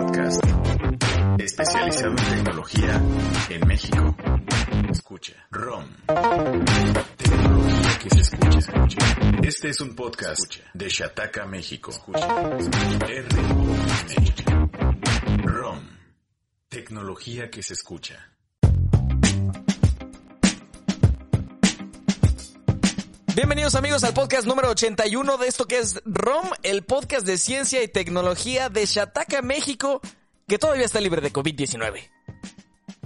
[0.00, 0.42] podcast
[1.38, 3.02] especializado en tecnología
[3.50, 4.16] en México.
[4.90, 5.34] Escucha.
[5.50, 5.84] ROM.
[7.16, 8.58] Tecnología que se escucha.
[8.58, 8.98] escucha.
[9.42, 11.90] Este es un podcast de Shataka, México.
[11.90, 12.26] Escucha.
[13.08, 14.32] R-O-M.
[15.44, 15.80] ROM.
[16.68, 18.26] Tecnología que se escucha.
[23.40, 27.82] Bienvenidos amigos al podcast número 81 de esto que es ROM, el podcast de ciencia
[27.82, 30.02] y tecnología de Shataka, México,
[30.46, 32.10] que todavía está libre de COVID-19.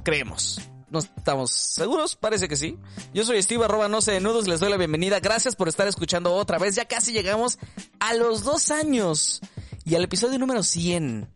[0.03, 0.61] Creemos.
[0.91, 2.77] No estamos seguros, parece que sí.
[3.13, 5.21] Yo soy Steve, arroba no sé de nudos, les doy la bienvenida.
[5.21, 6.75] Gracias por estar escuchando otra vez.
[6.75, 7.61] Ya casi llegamos
[8.01, 9.41] a los dos años
[9.85, 11.29] y al episodio número 100.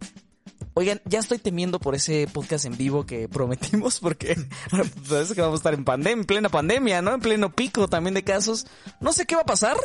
[0.78, 4.36] Oigan, ya estoy temiendo por ese podcast en vivo que prometimos porque
[5.10, 7.14] parece que vamos a estar en pandemia, en plena pandemia, ¿no?
[7.14, 8.64] En pleno pico también de casos.
[9.00, 9.77] No sé qué va a pasar,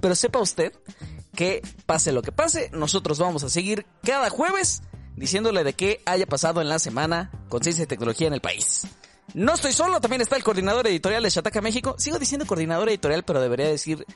[0.00, 0.72] pero sepa usted
[1.36, 4.80] que pase lo que pase, nosotros vamos a seguir cada jueves
[5.14, 8.86] diciéndole de qué haya pasado en la semana con ciencia y tecnología en el país.
[9.34, 11.96] No estoy solo, también está el coordinador editorial de Shataka México.
[11.98, 14.06] Sigo diciendo coordinador editorial, pero debería decir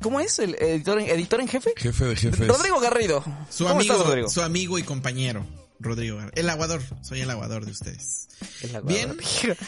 [0.00, 0.38] ¿Cómo es?
[0.38, 1.72] ¿El editor en, editor en jefe?
[1.76, 2.46] Jefe de jefes.
[2.48, 3.24] Rodrigo Garrido.
[3.50, 4.28] Su ¿Cómo amigo, estás, Rodrigo?
[4.28, 5.44] su amigo y compañero,
[5.80, 6.20] Rodrigo.
[6.34, 8.28] El aguador, soy el aguador de ustedes.
[8.62, 9.16] El aguador.
[9.16, 9.56] Bien.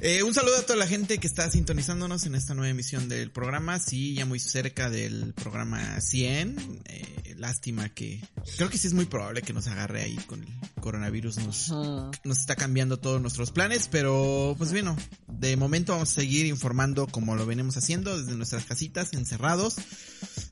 [0.00, 3.30] Eh, un saludo a toda la gente que está sintonizándonos en esta nueva emisión del
[3.30, 3.78] programa.
[3.78, 6.82] Sí, ya muy cerca del programa 100.
[6.84, 8.20] Eh, lástima que...
[8.58, 11.38] Creo que sí es muy probable que nos agarre ahí con el coronavirus.
[11.38, 14.94] Nos, nos está cambiando todos nuestros planes, pero pues bueno,
[15.26, 19.76] de momento vamos a seguir informando como lo venimos haciendo desde nuestras casitas, encerrados,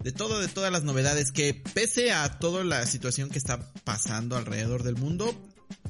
[0.02, 4.36] de todo, de todas las novedades que pese a toda la situación que está pasando
[4.36, 5.34] alrededor del mundo,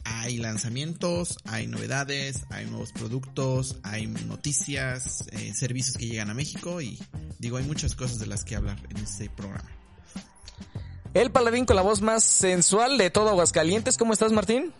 [0.04, 6.80] hay lanzamientos, hay novedades, hay nuevos productos, hay noticias, eh, servicios que llegan a México
[6.80, 6.98] y
[7.38, 9.70] digo, hay muchas cosas de las que hablar en este programa.
[11.14, 13.98] El paladín con la voz más sensual de todo Aguascalientes.
[13.98, 14.72] ¿Cómo estás, Martín?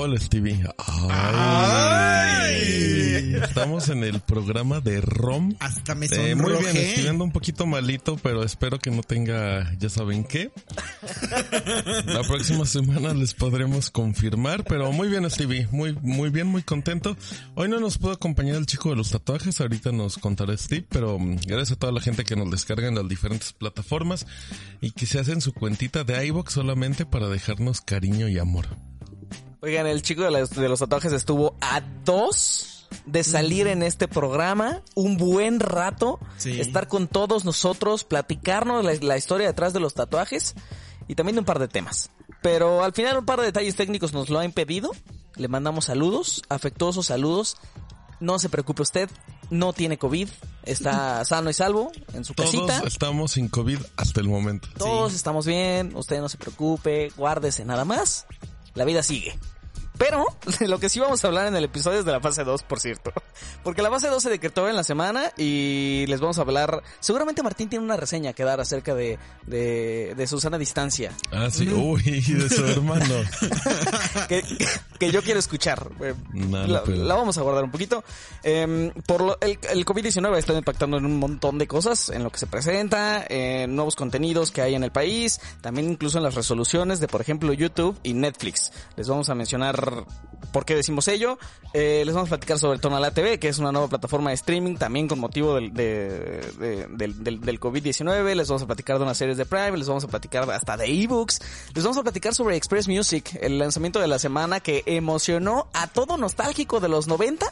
[0.00, 0.62] Hola Stevie.
[1.10, 2.54] Ay.
[3.42, 5.56] Estamos en el programa de ROM.
[5.58, 6.94] Hasta me Eh, muy bien, sonrojé.
[6.94, 10.52] estoy un poquito malito, pero espero que no tenga, ya saben qué.
[12.06, 17.16] La próxima semana les podremos confirmar, pero muy bien Stevie, muy, muy bien, muy contento.
[17.56, 21.18] Hoy no nos pudo acompañar el chico de los tatuajes, ahorita nos contará Steve, pero
[21.18, 24.28] mm, gracias a toda la gente que nos descarga en las diferentes plataformas
[24.80, 28.68] y que se hacen su cuentita de iVoox solamente para dejarnos cariño y amor.
[29.60, 34.08] Oigan, el chico de, las- de los tatuajes estuvo a dos de salir en este
[34.08, 36.60] programa un buen rato, Sí.
[36.60, 40.54] estar con todos nosotros, platicarnos la, la historia detrás de los tatuajes
[41.06, 42.10] y también de un par de temas.
[42.40, 44.90] Pero al final un par de detalles técnicos nos lo ha impedido.
[45.36, 47.56] Le mandamos saludos, afectuosos saludos.
[48.20, 49.10] No se preocupe usted,
[49.50, 50.28] no tiene COVID,
[50.64, 52.82] está sano y salvo en su Todos casita.
[52.86, 54.68] estamos sin COVID hasta el momento.
[54.78, 58.26] Todos estamos bien, usted no se preocupe, guárdese nada más.
[58.78, 59.36] La vida sigue.
[59.98, 60.24] Pero
[60.60, 62.62] de lo que sí vamos a hablar en el episodio es de la fase 2,
[62.62, 63.12] por cierto.
[63.64, 66.82] Porque la fase 2 se decretó en la semana y les vamos a hablar...
[67.00, 71.12] Seguramente Martín tiene una reseña que dar acerca de, de, de Susana Distancia.
[71.32, 73.04] Ah, sí, uy, de su hermano.
[74.28, 74.42] que,
[74.98, 75.88] que yo quiero escuchar.
[76.00, 78.04] Eh, No, la, vamos a guardar un poquito.
[78.42, 82.30] Eh, por lo- el, el COVID-19 está impactando en un montón de cosas, en lo
[82.30, 86.34] que se presenta, en nuevos contenidos que hay en el país, también incluso en las
[86.34, 88.72] resoluciones de, por ejemplo, YouTube y Netflix.
[88.96, 89.87] Les vamos a mencionar
[90.52, 91.38] por qué decimos ello.
[91.74, 94.76] Eh, les vamos a platicar sobre Tonalá TV, que es una nueva plataforma de streaming
[94.76, 98.34] también con motivo del, de- de- del, del, del COVID-19.
[98.34, 100.86] Les vamos a platicar de unas series de Prime, les vamos a platicar hasta de
[100.86, 101.40] ebooks.
[101.74, 105.86] Les vamos a platicar sobre Express Music, el lanzamiento de la semana que emocionó a
[105.86, 107.46] todo nostálgico de los 90.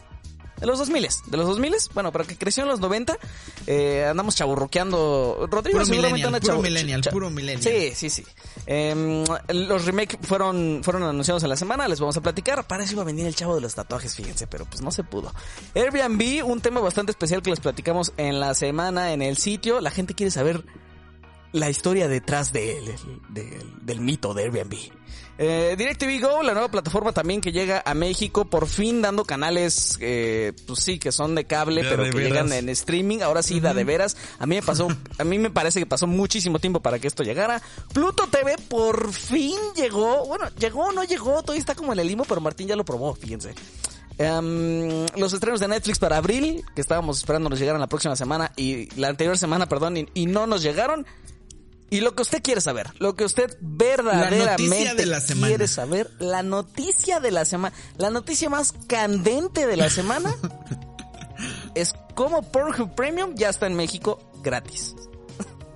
[0.60, 3.18] De los 2000, de los 2000, bueno, pero que creció en los 90,
[3.66, 5.46] eh, andamos chaburruqueando.
[5.50, 7.62] Rodrigo Puro seguramente anda puro millennial, puro millennial.
[7.62, 8.24] Sí, sí, sí.
[8.66, 12.66] Em, los remakes fueron, fueron anunciados en la semana, les vamos a platicar.
[12.66, 15.04] Para eso iba a venir el chavo de los tatuajes, fíjense, pero pues no se
[15.04, 15.32] pudo.
[15.74, 19.80] Airbnb, un tema bastante especial que les platicamos en la semana en el sitio.
[19.82, 20.64] La gente quiere saber
[21.52, 24.74] la historia detrás de él, el- del- del mito de Airbnb.
[25.38, 29.98] Eh, DirecTV Go, la nueva plataforma también que llega a México, por fin dando canales,
[30.00, 32.32] eh, pues sí, que son de cable, pero de que veras.
[32.32, 33.20] llegan en streaming.
[33.20, 34.16] Ahora sí, da de veras.
[34.38, 34.88] A mí me pasó,
[35.18, 37.60] a mí me parece que pasó muchísimo tiempo para que esto llegara.
[37.92, 40.26] Pluto TV por fin llegó.
[40.26, 42.84] Bueno, llegó o no llegó, todavía está como en el limbo, pero Martín ya lo
[42.84, 43.54] probó, fíjense.
[44.18, 48.52] Em, los estrenos de Netflix para abril, que estábamos esperando nos llegaran la próxima semana
[48.56, 51.06] y la anterior semana, perdón, y, y no nos llegaron.
[51.88, 55.46] Y lo que usted quiere saber, lo que usted verdaderamente de la semana.
[55.46, 60.34] quiere saber, la noticia de la semana, la noticia más candente de la semana
[61.74, 64.96] es cómo Pornhub Premium ya está en México gratis.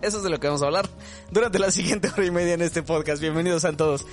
[0.02, 0.88] Eso es de lo que vamos a hablar
[1.30, 3.20] durante la siguiente hora y media en este podcast.
[3.20, 4.06] Bienvenidos a todos.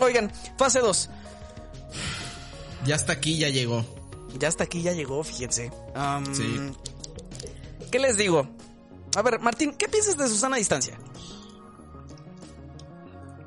[0.00, 1.10] Oigan, fase 2.
[2.86, 3.84] Ya hasta aquí, ya llegó.
[4.38, 5.72] Ya hasta aquí, ya llegó, fíjense.
[6.32, 6.72] Sí.
[7.90, 8.48] ¿Qué les digo?
[9.16, 10.98] A ver, Martín, ¿qué piensas de Susana a distancia?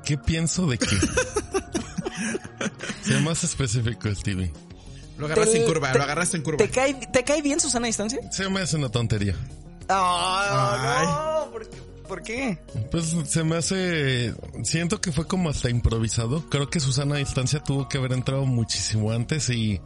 [0.04, 0.86] ¿Qué pienso de qué?
[3.02, 4.52] Sea más específico, Stevie.
[5.18, 6.58] Lo agarraste Te- en curva, te- lo agarraste en curva.
[6.58, 8.20] ¿Te cae, ¿Te cae bien Susana a distancia?
[8.30, 9.34] Se me hace una tontería.
[9.88, 11.52] Ah, no.
[11.52, 11.76] ¿Por qué?
[12.06, 12.58] ¿Por qué?
[12.92, 14.34] Pues se me hace...
[14.62, 16.48] Siento que fue como hasta improvisado.
[16.48, 19.80] Creo que Susana a distancia tuvo que haber entrado muchísimo antes y...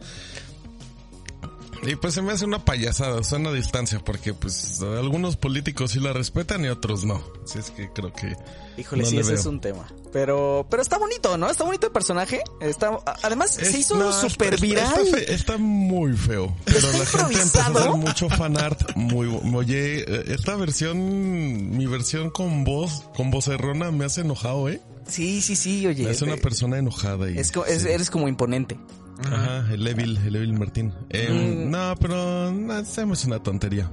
[1.83, 6.01] Y pues se me hace una payasada, Susana a distancia, porque pues algunos políticos sí
[6.01, 7.23] la respetan y otros no.
[7.45, 8.37] Así es que creo que...
[8.77, 9.41] Híjole, no sí, ese veo.
[9.41, 9.87] es un tema.
[10.13, 11.49] Pero, pero está bonito, ¿no?
[11.51, 12.43] Está bonito el personaje.
[12.61, 14.87] Está, además, se Es- hizo no, está- viral.
[15.07, 16.55] Está, fe- está muy feo.
[16.65, 18.97] Pero la gente empezó a hacer mucho fanart.
[18.97, 24.69] Muy, oye, eh, esta versión, mi versión con voz, con voz errona me hace enojado,
[24.69, 24.81] ¿eh?
[25.07, 26.09] Sí, sí, sí, oye.
[26.09, 27.31] Hace una persona enojada.
[27.31, 27.85] Y, es es-.
[27.85, 28.79] Eres como imponente.
[29.25, 30.95] Ajá, el Evil, el Evil Martín.
[31.11, 31.71] Eh, Mm.
[31.71, 33.91] No, pero no, se me hace una tontería.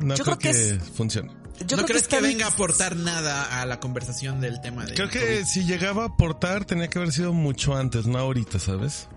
[0.00, 1.30] No Yo creo, creo que que, es- funcione.
[1.60, 4.94] Yo ¿No creo crees que, venga a aportar nada a la conversación del tema de
[4.94, 9.08] Creo que si llegaba a aportar tenía que haber sido mucho antes, no ahorita, ¿sabes?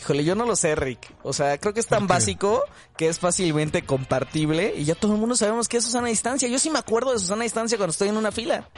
[0.00, 1.12] Híjole, yo no lo sé, Rick.
[1.22, 2.62] O sea, creo que es tan básico
[2.96, 6.48] que es fácilmente compartible y ya todo el mundo sabemos que es Susana a distancia.
[6.48, 8.68] Yo sí me acuerdo de Susana a distancia cuando estoy en una fila.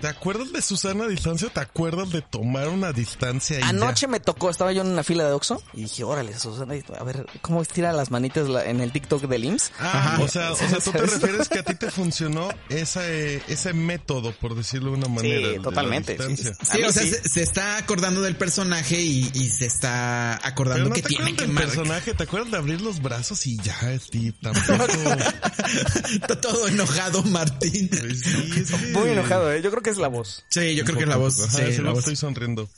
[0.00, 3.68] ¿Te acuerdas de Susana a distancia te acuerdas de tomar una distancia y ya?
[3.68, 7.04] Anoche me tocó, estaba yo en una fila de Oxxo y dije, órale, Susana, a
[7.04, 9.72] ver, ¿cómo estira las manitas en el TikTok del IMSS?
[9.78, 10.22] Ah, Ajá.
[10.22, 14.32] o sea, o sea, tú te refieres que a ti te funcionó ese, ese método,
[14.32, 15.48] por decirlo de una manera.
[15.48, 17.10] de la totalmente, sí, Sí, o sea, sí.
[17.10, 21.08] se, se está acordando del personaje y, y se está Pero acordando no que te
[21.08, 21.66] tiene que marcar.
[21.74, 24.34] personaje, ¿te acuerdas de abrir los brazos y ya, Steve?
[24.40, 24.84] Tampoco.
[26.10, 27.88] Está todo enojado, Martín.
[27.88, 29.62] Pues sí, Muy enojado, ¿eh?
[29.62, 30.44] Yo creo que es la voz.
[30.48, 31.40] Sí, yo creo que es la voz.
[31.40, 31.98] Ajá, sí, la voz.
[32.00, 32.68] estoy sonriendo.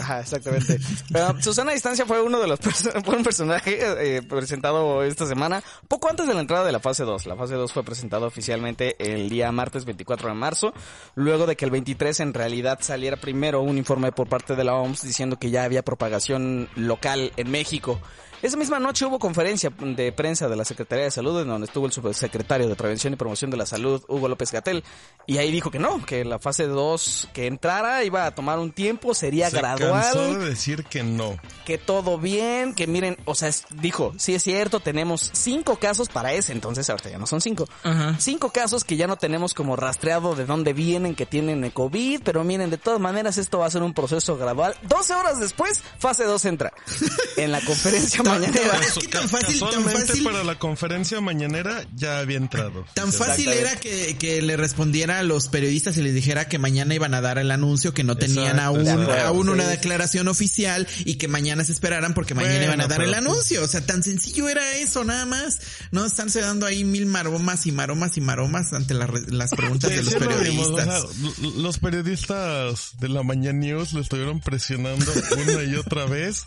[0.00, 0.78] Ajá, exactamente.
[1.12, 3.78] Pero Susana Distancia fue uno de los perso- fue un personaje
[4.16, 7.26] eh, presentado esta semana, poco antes de la entrada de la fase 2.
[7.26, 10.72] La fase 2 fue presentada oficialmente el día martes 24 de marzo,
[11.14, 14.74] luego de que el 23 en realidad saliera primero un informe por parte de la
[14.74, 18.00] OMS diciendo que ya había propagación local en México.
[18.40, 21.86] Esa misma noche hubo conferencia de prensa de la Secretaría de Salud en donde estuvo
[21.86, 24.84] el subsecretario de Prevención y Promoción de la Salud, Hugo López Gatel,
[25.26, 28.70] y ahí dijo que no, que la fase 2 que entrara iba a tomar un
[28.70, 31.36] tiempo, sería Se gradual cansó de decir que no.
[31.64, 36.08] que todo bien, que miren, o sea, es- dijo, sí es cierto, tenemos cinco casos
[36.08, 37.66] para ese entonces, ahorita ya no son cinco.
[37.82, 38.14] Ajá.
[38.20, 42.22] Cinco casos que ya no tenemos como rastreado de dónde vienen, que tienen el COVID,
[42.24, 44.76] pero miren, de todas maneras esto va a ser un proceso gradual.
[44.82, 46.72] 12 horas después, fase 2 entra.
[47.36, 48.80] En la conferencia mañanera.
[48.80, 50.24] Es que tan fácil, tan fácil.
[50.24, 52.84] para la conferencia mañanera ya había entrado.
[52.94, 56.94] Tan fácil era que, que le respondiera a los periodistas y les dijera que mañana
[56.94, 59.70] iban a dar el anuncio, que no tenían Exacto, aún, aún una sí.
[59.70, 63.18] declaración oficial y que mañana se esperaran porque mañana Bueno, iban a dar el pues-
[63.18, 63.62] anuncio.
[63.64, 65.60] O sea, tan sencillo era eso, nada más.
[65.90, 69.90] No están dando ahí mil maromas y maromas y maromas ante las re- las preguntas
[69.90, 71.02] de los Sí, lo vimos, o periodistas.
[71.02, 76.44] sea, los periodistas de la Mañana News le estuvieron presionando una y otra vez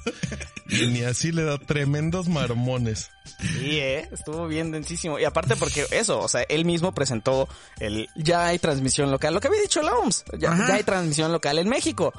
[0.69, 3.11] y ni así le da tremendos marmones.
[3.39, 5.17] Sí, eh, estuvo bien densísimo.
[5.19, 7.47] Y aparte porque eso, o sea, él mismo presentó
[7.79, 11.57] el ya hay transmisión local, lo que había dicho la OMS, ya, hay transmisión local
[11.59, 12.13] en México,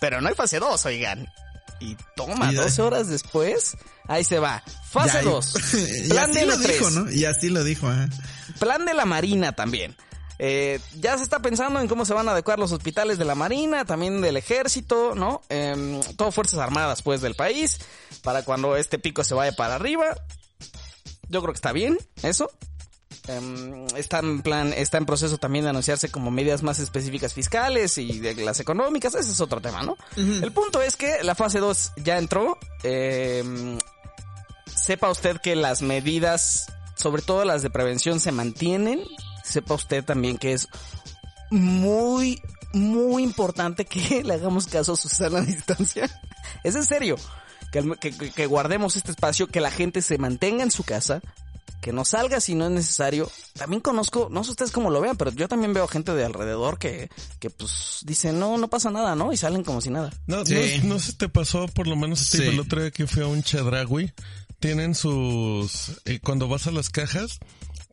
[0.00, 1.30] pero no hay fase 2, oigan.
[1.78, 3.76] Y toma, Y- 12 horas después,
[4.08, 4.62] ahí se va.
[4.90, 5.54] Fase Ya, y- 2.
[6.04, 6.66] y Plan así de lo L3.
[6.72, 7.12] dijo, ¿no?
[7.12, 8.08] Y así lo dijo, ajá.
[8.58, 9.94] Plan de la Marina también.
[10.38, 13.34] Eh, ya se está pensando en cómo se van a adecuar los hospitales de la
[13.34, 15.42] Marina, también del Ejército, ¿no?
[15.48, 17.78] Em, todo Fuerzas Armadas, pues, del país,
[18.22, 20.16] para cuando este pico se vaya para arriba.
[21.28, 22.50] Yo creo que está bien, eso.
[23.28, 27.98] Em, está en plan, está en proceso también de anunciarse como medidas más específicas fiscales
[27.98, 29.96] y de las económicas, ese es otro tema, ¿no?
[30.16, 32.58] El punto es que la fase 2 ya entró.
[32.82, 33.78] em,
[34.76, 39.02] sepa usted que las medidas, sobre todo las de prevención, se mantienen.
[39.46, 40.68] Sepa usted también que es
[41.50, 42.40] muy,
[42.72, 46.08] muy importante que le hagamos caso a Susana a distancia.
[46.64, 47.16] Es en serio.
[47.72, 51.20] Que, que- que- guardemos este espacio, que la gente se mantenga en su casa,
[51.82, 53.30] que no salga si no es necesario.
[53.54, 56.78] También conozco, no sé ustedes cómo lo vean, pero yo también veo gente de alrededor
[56.78, 57.10] que,
[57.40, 59.32] que pues dicen, no, no pasa nada, ¿no?
[59.32, 60.12] Y salen como si nada.
[60.26, 60.80] No, Sí.
[60.84, 62.42] no, no se te pasó, por lo menos, Sí.
[62.44, 64.12] el otro día que fui a un Chedragui,
[64.60, 67.38] tienen sus, eh, cuando vas a las cajas,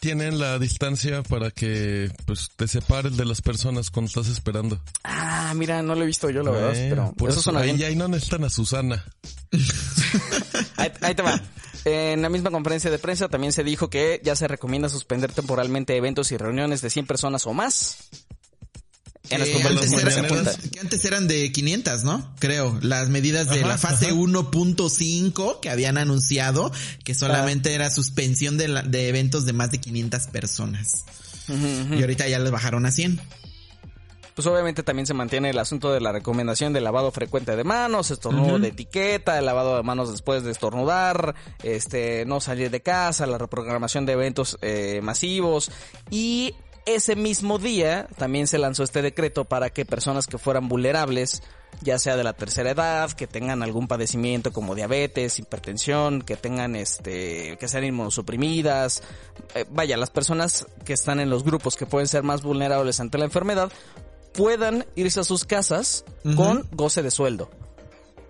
[0.03, 4.81] tienen la distancia para que, pues, te separes de las personas cuando estás esperando.
[5.05, 7.87] Ah, mira, no lo he visto yo, la verdad, pero por eso suena ahí, bien.
[7.91, 9.01] ahí no necesitan a Susana.
[10.75, 11.39] Ahí, ahí te va.
[11.85, 15.95] En la misma conferencia de prensa también se dijo que ya se recomienda suspender temporalmente
[15.95, 18.09] eventos y reuniones de 100 personas o más.
[19.29, 22.33] En las antes, de eran, que antes eran de 500, ¿no?
[22.39, 22.77] Creo.
[22.81, 24.15] Las medidas de Ajá, la fase ajá.
[24.15, 26.71] 1.5 que habían anunciado
[27.05, 27.75] que solamente Ah.
[27.75, 31.05] era suspensión de, la- de eventos de más de 500 personas.
[31.47, 33.19] Y ahorita ya les bajaron a 100.
[34.35, 38.09] Pues obviamente también se mantiene el asunto de la recomendación del lavado frecuente de manos,
[38.11, 43.25] estornudo de etiqueta, el lavado de manos después de estornudar, este, no salir de casa,
[43.27, 45.69] la reprogramación de eventos eh, masivos
[46.09, 51.43] y ese mismo día también se lanzó este decreto para que personas que fueran vulnerables,
[51.81, 56.75] ya sea de la tercera edad, que tengan algún padecimiento como diabetes, hipertensión, que tengan
[56.75, 59.03] este, que sean inmunosuprimidas,
[59.55, 63.17] eh, vaya, las personas que están en los grupos que pueden ser más vulnerables ante
[63.17, 63.71] la enfermedad,
[64.33, 66.03] puedan irse a sus casas
[66.35, 67.49] con goce de sueldo.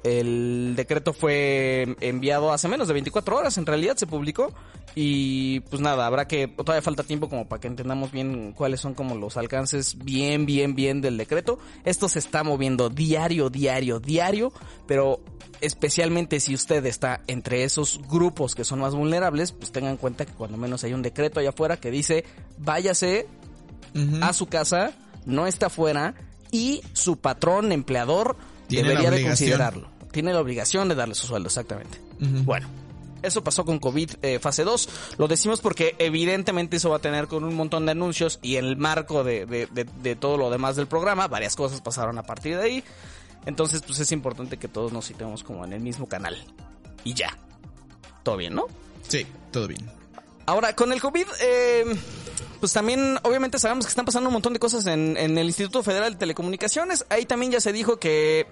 [0.03, 4.53] El decreto fue enviado hace menos de 24 horas, en realidad se publicó.
[4.95, 8.93] Y pues nada, habrá que, todavía falta tiempo como para que entendamos bien cuáles son
[8.93, 11.57] como los alcances bien, bien, bien del decreto.
[11.83, 14.53] Esto se está moviendo diario, diario, diario,
[14.85, 15.19] pero
[15.61, 20.25] especialmente si usted está entre esos grupos que son más vulnerables, pues tengan en cuenta
[20.25, 22.25] que cuando menos hay un decreto allá afuera que dice,
[22.57, 23.27] váyase
[24.21, 24.91] a su casa,
[25.25, 26.15] no está afuera
[26.51, 28.35] y su patrón, empleador,
[28.67, 29.92] debería de considerarlo.
[30.13, 31.99] Tiene la obligación de darle su sueldo, exactamente.
[32.19, 32.69] Bueno,
[33.21, 34.89] eso pasó con COVID eh, fase 2.
[35.17, 38.63] Lo decimos porque evidentemente eso va a tener con un montón de anuncios y en
[38.65, 42.23] el marco de, de- de- de todo lo demás del programa, varias cosas pasaron a
[42.23, 42.83] partir de ahí.
[43.45, 46.37] Entonces, pues es importante que todos nos citemos como en el mismo canal.
[47.03, 47.37] Y ya.
[48.23, 48.67] Todo bien, ¿no?
[49.07, 49.81] Sí, todo bien.
[50.45, 51.85] Ahora, con el COVID, eh,
[52.59, 55.83] pues también obviamente sabemos que están pasando un montón de cosas en, en el Instituto
[55.83, 57.05] Federal de Telecomunicaciones.
[57.09, 58.47] Ahí también ya se dijo que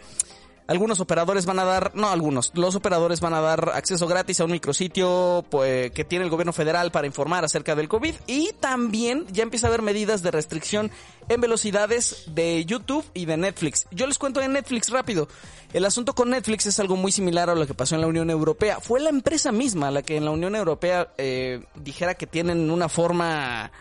[0.71, 4.45] algunos operadores van a dar, no algunos, los operadores van a dar acceso gratis a
[4.45, 9.25] un micrositio pues, que tiene el gobierno federal para informar acerca del COVID y también
[9.31, 10.89] ya empieza a haber medidas de restricción
[11.27, 13.85] en velocidades de YouTube y de Netflix.
[13.91, 15.27] Yo les cuento de Netflix rápido.
[15.73, 18.29] El asunto con Netflix es algo muy similar a lo que pasó en la Unión
[18.29, 18.79] Europea.
[18.79, 22.87] Fue la empresa misma la que en la Unión Europea eh, dijera que tienen una
[22.87, 23.71] forma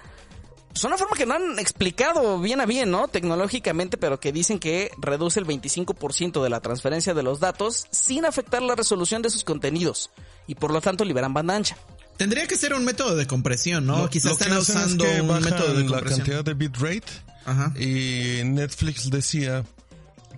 [0.73, 3.09] pues una forma que no han explicado bien a bien, ¿no?
[3.09, 8.25] Tecnológicamente, pero que dicen que reduce el 25% de la transferencia de los datos sin
[8.25, 10.11] afectar la resolución de sus contenidos
[10.47, 11.77] y por lo tanto liberan banda ancha.
[12.17, 13.99] Tendría que ser un método de compresión, ¿no?
[13.99, 16.19] Lo- Quizás lo que están es usando que un bajan método de la compresión.
[16.21, 17.13] cantidad de bitrate
[17.47, 17.73] Ajá.
[17.81, 19.65] y Netflix decía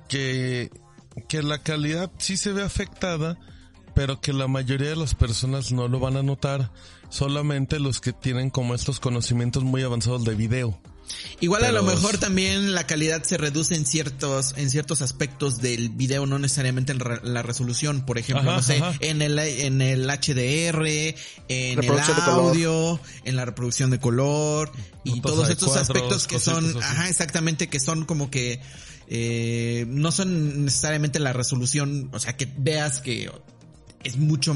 [0.09, 0.71] que,
[1.29, 3.39] que la calidad sí se ve afectada,
[3.95, 6.71] pero que la mayoría de las personas no lo van a notar,
[7.13, 10.81] solamente los que tienen como estos conocimientos muy avanzados de video.
[11.41, 15.91] Igual a lo mejor también la calidad se reduce en ciertos en ciertos aspectos del
[15.91, 18.95] video, no necesariamente en re- la resolución, por ejemplo, Ajá, no sé, ajá.
[19.01, 20.87] en el en el HDR,
[21.49, 21.91] en el
[22.25, 24.73] audio, en la reproducción de color
[25.05, 28.61] y Notas todos estos cuadros, aspectos que son, ajá, exactamente, que son como que
[29.09, 33.31] eh, no son necesariamente la resolución, o sea, que veas que
[34.05, 34.55] es mucho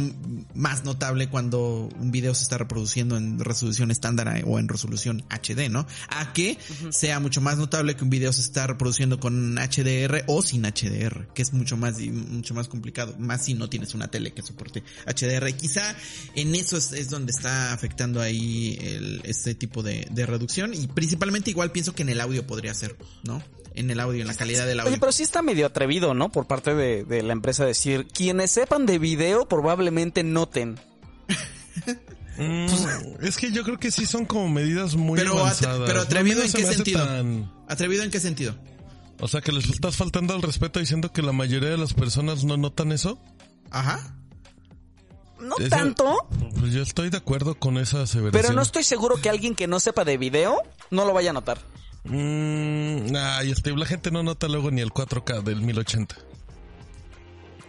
[0.55, 5.69] más notable cuando un video se está reproduciendo en resolución estándar o en resolución HD,
[5.71, 5.87] ¿no?
[6.09, 6.59] A que
[6.91, 11.29] sea mucho más notable que un video se está reproduciendo con HDR o sin HDR,
[11.35, 14.83] que es mucho más mucho más complicado, más si no tienes una tele que soporte
[15.07, 15.53] HDR.
[15.55, 15.95] Quizá
[16.35, 20.87] en eso es, es donde está afectando ahí el, este tipo de, de reducción y
[20.89, 23.43] principalmente igual pienso que en el audio podría ser, ¿no?
[23.77, 24.91] En el audio, en la calidad del audio.
[24.91, 26.31] Oye, pero sí está medio atrevido, ¿no?
[26.31, 30.81] Por parte de, de la empresa decir, quienes sepan de video probablemente noten.
[32.39, 32.67] Mm,
[33.23, 35.83] es que yo creo que sí son como medidas muy Pero atre- avanzadas.
[35.87, 37.07] pero atrevido no en qué sentido?
[37.07, 38.55] tan- ¿Atrevido en qué sentido?
[39.21, 42.45] O sea, que les estás faltando al respeto diciendo que la mayoría de las personas
[42.45, 43.19] no notan eso.
[43.71, 44.15] Ajá.
[45.41, 46.29] No Eso- tanto,
[46.61, 48.43] Pues yo estoy de acuerdo con esa aseveración.
[48.43, 51.33] pero no estoy seguro que alguien que no sepa de video no lo vaya a
[51.35, 51.59] notar.
[52.09, 56.17] Mm, ay, Steve, la gente no nota luego ni el 4K del 1080.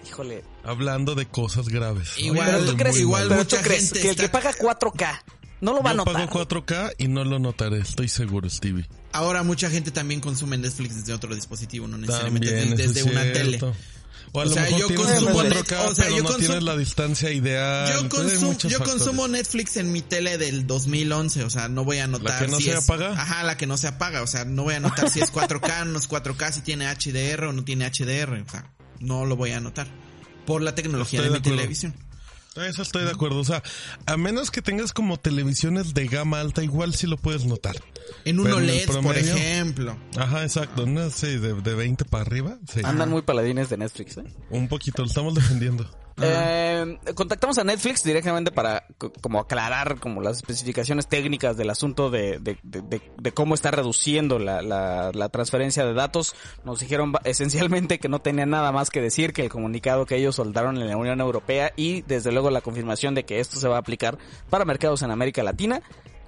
[0.08, 0.44] Híjole.
[0.64, 2.18] Hablando de cosas graves.
[2.18, 5.24] Igual- tú crees, igual pero mucha tú crees gente que el que está- paga 4K
[5.62, 6.14] no lo va a Yo notar.
[6.14, 8.88] pago 4K y no lo notaré, estoy seguro, Stevie.
[9.12, 13.06] Ahora mucha gente también consume Netflix desde otro dispositivo, no necesariamente También, desde, desde es
[13.06, 13.60] una tele.
[14.34, 16.24] O a O lo sea, mejor yo consumo el net- 4K, o sea, pero yo
[16.24, 17.94] no consumo- la distancia ideal.
[17.94, 22.08] Yo, consum- yo consumo Netflix en mi tele del 2011, o sea, no voy a
[22.08, 23.12] notar que no si se es, apaga?
[23.14, 25.86] Ajá, la que no se apaga, o sea, no voy a notar si es 4K,
[25.86, 28.70] no es 4K, si tiene HDR o no tiene HDR, o sea,
[29.00, 29.88] no lo voy a notar
[30.46, 31.94] por la tecnología Estoy de de mi televisión.
[32.66, 33.40] Eso estoy de acuerdo.
[33.40, 33.64] O sea,
[34.06, 37.76] a menos que tengas como televisiones de gama alta, igual sí lo puedes notar.
[38.26, 39.98] En un Pero en el OLED, por ejemplo.
[40.18, 40.86] Ajá, exacto.
[40.86, 42.58] No sé, de, de 20 para arriba.
[42.72, 42.82] Sí.
[42.84, 44.24] Andan muy paladines de Netflix, ¿eh?
[44.50, 45.90] Un poquito, lo estamos defendiendo.
[46.22, 52.10] Eh, contactamos a Netflix directamente para co- como aclarar como las especificaciones técnicas del asunto
[52.10, 56.34] de, de, de- cómo está reduciendo la, la, la transferencia de datos.
[56.64, 60.36] Nos dijeron esencialmente que no tenían nada más que decir que el comunicado que ellos
[60.36, 63.76] soldaron en la Unión Europea y desde luego la confirmación de que esto se va
[63.76, 64.18] a aplicar
[64.50, 65.82] para mercados en América Latina.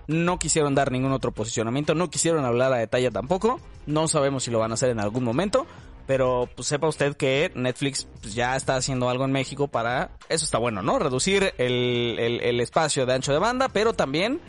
[0.07, 3.59] No quisieron dar ningún otro posicionamiento, no quisieron hablar a detalle tampoco.
[3.85, 5.67] No sabemos si lo van a hacer en algún momento.
[6.09, 10.09] Pero pues sepa usted que Netflix pues, ya está haciendo algo en México para...
[10.27, 10.97] Eso está bueno, ¿no?
[10.97, 14.41] Reducir el, el, el espacio de ancho de banda, pero también,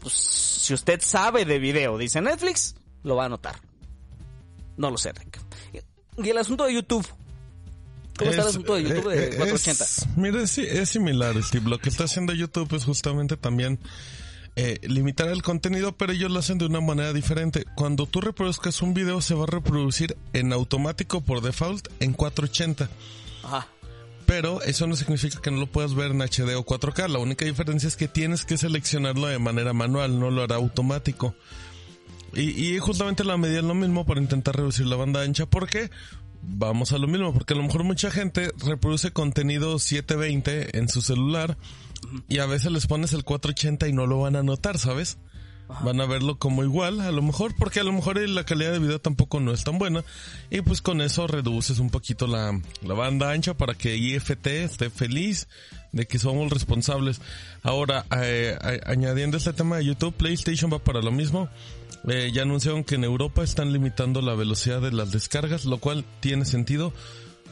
[0.00, 3.56] pues si usted sabe de video, dice Netflix, lo va a notar.
[4.76, 5.40] No lo sé, Rick.
[6.18, 7.04] Y el asunto de YouTube.
[8.16, 9.84] ¿Cómo está el Es- asunto de YouTube eh, de eh, 480?
[9.84, 11.68] Es, mire, sí, es similar, Steve.
[11.68, 13.80] Lo que está haciendo YouTube es justamente también
[14.56, 17.64] eh, limitar el contenido, pero ellos lo hacen de una manera diferente.
[17.76, 22.90] Cuando tú reproduzcas un video, se va a reproducir en automático por default en 480.
[23.44, 23.68] Ajá.
[24.26, 27.08] Pero eso no significa que no lo puedas ver en HD o 4K.
[27.08, 31.34] La única diferencia es que tienes que seleccionarlo de manera manual, no lo hará automático.
[32.32, 35.46] Y, y justamente la medida es lo mismo para intentar reducir la banda ancha.
[35.46, 35.90] ¿Por qué?
[36.42, 41.02] Vamos a lo mismo, porque a lo mejor mucha gente reproduce contenido 720 en su
[41.02, 41.56] celular
[42.28, 45.18] y a veces les pones el 480 y no lo van a notar, ¿sabes?
[45.84, 48.80] Van a verlo como igual, a lo mejor, porque a lo mejor la calidad de
[48.80, 50.04] video tampoco no es tan buena.
[50.50, 54.90] Y pues con eso reduces un poquito la, la banda ancha para que IFT esté
[54.90, 55.46] feliz
[55.92, 57.20] de que somos responsables.
[57.62, 61.48] Ahora, eh, añadiendo este tema de YouTube, PlayStation va para lo mismo.
[62.08, 66.04] Eh, ya anunciaron que en Europa están limitando la velocidad de las descargas, lo cual
[66.20, 66.92] tiene sentido.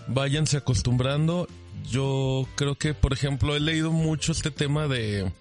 [0.09, 1.49] Váyanse acostumbrando.
[1.91, 5.33] Yo creo que, por ejemplo, he leído mucho este tema de...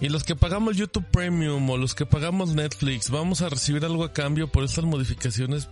[0.00, 4.04] Y los que pagamos YouTube Premium o los que pagamos Netflix, ¿vamos a recibir algo
[4.04, 5.68] a cambio por estas modificaciones?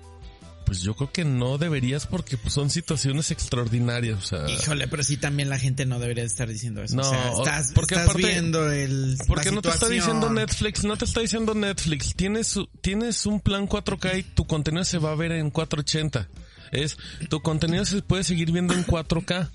[0.64, 4.18] Pues yo creo que no deberías porque pues, son situaciones extraordinarias.
[4.18, 6.96] O sea, Híjole, pero sí también la gente no debería estar diciendo eso.
[6.96, 9.18] No, o sea, estás, porque estás aparte- viendo el.
[9.26, 12.14] Porque no te está diciendo Netflix, no te está diciendo Netflix.
[12.14, 16.28] Tienes, tienes un plan 4K y tu contenido se va a ver en 480.
[16.72, 16.96] Es,
[17.28, 19.50] tu contenido se puede seguir viendo en 4K.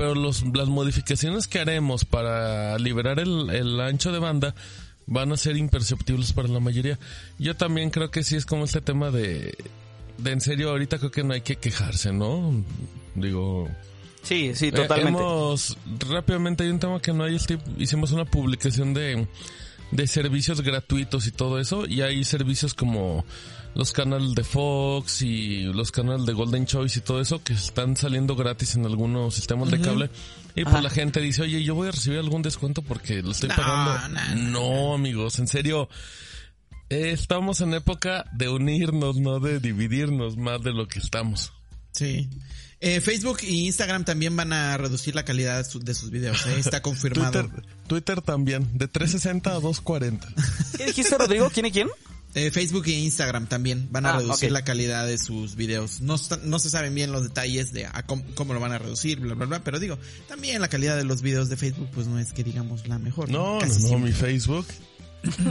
[0.00, 4.54] Pero los, las modificaciones que haremos para liberar el, el ancho de banda
[5.04, 6.98] van a ser imperceptibles para la mayoría.
[7.38, 9.54] Yo también creo que sí es como este tema de,
[10.16, 12.64] de en serio ahorita creo que no hay que quejarse, ¿no?
[13.14, 13.68] Digo,
[14.22, 15.20] Sí, sí, eh, totalmente.
[15.20, 15.76] hemos,
[16.08, 17.36] rápidamente hay un tema que no hay.
[17.76, 19.26] Hicimos una publicación de,
[19.90, 21.84] de servicios gratuitos y todo eso.
[21.86, 23.26] Y hay servicios como
[23.74, 27.96] los canales de Fox y los canales de Golden Choice y todo eso que están
[27.96, 30.10] saliendo gratis en algunos sistemas de cable.
[30.56, 30.82] Y pues Ajá.
[30.82, 34.20] la gente dice, oye, yo voy a recibir algún descuento porque lo estoy No, pagando.
[34.36, 35.88] no, no, amigos, en serio.
[36.88, 41.52] eh, Estamos en época de unirnos, no de dividirnos más de lo que estamos.
[41.92, 42.28] Sí.
[42.80, 46.44] Eh, Facebook y Instagram también van a reducir la calidad de, su- de sus videos.
[46.46, 46.56] ¿eh?
[46.58, 47.42] Está confirmado.
[47.42, 50.26] Twitter, Twitter también, de 360 a 240.
[50.78, 51.48] ¿Qué dijiste, Rodrigo?
[51.52, 51.88] ¿Quién y quién?
[52.34, 56.00] Eh, Facebook e Instagram también van a Ah, reducir la calidad de sus videos.
[56.00, 56.14] No,
[56.44, 59.34] no se saben bien los detalles de a cómo, cómo lo van a reducir, bla,
[59.34, 59.64] bla, bla.
[59.64, 62.86] Pero digo, también la calidad de los videos de Facebook, pues no es que digamos
[62.86, 63.28] la mejor.
[63.30, 63.98] No, no, no, siempre.
[63.98, 64.66] mi Facebook.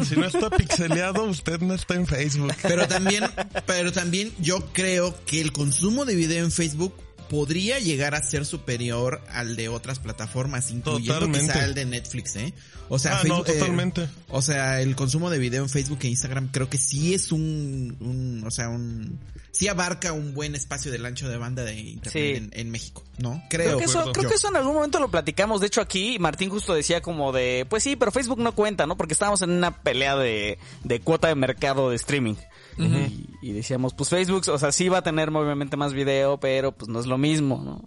[0.07, 2.53] Si no está pixeleado, usted no está en Facebook.
[2.63, 3.25] Pero también,
[3.67, 6.95] pero también yo creo que el consumo de video en Facebook
[7.29, 11.53] podría llegar a ser superior al de otras plataformas, incluyendo Totalmente.
[11.53, 12.53] quizá el de Netflix, ¿eh?
[12.89, 14.09] O sea, Ah, no, Facebook, eh, totalmente.
[14.29, 17.95] o sea, el consumo de video en Facebook e Instagram creo que sí es un,
[17.99, 19.19] un o sea, un,
[19.51, 22.43] sí abarca un buen espacio del ancho de banda de internet Sí.
[22.43, 23.41] en, en México, ¿no?
[23.49, 23.77] Creo, Creo.
[23.79, 24.29] que eso, creo Yo.
[24.29, 25.62] que eso en algún momento lo platicamos.
[25.62, 28.95] De hecho, aquí Martín justo decía como de, pues sí, pero Facebook no cuenta, ¿no?
[28.97, 32.35] Porque estábamos en una pelea de, de cuota de mercado de streaming.
[32.77, 36.71] y, y decíamos, pues Facebook, o sea, sí va a tener obviamente más video, pero
[36.71, 37.83] pues no es lo mismo, ¿no?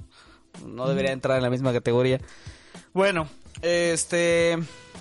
[0.67, 2.21] No debería entrar en la misma categoría.
[2.95, 3.29] Bueno,
[3.63, 4.59] este...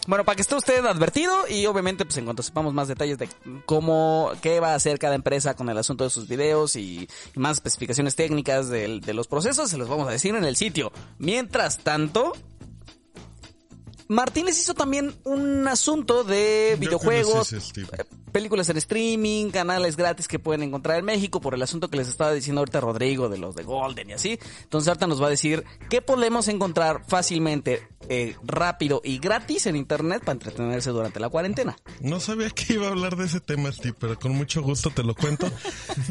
[0.08, 3.30] Bueno, para que esté usted advertido y obviamente pues en cuanto sepamos más detalles de
[3.68, 7.40] cómo, qué va a hacer cada empresa con el asunto de sus videos y, y
[7.40, 10.92] más especificaciones técnicas del- de los procesos, se los vamos a decir en el sitio.
[11.20, 12.34] Mientras tanto,
[14.12, 17.62] Martínez hizo también un asunto de videojuegos, eh,
[18.34, 22.10] películas en streaming, canales gratis que pueden encontrar en México por el asunto que les
[22.10, 24.38] estaba diciendo ahorita Rodrigo de los de Golden y así.
[24.64, 29.78] Entonces ahorita nos va a decir qué podemos encontrar fácilmente, eh, rápido y gratis en
[29.78, 31.78] internet para entretenerse durante la cuarentena.
[32.02, 35.04] No sabía que iba a hablar de ese tema, Steve, pero con mucho gusto te
[35.04, 35.48] lo cuento.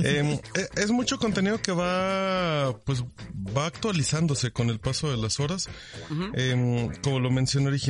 [0.03, 3.05] Eh, eh, es mucho contenido que va, pues,
[3.57, 5.69] va actualizándose con el paso de las horas.
[6.33, 7.90] Eh, como lo mencioné originalmente,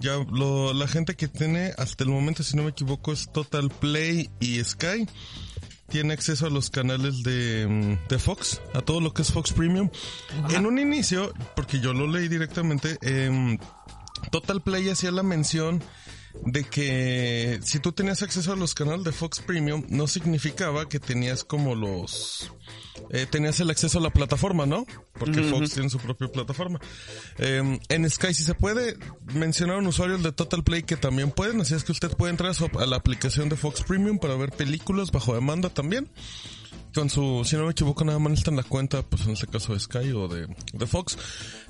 [0.00, 3.68] ya lo, la gente que tiene hasta el momento, si no me equivoco, es Total
[3.68, 5.06] Play y Sky.
[5.88, 9.52] tiene acceso a los canales de, mm, de Fox, a todo lo que es Fox
[9.52, 9.90] Premium.
[10.48, 13.58] En un inicio, porque yo lo leí directamente, em,
[14.30, 15.82] Total Play hacía la mención
[16.46, 20.98] de que si tú tenías acceso a los canales de Fox Premium, no significaba que
[20.98, 22.50] tenías como los...
[23.10, 24.86] eh, tenías el acceso a la plataforma, ¿no?
[25.14, 26.80] Porque Fox tiene su propia plataforma.
[27.38, 28.96] Eh, en Sky si se puede
[29.34, 32.30] mencionar a un usuario de Total Play que también pueden, así es que usted puede
[32.30, 36.08] entrar a, su- a la aplicación de Fox Premium para ver películas bajo demanda también.
[36.94, 39.46] Con su, si no me equivoco, nada más está en la cuenta, pues en este
[39.46, 41.16] caso de Sky o de, de Fox.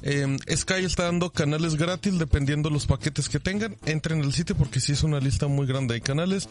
[0.03, 3.77] Eh, Sky está dando canales gratis dependiendo los paquetes que tengan.
[3.87, 6.49] Entren al sitio porque sí es una lista muy grande de canales.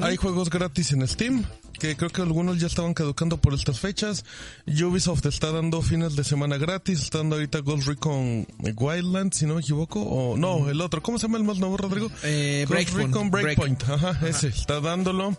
[0.00, 1.44] Hay juegos gratis en Steam,
[1.78, 4.24] que creo que algunos ya estaban caducando por estas fechas.
[4.66, 9.54] Ubisoft está dando fines de semana gratis, está dando ahorita Ghost Recon Wildlands, si no
[9.54, 12.10] me equivoco, o no, el otro, ¿cómo se llama el más nuevo, Rodrigo?
[12.22, 13.08] Eh, Ghost Breakpoint.
[13.08, 15.36] Recon Breakpoint, ajá, ese, está dándolo.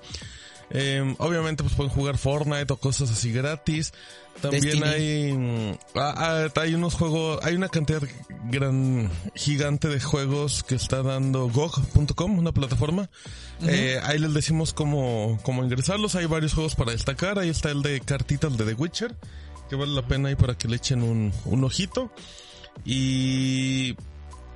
[0.71, 3.93] Eh, obviamente pues pueden jugar Fortnite o cosas así gratis.
[4.41, 4.85] También Destiny.
[4.85, 8.01] hay mm, ah, ah, hay unos juegos, hay una cantidad
[8.49, 13.09] gran gigante de juegos que está dando GOG.com, una plataforma.
[13.67, 16.15] Eh, ahí les decimos cómo, cómo ingresarlos.
[16.15, 17.39] Hay varios juegos para destacar.
[17.39, 19.15] Ahí está el de cartitas de The Witcher,
[19.69, 22.11] que vale la pena ahí para que le echen un, un ojito.
[22.85, 23.97] Y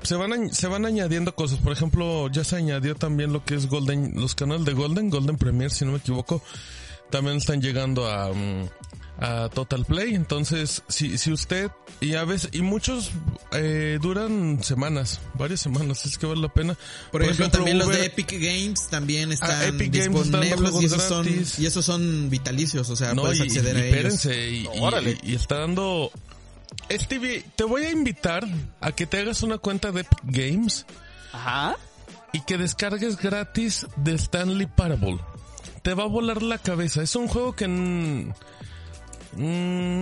[0.04, 1.60] se van, se van añadiendo cosas.
[1.60, 5.38] Por ejemplo, ya se añadió también lo que es Golden, los canales de Golden, Golden
[5.38, 6.42] Premier, si no me equivoco.
[7.10, 8.70] También están llegando a, mm,
[9.20, 10.16] a Total Play.
[10.16, 11.70] Entonces, si, si usted,
[12.02, 13.12] y a veces, y muchos
[13.52, 16.76] eh, duran semanas, varias semanas, es que vale la pena.
[17.12, 20.60] Por, ejemplo, también los de Epic Games también están Ah, Epic Games está dando disponibles
[20.60, 21.60] y juegos esos, son, gratis.
[21.60, 23.96] y esos son vitalicios, o sea, No, puedes y, acceder y a ellos.
[24.16, 25.18] espérense, y, y- Órale.
[25.22, 26.12] y- y está dando...
[26.91, 28.46] Stevie, te voy a invitar
[28.82, 30.86] a que te hagas una cuenta de Epic Games
[31.32, 31.76] Ajá.
[32.32, 35.19] y que descargues gratis de Stanley Parable.
[35.82, 37.02] Te va a volar la cabeza.
[37.02, 37.67] Es un juego que...
[37.67, 38.32] mm,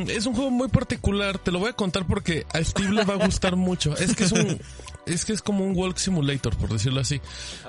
[0.10, 1.40] es un juego muy particular.
[1.40, 3.96] Te lo voy a contar porque a Steve le va a gustar mucho.
[3.98, 4.60] Es que es un...
[5.08, 7.20] Es que es como un walk simulator, por decirlo así.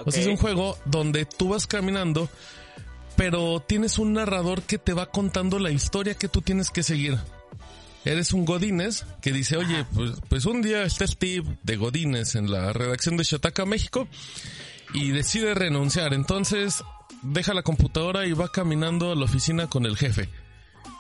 [0.05, 2.29] O sea, es un juego donde tú vas caminando,
[3.17, 7.19] pero tienes un narrador que te va contando la historia que tú tienes que seguir.
[8.05, 12.51] Eres un Godínez que dice, oye, pues, pues un día está Steve de Godínez en
[12.51, 14.09] la redacción de Shataka, México,
[14.93, 16.13] y decide renunciar.
[16.13, 16.83] Entonces
[17.23, 20.29] deja la computadora y va caminando a la oficina con el jefe.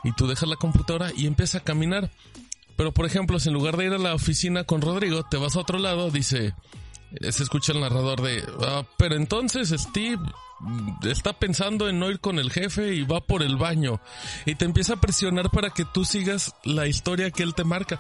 [0.04, 2.10] Y tú dejas la computadora y empieza a caminar.
[2.76, 5.56] Pero por ejemplo, si en lugar de ir a la oficina con Rodrigo, te vas
[5.56, 6.54] a otro lado, dice,
[7.30, 10.18] se escucha el narrador de, "Ah, pero entonces Steve
[11.04, 14.00] está pensando en no ir con el jefe y va por el baño
[14.46, 17.98] y te empieza a presionar para que tú sigas la historia que él te marca.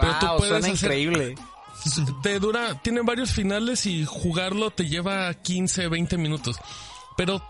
[0.00, 1.34] pero tú Wow, puedes suena hacer, increíble.
[2.22, 6.56] te dura, tiene varios finales y jugarlo te lleva 15, 20 minutos.
[7.16, 7.42] Pero,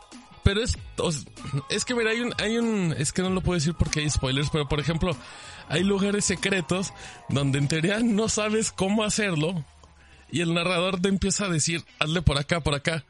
[0.42, 0.77] pero es,
[1.68, 4.11] es que mira, hay un, hay un, es que no lo puedo decir porque hay
[4.11, 5.14] spoilers, pero por ejemplo,
[5.68, 6.92] hay lugares secretos
[7.29, 9.64] donde en teoría no sabes cómo hacerlo
[10.35, 13.05] y el narrador te empieza a decir, hazle por acá, por acá.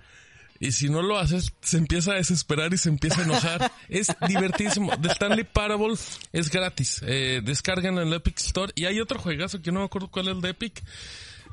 [0.61, 3.73] Y si no lo haces, se empieza a desesperar y se empieza a enojar.
[3.89, 4.91] es divertísimo.
[5.01, 5.95] The Stanley Parable
[6.33, 7.01] es gratis.
[7.07, 8.73] Eh, descargan en el Epic Store.
[8.75, 10.85] Y hay otro juegazo que no me acuerdo cuál es el de Epic.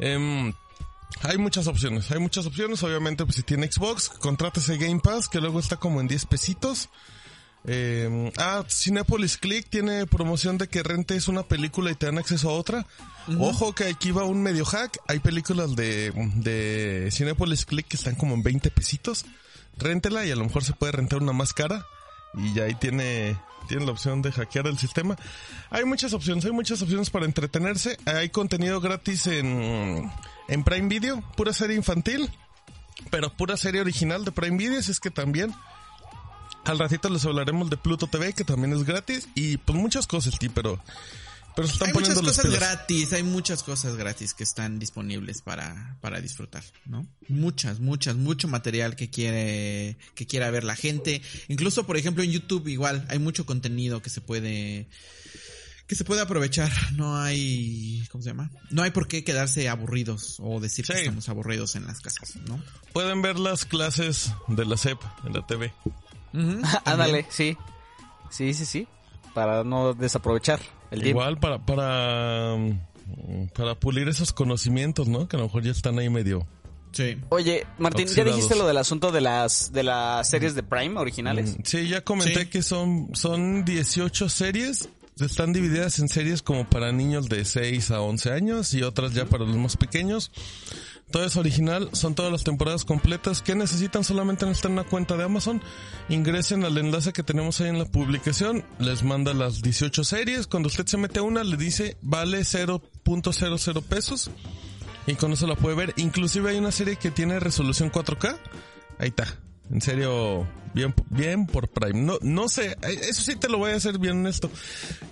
[0.02, 0.52] Em,
[1.22, 2.84] hay muchas opciones, hay muchas opciones.
[2.84, 6.90] Obviamente, pues si tiene Xbox, contrátese Game Pass, que luego está como en 10 pesitos.
[7.66, 12.50] Eh, ah, Cinepolis Click tiene promoción de que rentes una película y te dan acceso
[12.50, 12.88] a otra.
[13.40, 14.98] Ojo que aquí va un medio hack.
[15.08, 19.26] Hay películas de, de Cinepolis Click que están como en 20 pesitos.
[19.78, 21.86] Réntela y a lo mejor se puede rentar una más cara.
[22.34, 25.16] Y ya ahí tiene, tiene la opción de hackear el sistema.
[25.70, 27.98] Hay muchas opciones, hay muchas opciones para entretenerse.
[28.06, 30.12] Hay contenido gratis en,
[30.48, 32.30] en Prime Video, pura serie infantil.
[33.10, 35.54] Pero pura serie original de Prime Video, así es que también
[36.66, 39.28] al ratito les hablaremos de Pluto TV, que también es gratis.
[39.36, 40.82] Y pues muchas cosas, sí, pero,
[41.56, 42.60] pero se están Hay muchas cosas pilas.
[42.60, 47.06] gratis, hay muchas cosas gratis que están disponibles para, para disfrutar, ¿no?
[47.30, 51.22] Muchas, muchas, mucho material que quiere, que quiera ver la gente.
[51.48, 54.88] Incluso, por ejemplo, en YouTube igual hay mucho contenido que se puede,
[55.88, 56.72] que se puede aprovechar.
[56.94, 58.50] No hay, ¿cómo se llama?
[58.70, 61.00] No hay por qué quedarse aburridos o decir que Sí.
[61.00, 62.64] estamos aburridos en las casas, ¿no?
[62.94, 65.74] Pueden ver las clases de la SEP en la TV.
[66.86, 67.58] Ándale, sí.
[68.30, 68.88] Sí, sí, sí.
[69.34, 70.60] Para no desaprovechar
[70.92, 71.22] el tiempo.
[71.22, 72.58] Igual para, para,
[73.56, 75.28] para pulir esos conocimientos, ¿no?
[75.28, 76.46] Que a lo mejor ya están ahí medio.
[76.92, 77.18] Sí.
[77.30, 78.36] Oye, Martín, ¿ya Oxidados.
[78.36, 81.58] dijiste lo del asunto de las de las series de Prime originales?
[81.58, 82.46] Mm, Sí, ya comenté Sí.
[82.48, 84.90] que son, son 18 series.
[85.20, 89.26] Están divididas en series como para niños de 6 a 11 años y otras ya
[89.26, 90.32] para los más pequeños.
[91.12, 93.42] Todo es original, son todas las temporadas completas.
[93.42, 94.04] que necesitan?
[94.04, 95.62] Solamente necesitan una cuenta de Amazon.
[96.10, 98.64] Ingresen al enlace que tenemos ahí en la publicación.
[98.80, 100.48] Les manda las 18 series.
[100.48, 104.32] Cuando usted se mete a una, le dice vale 0.00 pesos.
[105.06, 105.94] Y con eso la puede ver.
[105.98, 108.38] Inclusive hay una serie que tiene resolución 4K.
[109.00, 109.28] Ahí está.
[109.70, 112.02] En serio, bien, bien por Prime.
[112.02, 114.52] No, no sé, eso sí te lo voy a hacer bien honesto.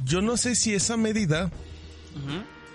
[0.03, 1.49] Yo no sé si esa medida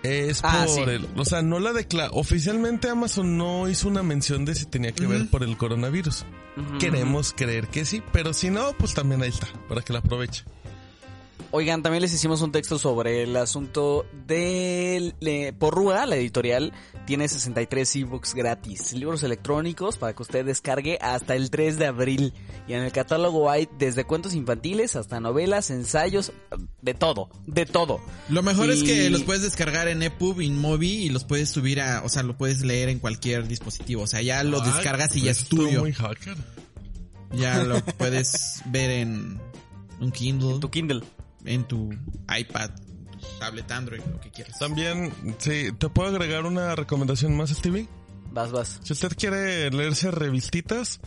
[0.05, 0.81] es Ah, por sí.
[0.91, 2.11] el, o sea, no la declara.
[2.13, 6.25] Oficialmente Amazon no hizo una mención de si tenía que ver por el coronavirus.
[6.79, 10.45] Queremos creer que sí, pero si no, pues también ahí está, para que la aproveche.
[11.51, 16.73] Oigan, también les hicimos un texto sobre el asunto de Porrúa, la editorial,
[17.07, 22.35] tiene 63 ebooks gratis, libros electrónicos para que usted descargue hasta el 3 de abril.
[22.67, 26.33] Y en el catálogo hay desde cuentos infantiles hasta novelas, ensayos,
[26.83, 28.01] de todo, de todo.
[28.29, 31.81] Lo mejor es que los puedes descargar en EPUB, en Mobi y los puedes subir
[31.81, 34.03] a, o sea, lo puedes leer en cualquier dispositivo.
[34.03, 35.85] O sea, ya lo Ay, descargas y ya pues es estuvo tuyo.
[37.33, 39.41] Ya lo puedes ver en
[40.01, 41.03] un Kindle, Tu Kindle.
[41.45, 41.91] En tu
[42.37, 42.71] iPad,
[43.39, 44.59] tablet Android, lo que quieras.
[44.59, 47.89] También, sí, te puedo agregar una recomendación más, Stevie.
[48.33, 48.81] Vas, vas.
[48.83, 51.01] Si usted quiere leerse revistitas,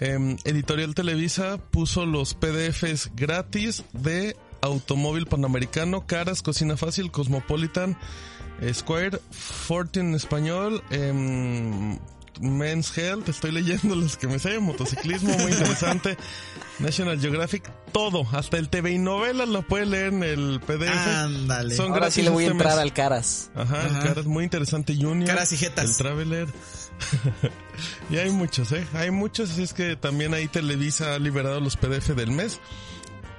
[0.00, 7.96] em, Editorial Televisa puso los PDFs gratis de Automóvil Panamericano, Caras, Cocina Fácil, Cosmopolitan,
[8.72, 11.98] Square, Fortune en español, em,
[12.40, 16.16] Men's Health, estoy leyendo los que me sé, motociclismo, muy interesante,
[16.78, 20.88] National Geographic, todo, hasta el TV y novelas lo puede leer en el PDF.
[20.90, 21.74] Ándale.
[21.76, 22.82] Son Ahora sí gratis le voy a este entrar mes.
[22.82, 23.50] al Caras.
[23.54, 24.00] Ajá, Ajá.
[24.00, 25.28] Caras muy interesante Junior.
[25.28, 25.90] Caras y jetas.
[25.90, 26.48] El Traveler.
[28.10, 28.86] y hay muchos, ¿eh?
[28.94, 32.60] Hay muchos, así es que también ahí Televisa ha liberado los PDF del mes.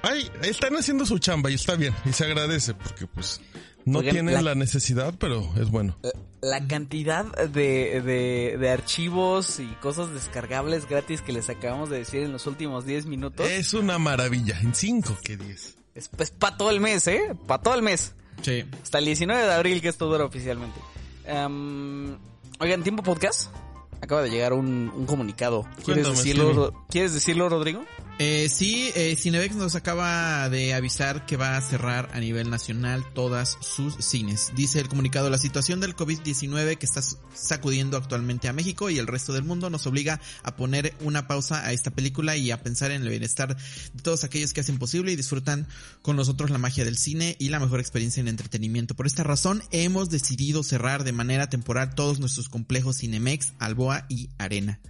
[0.02, 3.40] Ay, están haciendo su chamba y está bien, y se agradece, porque pues
[3.86, 4.54] no Oigan, tienen la- la...
[4.54, 5.96] necesidad, pero es bueno.
[6.42, 12.22] La cantidad de, de, de archivos y cosas descargables gratis que les acabamos de decir
[12.22, 15.76] en los últimos 10 minutos Es una maravilla, en 5 que 10.
[15.94, 17.20] es, para todo el mes, ¿eh?
[17.46, 18.12] Para todo el mes.
[18.42, 18.64] Sí.
[18.82, 20.78] Hasta el 19 de abril que esto dura oficialmente.
[21.24, 22.16] Em,
[22.60, 23.50] oigan, tiempo podcast.
[24.02, 25.62] Acaba de llegar un, un comunicado.
[25.84, 27.82] ¿Quieres Cuéntame, decirlo, ¿Quieres decirlo, Rodrigo?
[28.18, 33.04] Eh, sí, eh, Cinebex nos acaba de avisar que va a cerrar a nivel nacional
[33.12, 34.52] todas sus cines.
[34.56, 37.02] Dice el comunicado, la situación del COVID-19 que está
[37.34, 41.66] sacudiendo actualmente a México y el resto del mundo nos obliga a poner una pausa
[41.66, 45.12] a esta película y a pensar en el bienestar de todos aquellos que hacen posible
[45.12, 45.68] y disfrutan
[46.00, 48.94] con nosotros la magia del cine y la mejor experiencia en entretenimiento.
[48.94, 54.30] Por esta razón hemos decidido cerrar de manera temporal todos nuestros complejos Cinemex, Alboa y
[54.38, 54.80] Arena.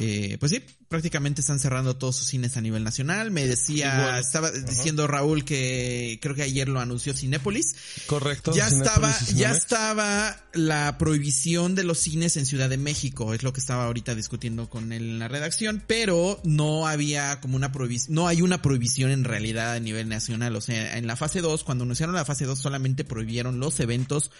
[0.00, 3.32] Eh, pues sí, prácticamente están cerrando todos sus cines a nivel nacional.
[3.32, 4.20] Me decía, Igual.
[4.20, 7.74] estaba diciendo Raúl que creo que ayer lo anunció Cinépolis.
[8.06, 8.54] Correcto.
[8.54, 13.42] Ya Cinépolis estaba, ya estaba la prohibición de los cines en Ciudad de México, es
[13.42, 17.72] lo que estaba ahorita discutiendo con él en la redacción, pero no había como una
[17.72, 21.40] prohibición, no hay una prohibición en realidad a nivel nacional, o sea, en la fase
[21.40, 24.30] 2, cuando anunciaron la fase 2 solamente prohibieron los eventos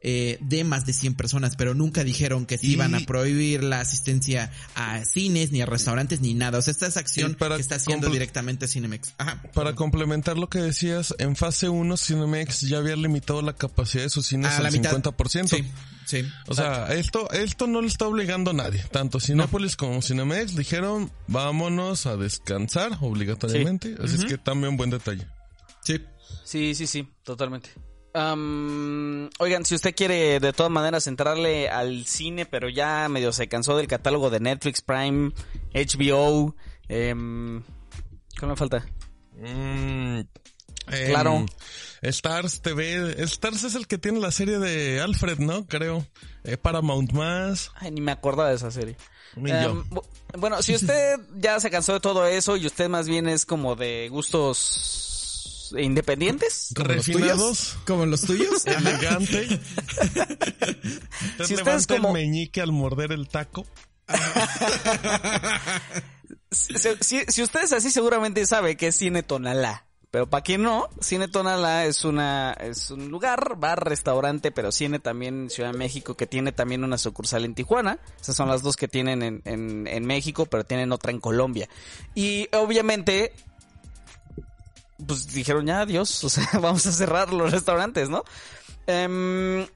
[0.00, 3.64] eh, de más de 100 personas, pero nunca dijeron que se Y- iban a prohibir
[3.64, 6.58] la asistencia a cines, ni a restaurantes, ni nada.
[6.58, 9.14] O sea, esta es acción para que está haciendo directamente Cinemex.
[9.18, 9.42] Ajá.
[9.54, 14.10] Para complementar lo que decías, en fase 1 Cinemex ya había limitado la capacidad de
[14.10, 14.90] sus cines A al la mitad.
[14.90, 15.56] 50%.
[15.56, 15.64] Sí,
[16.06, 16.22] sí.
[16.48, 18.84] O sea, esto, esto no le está obligando a nadie.
[18.92, 23.96] Tanto Cinépolis como Cinemex dijeron, vámonos a descansar obligatoriamente.
[24.02, 25.26] Así es que también buen detalle.
[25.82, 25.98] Sí.
[26.44, 27.70] Sí, sí, sí, totalmente.
[28.14, 33.48] Am, oigan, si usted quiere de todas maneras entrarle al cine, pero ya medio se
[33.48, 35.32] cansó del catálogo de Netflix, Prime,
[35.74, 36.54] HBO,
[36.88, 37.62] em,
[38.38, 38.86] ¿qué me falta?
[39.36, 40.26] Mm, em,
[41.08, 41.44] Claro.
[42.02, 43.20] Stars TV.
[43.24, 45.66] Stars es el que tiene la serie de Alfred, ¿no?
[45.66, 46.06] Creo.
[46.44, 47.72] Eh, Paramount más.
[47.74, 48.96] Ay, ni me acordaba de esa serie.
[49.36, 49.82] Em,
[50.38, 53.74] bueno, si usted ya se cansó de todo eso y usted más bien es como
[53.74, 55.13] de gustos
[55.78, 57.76] independientes, ¿Como Refinados.
[57.86, 58.64] ¿Como los tuyos?
[58.66, 59.46] Elegante.
[59.48, 63.66] Si usted es levanta como- el meñique al morder el taco.
[66.50, 69.86] si, si- si usted es así seguramente sabe que es Cine Tonalá.
[70.10, 75.00] Pero para quien no, Cine Tonalá es una es un lugar, bar, restaurante, pero cine
[75.00, 77.98] también en Ciudad de México que tiene también una sucursal en Tijuana.
[78.20, 81.68] Esas son las dos que tienen en, en, en México, pero tienen otra en Colombia.
[82.14, 83.32] Y obviamente,
[85.06, 88.24] pues dijeron ya adiós, o sea, vamos a cerrar los restaurantes, ¿no?
[88.86, 89.66] Em,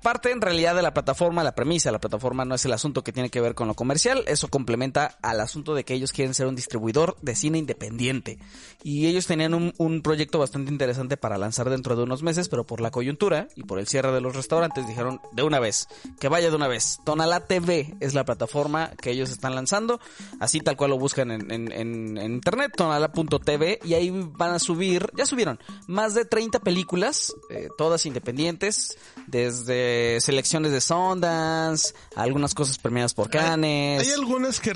[0.00, 3.12] parte en realidad de la plataforma, la premisa, la plataforma no es el asunto que
[3.12, 6.46] tiene que ver con lo comercial, eso complementa al asunto de que ellos quieren ser
[6.46, 8.38] un distribuidor de cine independiente.
[8.82, 12.80] Y ellos tenían un, proyecto bastante interesante para lanzar dentro de unos meses, pero por
[12.80, 16.48] la coyuntura y por el cierre de los restaurantes dijeron de una vez, que vaya
[16.48, 17.00] de una vez.
[17.04, 20.00] Tonala TV es la plataforma que ellos están lanzando,
[20.40, 24.58] así tal cual lo buscan en, en, en, en internet, tonala.tv, y ahí van a
[24.58, 29.89] subir, ya subieron, más de 30 películas, eh, todas independientes, desde
[30.20, 34.02] selecciones de Sundance, algunas cosas premiadas por Cannes.
[34.02, 34.72] ¿Hay algunas que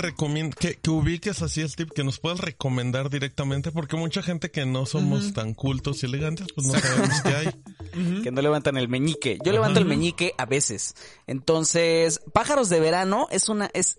[0.58, 3.72] que, que ubiques así, Steve, que nos puedas recomendar directamente?
[3.72, 8.22] Porque mucha gente que no somos tan cultos y elegantes, pues no sabemos qué hay.
[8.22, 9.38] que no levantan el meñique.
[9.44, 10.94] Yo levanto el meñique a veces.
[11.26, 13.98] Entonces, Pájaros de Verano es una, es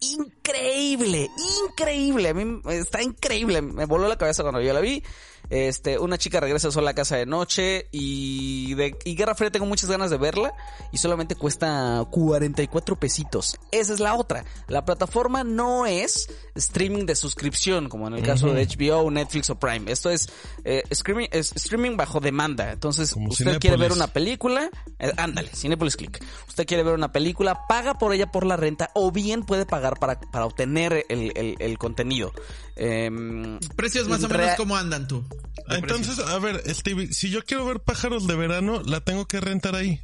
[0.00, 1.30] increíble,
[1.68, 2.28] increíble.
[2.30, 3.62] A mí está increíble.
[3.62, 5.02] Me voló la cabeza cuando yo la vi.
[5.50, 9.66] Este, una chica regresa sola a casa de noche y de y Guerra Fría tengo
[9.66, 10.54] muchas ganas de verla
[10.92, 13.56] y solamente cuesta 44 pesitos.
[13.72, 14.44] Esa es la otra.
[14.68, 19.58] La plataforma no es streaming de suscripción como en el caso de HBO, Netflix o
[19.58, 19.90] Prime.
[19.90, 20.28] Esto es,
[20.64, 22.70] eh, streaming, es streaming bajo demanda.
[22.72, 23.60] Entonces, Como usted Cinépolis.
[23.60, 26.24] quiere ver una película, eh, ándale, Cinepolis Click.
[26.48, 29.98] Usted quiere ver una película, paga por ella por la renta o bien puede pagar
[29.98, 32.32] para, para obtener el, el- el contenido.
[32.76, 35.24] Em, Precios más o menos, ¿cómo andan tú?
[35.68, 39.74] Entonces, a ver, Steve, si yo quiero ver pájaros de verano, la tengo que rentar
[39.74, 40.00] ahí.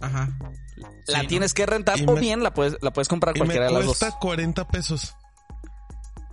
[0.00, 0.36] Ajá.
[1.06, 3.40] la Sí, tienes que rentar Y o me- bien la puedes, la puedes comprar Y
[3.40, 3.98] me cualquiera de las dos.
[3.98, 5.14] cuesta 40 pesos.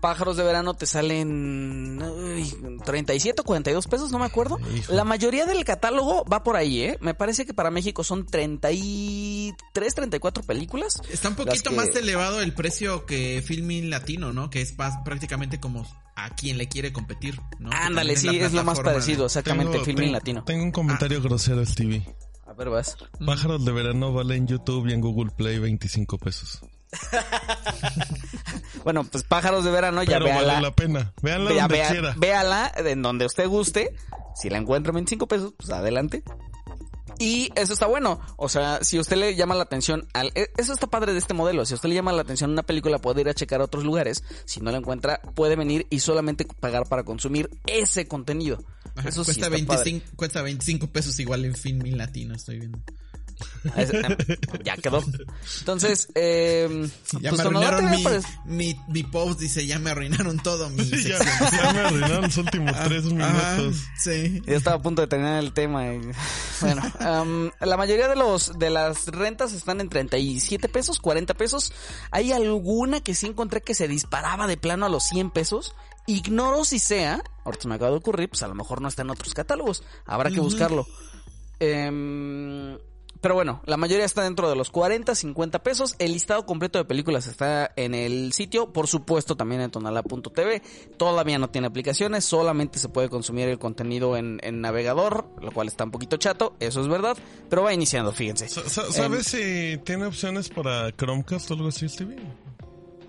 [0.01, 4.57] Pájaros de verano te salen uy, 37 o 42 pesos, no me acuerdo.
[4.75, 4.91] Hijo.
[4.93, 6.97] La mayoría del catálogo va por ahí, ¿eh?
[7.01, 11.01] Me parece que para México son 33, 34 películas.
[11.09, 14.49] Está un poquito que- más elevado el precio que Filmin Latino, ¿no?
[14.49, 14.73] Que es
[15.05, 15.85] prácticamente como
[16.15, 17.69] a quien le quiere competir, ¿no?
[17.71, 20.43] Ándale, sí, es lo más parecido, exactamente, Tengo- Filmin tengo- Latino.
[20.43, 22.03] Tengo un comentario grosero, Stevie.
[22.45, 22.97] A ver, vas.
[23.25, 26.59] Pájaros de verano vale en YouTube y en Google Play 25 pesos.
[28.84, 30.54] Bueno, pues Pájaros de verano, ya Pero véala.
[30.54, 31.13] vale la pena.
[31.21, 32.13] Véanla Vea- donde vea- quiera.
[32.17, 33.93] véala en donde usted guste.
[34.36, 36.23] Si la encuentra en 25 pesos, pues adelante.
[37.19, 38.19] Y eso está bueno.
[38.38, 40.32] O sea, si usted le llama la atención al...
[40.34, 41.63] e- Eso está padre de este modelo.
[41.65, 43.84] Si a usted le llama la atención una película, puede ir a checar a otros
[43.84, 44.23] lugares.
[44.45, 48.58] Si no la encuentra, puede venir y solamente pagar para consumir ese contenido.
[48.95, 49.84] Ajá, Eso sí cuesta, está padre.
[49.91, 52.80] 25, cuesta 25 pesos igual en Filmin Latino, estoy viendo.
[53.75, 54.17] Ah, em,
[54.63, 55.04] ya quedó.
[55.60, 58.04] Entonces, eh, Ya pues me arruinaron mi,
[58.45, 61.19] mi, mi post, dice, ya me arruinaron todo mi ya,
[61.73, 63.82] me arruinaron los últimos tres Ajá, minutos.
[63.97, 64.41] sí.
[64.45, 65.93] Ya estaba a punto de terminar el tema.
[65.93, 66.01] y-
[66.62, 71.71] Bueno, am, la mayoría de los de las rentas están en 37 pesos, 40 pesos.
[72.12, 75.75] Hay alguna que sí encontré que se disparaba de plano a los 100 pesos.
[76.08, 79.04] Ignoro si sea, ahorita se me acaba de ocurrir, pues a lo mejor no está
[79.04, 79.84] en otros catálogos.
[80.06, 80.88] Habrá que buscarlo.
[81.60, 82.77] Em,
[83.21, 85.95] pero bueno, la mayoría está dentro de los 40, 50 pesos.
[85.99, 90.62] El listado completo de películas está en el sitio, por supuesto también en tonala.tv.
[90.97, 95.67] Todavía no tiene aplicaciones, solamente se puede consumir el contenido en, en navegador, lo cual
[95.67, 97.17] está un poquito chato, eso es verdad,
[97.49, 98.47] pero va iniciando, fíjense.
[98.49, 102.17] Sa- sa- ¿Sabes si tiene opciones para Chromecast o algo así, Stevie?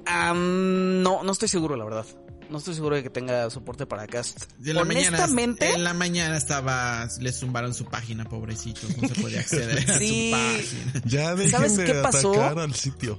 [0.06, 2.06] No, no estoy seguro, la verdad.
[2.52, 4.52] No estoy seguro de que tenga soporte para cast.
[4.58, 9.20] De la mañana, Honestamente, en la mañana estaba, le zumbaron su página, pobrecito, no se
[9.20, 9.98] podía acceder a su
[10.30, 11.02] página.
[11.06, 12.40] Ya dejen ¿Sabes de qué pasó?
[12.60, 13.18] al sitio.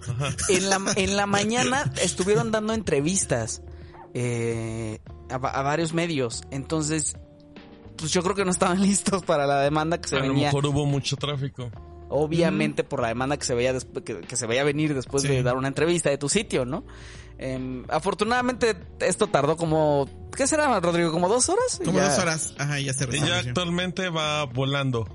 [0.49, 3.61] En la, en la mañana estuvieron dando entrevistas
[4.13, 6.43] eh, a, va- a varios medios.
[6.51, 7.15] Entonces,
[7.97, 10.47] pues yo creo que no estaban listos para la demanda que se A lo venía.
[10.47, 11.71] mejor hubo mucho tráfico.
[12.09, 15.29] Obviamente por la demanda que se veía después, que, que se veía venir después Sí.
[15.29, 16.83] de dar una entrevista de tu sitio, ¿no?
[17.45, 21.11] Em, afortunadamente esto tardó como, ¿qué será, Rodrigo?
[21.11, 21.81] ¿Como dos horas?
[21.83, 23.49] Como Ya- dos horas, ajá, y ya se Y ya restableció.
[23.49, 25.05] actualmente va volando.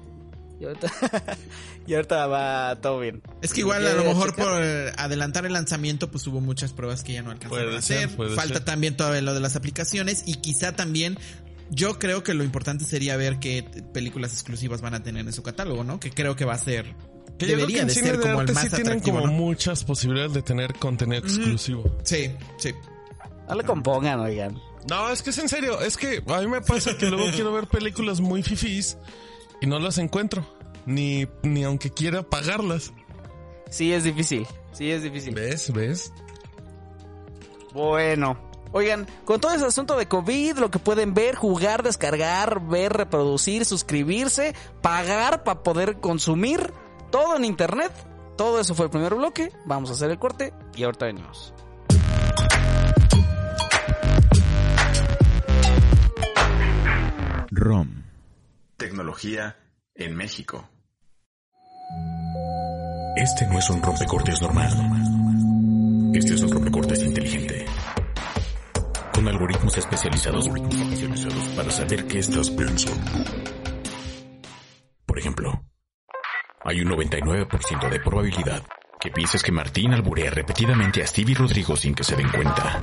[0.60, 0.88] Y ahorita,
[1.86, 3.22] y ahorita va todo bien.
[3.40, 4.44] Es que igual ¿Lo a lo quiere mejor checar?
[4.46, 7.80] por eh, adelantar el lanzamiento pues hubo muchas pruebas que ya no alcanzaron Puede a
[7.82, 8.16] ser, hacer.
[8.16, 8.64] puede Falta ser.
[8.64, 11.16] también todavía lo de las aplicaciones y quizá también
[11.70, 15.42] yo creo que lo importante sería ver qué películas exclusivas van a tener en su
[15.42, 16.00] catálogo, ¿no?
[16.00, 18.18] Que creo que va a ser Que yo creo que debería en de cine ser
[18.18, 19.32] de como el más sí tienen atractivo, como ¿no?
[19.32, 21.98] muchas posibilidades de tener contenido exclusivo.
[22.04, 22.72] Sí, sí.
[23.48, 24.60] No le compongan, oigan.
[24.88, 25.80] No, es que es en serio.
[25.80, 28.96] Es que a mí me pasa que luego quiero ver películas muy fifís
[29.60, 30.46] y no las encuentro.
[30.86, 32.92] Ni, ni aunque quiera pagarlas.
[33.70, 34.46] Sí, es difícil.
[34.72, 35.34] Sí, es difícil.
[35.34, 35.70] ¿Ves?
[35.72, 36.12] ¿Ves?
[37.74, 38.47] Bueno.
[38.72, 43.64] Oigan, con todo ese asunto de COVID, lo que pueden ver, jugar, descargar, ver, reproducir,
[43.64, 46.72] suscribirse, pagar para poder consumir,
[47.10, 47.92] todo en internet.
[48.36, 49.52] Todo eso fue el primer bloque.
[49.64, 51.52] Vamos a hacer el corte y ahorita venimos.
[57.50, 58.04] ROM.
[58.76, 59.56] Tecnología
[59.94, 60.68] en México.
[63.16, 64.70] Este no es un rompecortes normal.
[66.14, 67.66] Este es un rompecortes inteligente.
[69.18, 70.48] Con algoritmos especializados
[71.56, 73.10] para saber qué estás pensando.
[75.04, 75.60] Por ejemplo,
[76.64, 78.62] hay un 99% de probabilidad
[79.00, 82.80] que pienses que Martín alburea repetidamente a Stevie Rodrigo sin que se den cuenta.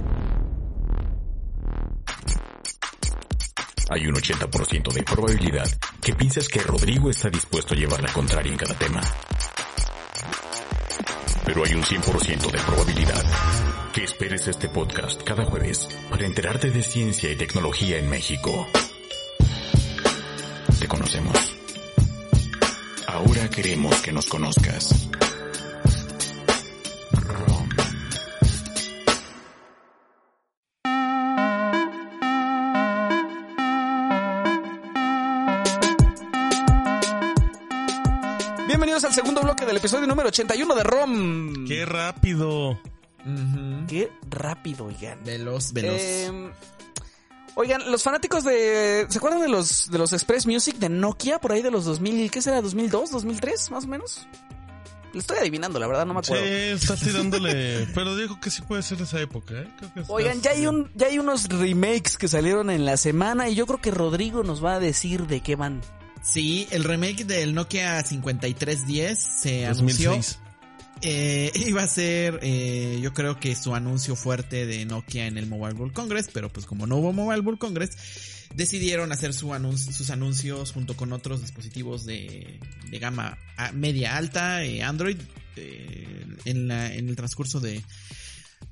[3.92, 5.70] Hay un 80% de probabilidad
[6.02, 9.00] que pienses que Rodrigo está dispuesto a llevar la contraria en cada tema.
[11.46, 13.24] Pero hay un 100% de probabilidad
[13.94, 18.68] que esperes este podcast cada jueves para enterarte de ciencia y tecnología en México.
[20.80, 21.38] Te conocemos.
[23.08, 25.08] Ahora queremos que nos conozcas.
[38.96, 41.68] Bienvenidos al segundo bloque del episodio número 81 de ROM.
[41.68, 42.80] ¡Qué rápido!
[43.90, 45.22] Qué rápido, oigan.
[45.26, 45.98] Veloz, veloz.
[46.00, 46.52] Eh,
[47.56, 49.06] oigan, los fanáticos de...
[49.10, 52.32] ¿Se acuerdan de los, de los Express Music de Nokia por ahí de los 2000?
[52.32, 52.62] ¿Qué será?
[52.62, 53.10] ¿2002?
[53.12, 53.70] ¿2003?
[53.72, 54.30] Más o menos.
[55.12, 56.48] Le estoy adivinando, la verdad, no me Sí, acuerdo.
[56.48, 57.88] estás tirándole.
[57.94, 59.68] Pero digo que sí puede ser esa época, ¿eh?
[59.78, 63.50] Creo que Oigan, ya hay, un, ya hay unos remakes que salieron en la semana
[63.50, 65.82] y yo creo que Rodrigo nos va a decir de qué van.
[66.26, 70.12] Sí, el remake del Nokia 5310 se anunció.
[70.12, 70.40] 2006.
[71.02, 75.46] Eh, iba a ser, eh, yo creo que su anuncio fuerte de Nokia en el
[75.46, 77.92] Mobile World Congress, pero pues como no hubo Mobile World Congress,
[78.56, 82.60] decidieron hacer su anuncio, sus anuncios junto con otros dispositivos de,
[82.90, 83.38] de gama
[83.74, 85.18] media alta, eh, Android,
[85.58, 87.84] eh, en, la- en el transcurso de,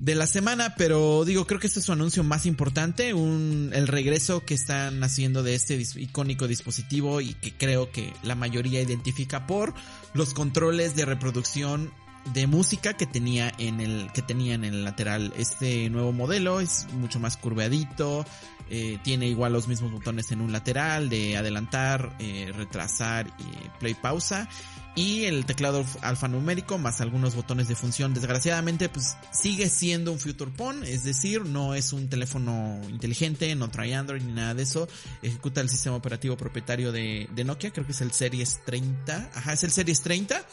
[0.04, 3.88] de la semana, pero digo, creo que este es su anuncio más importante, un, el
[3.88, 9.46] regreso que están haciendo de este icónico dispositivo y que creo que la mayoría identifica
[9.46, 9.72] por
[10.12, 11.90] los controles de reproducción
[12.34, 15.32] de música que tenía en el que tenían en el lateral.
[15.38, 18.26] Este nuevo modelo es mucho más curveadito
[18.70, 23.92] eh, tiene igual los mismos botones en un lateral de adelantar eh, retrasar y play
[23.92, 24.48] pausa
[24.94, 28.14] y el teclado alfanumérico más algunos botones de función.
[28.14, 33.70] Desgraciadamente, pues sigue siendo un Future Phone, es decir, no es un teléfono inteligente, no
[33.70, 34.88] trae Android ni nada de eso.
[35.22, 39.30] Ejecuta el sistema operativo propietario de, de Nokia, creo que es el Series 30.
[39.34, 40.44] Ajá, es el Series 30.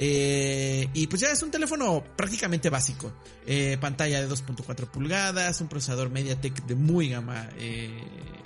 [0.00, 3.12] Eh, y pues ya es un teléfono prácticamente básico.
[3.46, 7.90] Eh, pantalla de 2.4 pulgadas, un procesador MediaTek de muy gama, eh,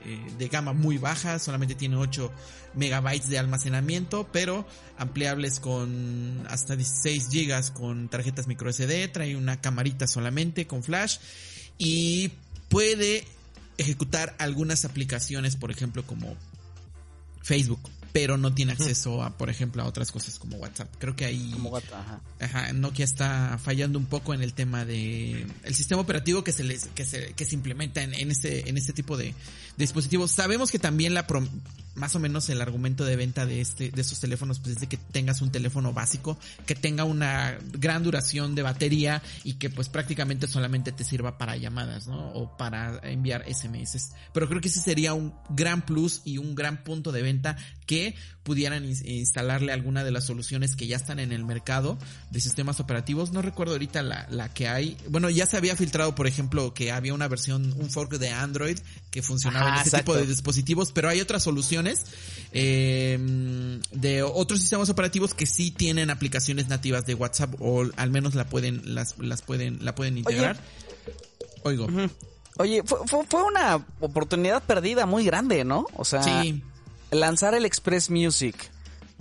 [0.04, 2.30] eh, de gama muy baja, solamente tiene 8
[2.74, 4.66] megabytes de almacenamiento, pero
[4.98, 11.18] ampliables con hasta 16 gigas con tarjetas micro SD, trae una camarita solamente con flash
[11.78, 12.32] y
[12.68, 13.24] puede
[13.78, 16.36] ejecutar algunas aplicaciones, por ejemplo, como
[17.42, 17.80] Facebook,
[18.12, 20.88] pero no tiene acceso a, por ejemplo, a otras cosas como WhatsApp.
[20.98, 22.20] Creo que ahí Como ajá.
[22.40, 26.64] Ajá, Nokia está fallando un poco en el tema de el sistema operativo que se
[26.64, 29.34] les que se que se implementa en, en este en este tipo de, de
[29.78, 30.30] dispositivos.
[30.30, 31.48] Sabemos que también la prom-
[31.94, 34.86] más o menos el argumento de venta de este de estos teléfonos pues es de
[34.86, 39.88] que tengas un teléfono básico que tenga una gran duración de batería y que pues
[39.90, 42.32] prácticamente solamente te sirva para llamadas, ¿no?
[42.32, 44.12] O para enviar SMS.
[44.32, 47.56] Pero creo que ese sería un gran plus y un gran punto de venta
[47.86, 48.01] que
[48.42, 51.98] pudieran ins- instalarle alguna de las soluciones que ya están en el mercado
[52.30, 53.32] de sistemas operativos.
[53.32, 54.96] No recuerdo ahorita la, la que hay.
[55.08, 58.78] Bueno, ya se había filtrado, por ejemplo, que había una versión, un fork de Android
[59.10, 60.12] que funcionaba Ajá, en ese exacto.
[60.12, 62.04] tipo de dispositivos, pero hay otras soluciones
[62.52, 63.18] eh,
[63.92, 68.46] de otros sistemas operativos que sí tienen aplicaciones nativas de WhatsApp o al menos la
[68.48, 70.56] pueden, las, las pueden, la pueden integrar.
[71.64, 71.86] Oigo.
[72.58, 75.86] Oye, fue, fue, fue una oportunidad perdida muy grande, ¿no?
[75.96, 76.62] O sea, Sí.
[77.12, 78.56] Lanzar el Express Music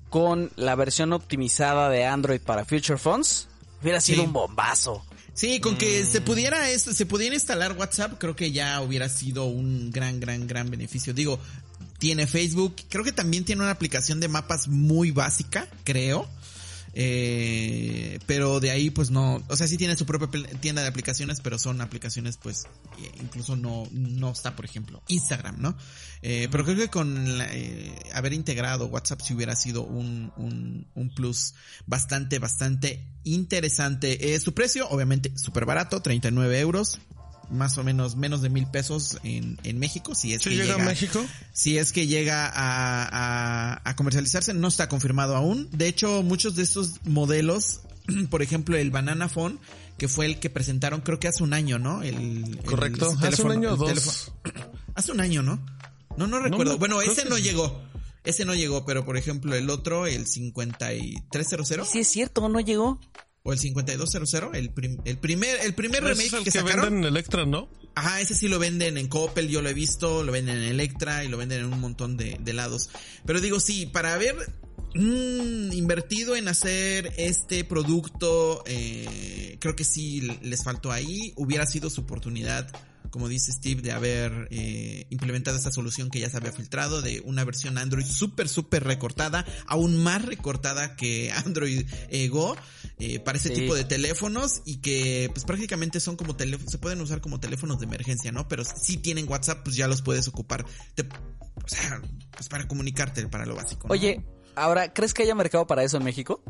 [0.09, 3.47] con la versión optimizada de Android para Future Phones
[3.81, 4.27] hubiera sido Sí.
[4.27, 5.05] un bombazo.
[5.33, 6.11] Sí, con que Mm.
[6.11, 10.45] se pudiera esto, se pudiera instalar WhatsApp, creo que ya hubiera sido un gran, gran,
[10.47, 11.13] gran beneficio.
[11.13, 11.39] Digo,
[11.97, 16.27] tiene Facebook, creo que también tiene una aplicación de mapas muy básica, creo.
[16.93, 20.29] Eh, pero de ahí pues no, o sea, sí tiene su propia
[20.59, 22.65] tienda de aplicaciones, pero son aplicaciones pues
[23.01, 25.77] eh, incluso no, no está, por ejemplo, Instagram, ¿no?
[26.21, 30.87] Eh, pero creo que con la- eh, haber integrado WhatsApp sí hubiera sido un, un,
[30.93, 31.53] un plus
[31.87, 34.33] bastante, bastante interesante.
[34.33, 36.99] Eh, su precio, obviamente, súper barato, 39 euros.
[37.51, 40.73] Más o menos menos de mil pesos en, en México, si es ¿Sí que llega
[40.75, 41.23] llega, a México?
[41.53, 43.03] si es que llega a,
[43.75, 45.67] a, a comercializarse, no está confirmado aún.
[45.71, 47.81] De hecho, muchos de estos modelos,
[48.29, 49.59] por ejemplo, el Banana Phone,
[49.97, 52.01] que fue el que presentaron creo que hace un año, ¿no?
[52.03, 53.11] El, el- Correcto.
[53.11, 54.31] ese Hace un año o el dos.
[54.95, 55.63] Hace un año, ¿no?
[56.17, 56.77] No, no recuerdo.
[56.77, 57.43] bueno, ese no sí.
[57.43, 57.81] llegó.
[58.23, 62.99] Ese no llegó, pero por ejemplo el otro, el 5300 Sí es cierto, no llegó.
[63.43, 66.85] O el 5200, el, prim- el primer el primer remake es el que, que sacaron.
[66.85, 67.69] venden en Electra, ¿no?
[67.95, 71.23] Ajá, ese sí lo venden en Coppel, yo lo he visto, lo venden en Electra
[71.25, 72.89] y lo venden en un montón de, de lados.
[73.25, 74.35] Pero digo, sí, para haber
[74.95, 81.33] mm, invertido en hacer este producto, eh, creo que sí les faltó ahí.
[81.35, 82.69] Hubiera sido su oportunidad,
[83.11, 87.21] como dice Steve, de haber eh, implementado esta solución que ya se había filtrado, de
[87.25, 92.55] una versión Android súper, súper recortada, aún más recortada que Android eh, Go.
[92.97, 93.55] eh, para ese Sí.
[93.55, 97.79] tipo de teléfonos y que pues prácticamente son como teléfonos, se pueden usar como teléfonos
[97.79, 98.47] de emergencia, ¿no?
[98.47, 102.01] Pero si tienen WhatsApp, pues ya los puedes ocupar, te- o sea,
[102.31, 103.87] pues para comunicarte, para lo básico.
[103.87, 103.93] ¿no?
[103.93, 104.23] Oye,
[104.55, 106.43] ahora, ¿crees que haya mercado para eso en México?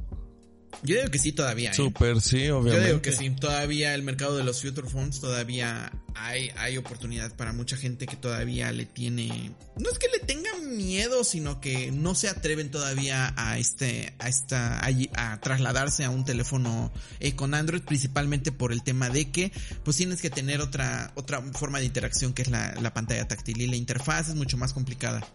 [0.83, 1.71] Yo digo que sí todavía.
[1.71, 1.73] ¿eh?
[1.73, 2.87] Super, sí, Yo obviamente.
[2.87, 7.53] digo que sí, todavía el mercado de los future phones todavía hay, hay oportunidad para
[7.53, 12.15] mucha gente que todavía le tiene, no es que le tengan miedo, sino que no
[12.15, 17.53] se atreven todavía a este, a esta, a, a trasladarse a un teléfono eh, con
[17.53, 19.51] Android, principalmente por el tema de que,
[19.83, 23.61] pues tienes que tener otra, otra forma de interacción que es la, la pantalla táctil
[23.61, 25.25] y la interfaz es mucho más complicada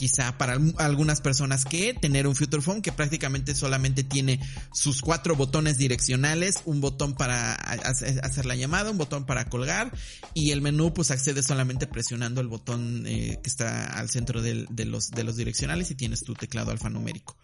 [0.00, 4.40] quizá para al- algunas personas que tener un Future Phone que prácticamente solamente tiene
[4.72, 9.92] sus cuatro botones direccionales, un botón para hacer la llamada, un botón para colgar
[10.32, 14.66] y el menú pues accede solamente presionando el botón eh, que está al centro de,
[14.86, 17.36] los, de los direccionales y tienes tu teclado alfanumérico.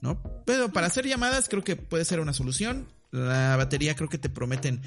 [0.00, 0.22] ¿No?
[0.46, 2.86] Pero para hacer llamadas creo que puede ser una solución.
[3.16, 4.80] La batería creo que te prometen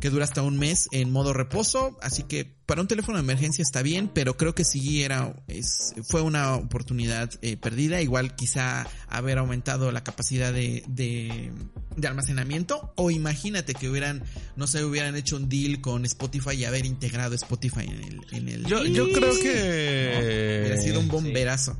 [0.00, 3.62] que dura hasta un mes en modo reposo, así que para un teléfono de emergencia
[3.62, 8.86] está bien, pero creo que sí era, es, fue una oportunidad eh, perdida, igual quizá
[9.08, 11.50] haber aumentado la capacidad de, de,
[11.96, 14.22] de almacenamiento, o imagínate que hubieran,
[14.56, 18.26] no sé, hubieran hecho un deal con Spotify y haber integrado Spotify en el...
[18.32, 20.62] En el Yo, yo creo que...
[20.62, 21.76] Hubiera sido un bomberazo.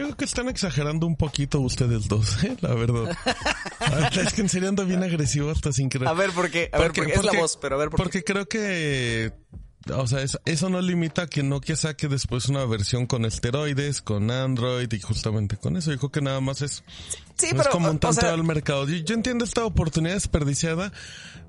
[0.00, 2.56] Yo creo que están exagerando un poquito ustedes dos, ¿eh?
[2.60, 3.16] la verdad.
[3.80, 6.08] Ahorita es que en serio ando bien agresivo hasta sin querer.
[6.08, 8.02] A ver, porque, a ver, porque, es la voz, pero a ver, ¿por qué?
[8.04, 9.32] Porque creo que...
[9.94, 14.02] O sea, es- eso no limita a que Nokia saque después una versión con esteroides,
[14.02, 15.90] con Android y justamente con eso.
[15.90, 16.84] Yo creo que nada más es,
[17.36, 18.86] Sí, es pero, como un tanto sea, al mercado.
[18.86, 20.92] Yo, yo entiendo esta oportunidad desperdiciada.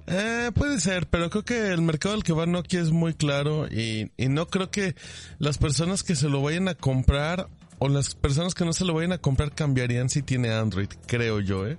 [0.08, 3.68] Eh, puede ser, pero creo que el mercado al que va Nokia es muy claro
[3.68, 4.96] y, y no creo que
[5.38, 7.50] las personas que se lo vayan a comprar
[7.84, 11.40] o las personas que no se lo vayan a comprar cambiarían si tiene Android, creo
[11.40, 11.78] yo, ¿eh?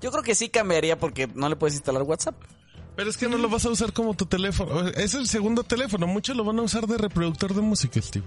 [0.00, 2.36] yo creo que sí cambiaría porque no le puedes instalar WhatsApp.
[2.94, 4.86] Pero es que no lo vas a usar como tu teléfono.
[4.88, 6.06] Es el segundo teléfono.
[6.06, 8.24] Muchos lo van a usar de reproductor de música, Steve.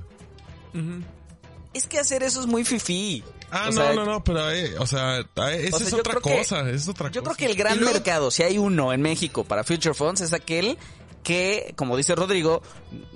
[1.73, 3.23] Es que hacer eso es muy fifí.
[3.51, 5.91] Ah, O no, sea, no, no, pero eh, o sea, eh, esa O sea, es
[5.91, 7.35] yo otra que- cosa, es otra Yo cosa.
[7.35, 10.33] creo que el gran luego- mercado, si hay uno en México para Future Phones, es
[10.33, 10.77] aquel
[11.25, 12.61] que, como dice Rodrigo,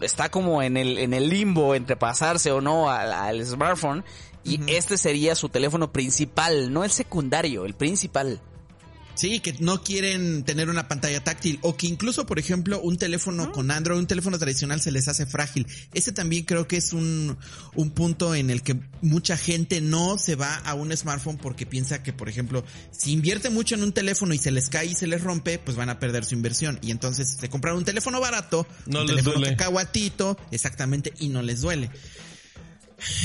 [0.02, 4.04] está como en el, en el limbo entre pasarse o no al, al smartphone.
[4.44, 8.42] Y este sería su teléfono principal, no el secundario, el principal.
[9.20, 13.52] Sí, que no quieren tener una pantalla táctil o que incluso, por ejemplo, un teléfono
[13.52, 15.68] con Android, un teléfono tradicional se les hace frágil.
[15.94, 17.38] Ese también creo que es un,
[17.76, 22.02] un punto en el que mucha gente no se va a un smartphone porque piensa
[22.02, 25.08] que, por ejemplo, si invierte mucho en un teléfono y se les cae y se
[25.08, 26.80] les rompe, pues van a perder su inversión.
[26.82, 29.58] Y entonces se compran un teléfono barato, No un les teléfono duele.
[29.58, 31.90] cacahuatito, exactamente, y no les duele.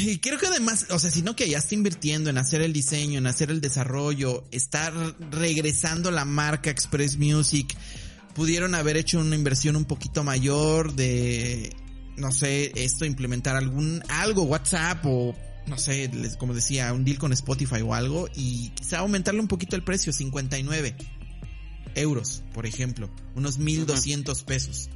[0.00, 3.18] Y creo que además, o sea, sino que ya está invirtiendo en hacer el diseño,
[3.18, 4.92] en hacer el desarrollo, estar
[5.30, 7.76] regresando la marca Express Music,
[8.34, 11.74] pudieron haber hecho una inversión un poquito mayor de,
[12.16, 15.34] no sé, esto, implementar algún, algo, WhatsApp o,
[15.66, 19.48] no sé, les- como decía, un deal con Spotify o algo y quizá aumentarle un
[19.48, 20.96] poquito el precio, 59
[21.96, 24.90] euros, por ejemplo, unos 1200 pesos.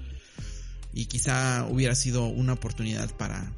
[0.92, 3.52] Y quizá hubiera sido una oportunidad para,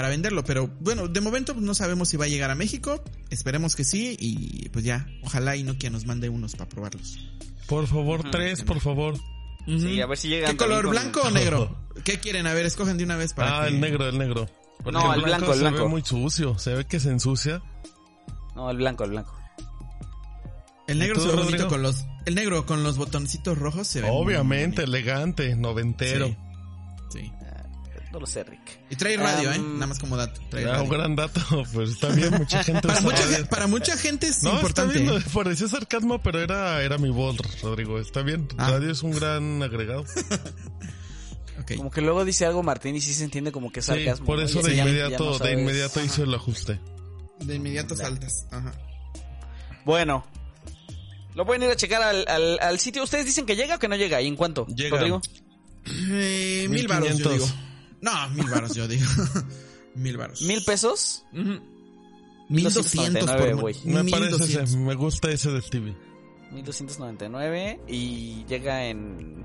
[0.00, 3.04] para venderlo, pero bueno, de momento pues, no sabemos si va a llegar a México,
[3.28, 7.18] esperemos que sí y pues ya, ojalá y Nokia nos mande unos para probarlos.
[7.66, 9.18] Por favor, tres, por favor.
[9.66, 11.76] Sí, a ver si llegan ¿Qué color, con- blanco o negro?
[12.02, 12.46] ¿Qué quieren?
[12.46, 14.48] A ver, escogen de una vez para Ah, que- el negro, el negro.
[14.82, 15.82] Porque No, el blanco, el se blanco.
[15.84, 17.60] ve muy sucio, se ve que se ensucia.
[18.56, 19.36] No, el blanco, el blanco.
[20.86, 24.00] El ¿Y negro se ve bonito con los el negro con los botoncitos rojos se
[24.00, 26.28] ve Obviamente, elegante, noventero.
[26.28, 26.36] Sí.
[27.12, 27.32] Sí.
[28.12, 28.60] No lo sé, Rick.
[28.90, 31.40] Y trae radio, Um, eh, nada más como dato, trae Ah, un gran dato,
[31.72, 34.98] pues está bien, mucha gente Para mucha, para mucha gente es No, importante.
[34.98, 35.30] está bien, ¿eh?
[35.34, 38.00] parecía sarcasmo, pero era, era mi voz, Rodrigo.
[38.00, 38.70] Está bien, Ah.
[38.70, 40.04] radio es un gran agregado.
[41.60, 41.76] Ok.
[41.76, 44.24] Como que luego dice algo Martín y sí se entiende como que es Sí, sarcasmo.
[44.24, 46.06] por eso de ya- ya inmediato, no de inmediato Ajá.
[46.06, 46.80] hizo el ajuste.
[47.40, 48.46] De inmediato saltas.
[48.50, 48.72] Ajá.
[49.84, 50.24] Bueno.
[51.34, 53.02] Lo pueden ir a checar al, al, al sitio.
[53.04, 54.22] ¿Ustedes dicen que llega o que no llega?
[54.22, 54.66] ¿Y en cuánto?
[54.68, 54.96] Llega.
[54.96, 55.20] Rodrigo.
[55.86, 57.32] Eh, mil varos, yo 1500.
[57.34, 57.69] digo.
[58.02, 59.06] No, mil varos, yo digo.
[59.94, 60.42] mil varos.
[60.42, 61.24] ¿Mil pesos?
[61.32, 61.60] Ujú.
[62.48, 63.74] 1200 por 1299, mo- güey.
[63.84, 64.38] Me 1200.
[64.38, 65.96] parece ese, me gusta ese de Stevie.
[66.52, 69.44] 1299 y llega en...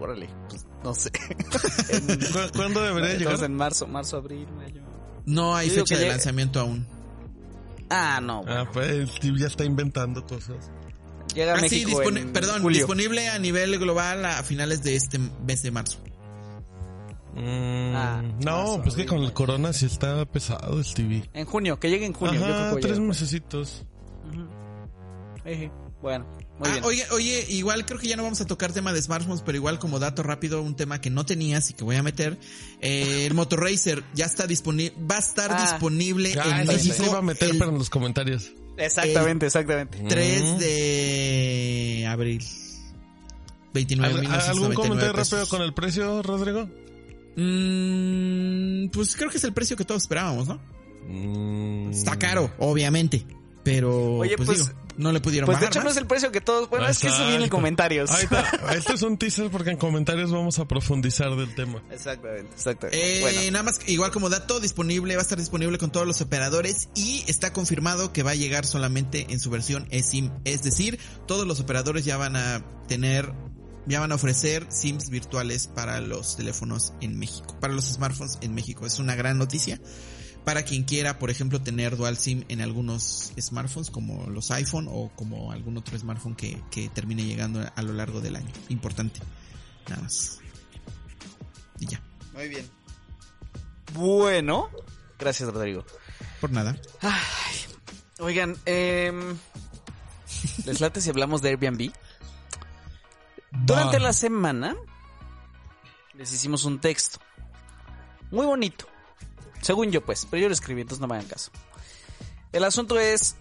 [0.00, 1.10] Órale, pues, no sé.
[1.90, 3.50] En- ¿Cu- ¿Cuándo debería Estamos llegar?
[3.50, 4.82] en marzo, marzo, abril, mayo.
[5.24, 6.86] No hay Yo fecha de llegue- lanzamiento aún.
[7.90, 8.44] Ah, no.
[8.46, 10.70] Ah, pues el Stevie ya está inventando cosas.
[11.34, 12.78] Llega a Ah, sí, México dispone- en perdón, julio.
[12.78, 15.98] disponible a nivel global a finales de este mes de marzo.
[17.34, 21.28] Mm, Ah, no, pues que con el corona sí está pesado Stevie.
[21.34, 22.34] En junio, que llegue en junio.
[22.40, 23.08] yo creo que tres llegar.
[23.08, 23.84] mesecitos.
[25.44, 25.70] Eje.
[26.00, 26.26] Bueno,
[26.60, 26.84] muy Ah, bien.
[26.84, 29.80] oye, oye, igual creo que ya no vamos a tocar tema de smartphones, pero igual
[29.80, 32.38] como dato rápido, un tema que no tenías y que voy a meter.
[32.80, 35.60] Eh, el Motorracer ya está disponible, va a estar Ah.
[35.62, 38.52] disponible Ah, en México se iba a meter, el pero en los comentarios.
[38.76, 39.98] Exactamente, exactamente.
[40.08, 40.58] 3 Mm.
[40.58, 42.44] de abril.
[43.74, 46.68] 29 ¿Al- ¿Algún comentario rápido con el precio, Rodrigo?
[47.38, 50.60] Mm, pues creo que es el precio que todos esperábamos, ¿no?
[51.08, 53.24] Mm, Está caro, obviamente.
[53.64, 56.32] Pero, Oye, pues, pues- digo, no le pudieron Pues de hecho no es el precio
[56.32, 56.68] que todos...
[56.68, 58.10] Bueno, es que eso viene en comentarios.
[58.10, 58.44] Ahí está.
[58.74, 61.82] Este es un teaser porque en comentarios vamos a profundizar del tema.
[61.90, 63.18] Exactamente, exactamente.
[63.18, 66.20] Eh, bueno, Nada más, igual como dato disponible, va a estar disponible con todos los
[66.20, 70.32] operadores y está confirmado que va a llegar solamente en su versión eSIM.
[70.44, 73.32] Es decir, todos los operadores ya van a tener,
[73.88, 78.54] ya van a ofrecer SIMs virtuales para los teléfonos en México, para los smartphones en
[78.54, 78.86] México.
[78.86, 79.80] Es una gran noticia.
[80.44, 85.10] Para quien quiera, por ejemplo, tener dual SIM en algunos smartphones como los iPhone o
[85.14, 88.50] como algún otro smartphone que, que termine llegando a lo largo del año.
[88.68, 89.20] Importante.
[89.88, 90.38] Nada más.
[91.80, 92.02] Y ya.
[92.34, 92.68] muy bien.
[93.94, 94.70] Bueno,
[95.18, 95.84] gracias Rodrigo.
[96.40, 96.76] Por nada.
[98.20, 99.12] Oigan, eh,
[100.64, 101.92] ¿les late si hablamos de Airbnb?
[103.50, 104.76] Durante la semana
[106.14, 107.18] les hicimos un texto.
[108.30, 108.86] Muy bonito.
[109.62, 110.26] Según yo, pues.
[110.30, 111.50] Pero yo lo escribí, entonces no me hagan caso.
[112.52, 113.36] El asunto es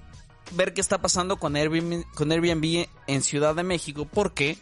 [0.51, 4.05] ver qué está pasando con Airbnb, con Airbnb en Ciudad de México.
[4.05, 4.57] Porque,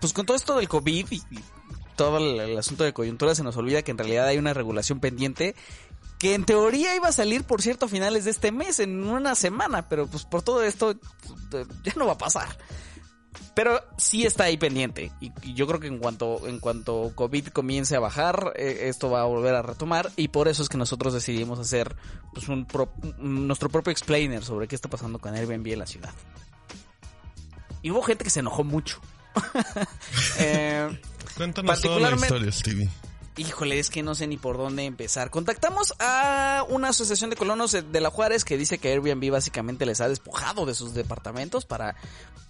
[0.00, 1.44] pues con todo esto del COVID y, y
[1.96, 5.00] todo el, el asunto de coyuntura, se nos olvida que en realidad hay una regulación
[5.00, 5.54] pendiente
[6.20, 9.34] que en teoría iba a salir, por cierto, a finales de este mes, en una
[9.34, 12.58] semana, pero pues por todo esto eh, ya no va a pasar.
[13.54, 15.12] Pero sí está ahí pendiente.
[15.20, 19.10] Y, y yo creo que en cuanto, en cuanto COVID comience a bajar, eh, esto
[19.10, 20.10] va a volver a retomar.
[20.16, 21.94] Y por eso es que nosotros decidimos hacer
[22.34, 26.12] pues, un pro- nuestro propio explainer sobre qué está pasando con Airbnb en la ciudad.
[27.82, 29.00] Y hubo gente que se enojó mucho.
[30.38, 30.88] Eh,
[31.36, 32.88] Cuéntanos toda la Particularmente- historia, Stevie.
[33.40, 35.30] Híjole, es que no sé ni por dónde empezar.
[35.30, 40.00] Contactamos a una asociación de colonos de- La Juárez que dice que Airbnb básicamente les
[40.00, 41.96] ha despojado de sus departamentos para,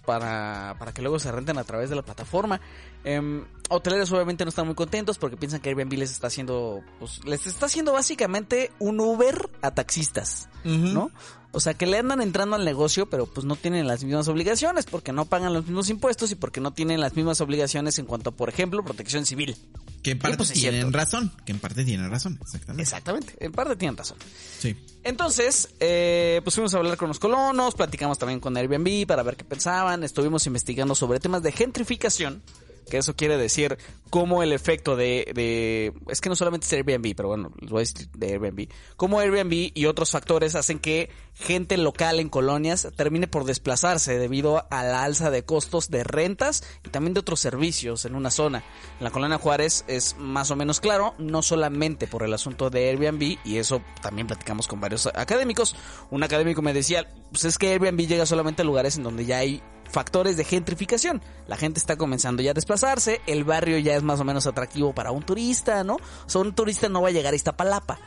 [0.05, 2.59] para, para que luego se renten a través de la plataforma.
[3.03, 7.23] Em, hoteleros obviamente no están muy contentos porque piensan que Airbnb les está haciendo, pues,
[7.25, 10.49] les está haciendo básicamente un Uber a taxistas,
[10.93, 11.09] ¿no?
[11.53, 14.85] O sea, que le andan entrando al negocio, pero pues no tienen las mismas obligaciones
[14.85, 18.29] porque no pagan los mismos impuestos y porque no tienen las mismas obligaciones en cuanto
[18.29, 19.57] a, por ejemplo, protección civil.
[20.01, 21.31] Que en parte pues, es tienen razón.
[21.45, 22.83] Que en parte tienen razón, exactamente.
[22.83, 24.17] Exactamente, en parte tienen razón.
[24.59, 24.75] Sí.
[25.03, 29.35] Entonces, eh, pues fuimos a hablar con los colonos, platicamos también con Airbnb para ver
[29.35, 32.41] qué pensaban, estuvimos investigando sobre temas de gentrificación,
[32.89, 33.77] que eso quiere decir
[34.09, 38.33] cómo el efecto de, de es que no solamente es Airbnb, pero bueno, les de
[38.33, 38.67] Airbnb,
[38.97, 44.67] cómo Airbnb y otros factores hacen que gente local en colonias termine por desplazarse debido
[44.69, 48.63] a la alza de costos de rentas y también de otros servicios en una zona.
[48.99, 52.89] En la colonia Juárez es más o menos claro, no solamente por el asunto de
[52.89, 55.75] Airbnb, y eso también platicamos con varios académicos.
[56.09, 59.37] Un académico me decía, pues es que Airbnb llega solamente a lugares en donde ya
[59.37, 61.21] hay factores de gentrificación.
[61.47, 64.93] La gente está comenzando ya a desplazarse, el barrio ya es más o menos atractivo
[64.93, 65.95] para un turista, ¿no?
[65.95, 67.99] O sea, un turista no va a llegar a Iztapalapa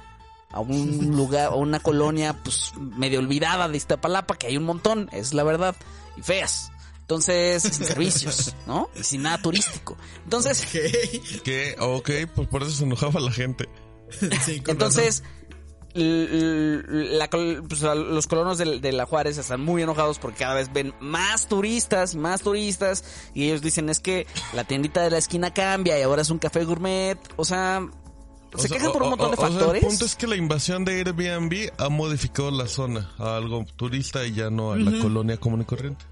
[0.51, 5.09] a un lugar, a una colonia pues medio olvidada de Iztapalapa, que hay un montón,
[5.13, 5.75] es la verdad,
[6.17, 6.71] y feas.
[7.01, 8.89] Entonces, sin servicios, ¿no?
[8.99, 9.97] Y sin nada turístico.
[10.25, 10.65] Entonces,
[11.45, 13.69] Que, ok, pues por eso se enojaba la gente.
[14.45, 15.25] Sí, con entonces
[15.95, 20.73] la pues, a- los colonos de, de la Juárez están muy enojados porque cada vez
[20.73, 25.19] ven más turistas y más turistas y ellos dicen es que la tiendita de la
[25.19, 27.81] esquina cambia y ahora es un café gourmet, o sea,
[28.55, 29.83] O se sea, quejan por un o- montón de o- o sea, factores.
[29.83, 34.25] el punto es que la invasión de Airbnb ha modificado la zona a algo turista
[34.27, 36.05] y ya no a la colonia común y corriente.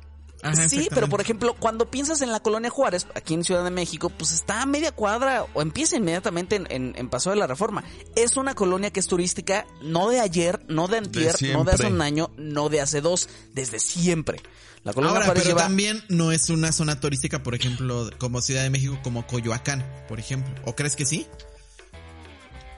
[0.43, 3.71] Ajá, sí, pero por ejemplo, cuando piensas en la colonia Juárez, aquí en Ciudad de
[3.71, 7.47] México, pues está a media cuadra o empieza inmediatamente en, en, en Paso de la
[7.47, 7.85] Reforma.
[8.17, 11.87] Es una colonia que es turística no de ayer, no de antier, no de hace
[11.87, 14.41] un año, no de hace dos, desde siempre.
[14.83, 15.63] La colonia Ahora, Juárez pero lleva...
[15.69, 20.19] también no es una zona turística, por ejemplo, como Ciudad de México, como Coyoacán, por
[20.19, 20.53] ejemplo.
[20.65, 21.29] ¿O crees que sí?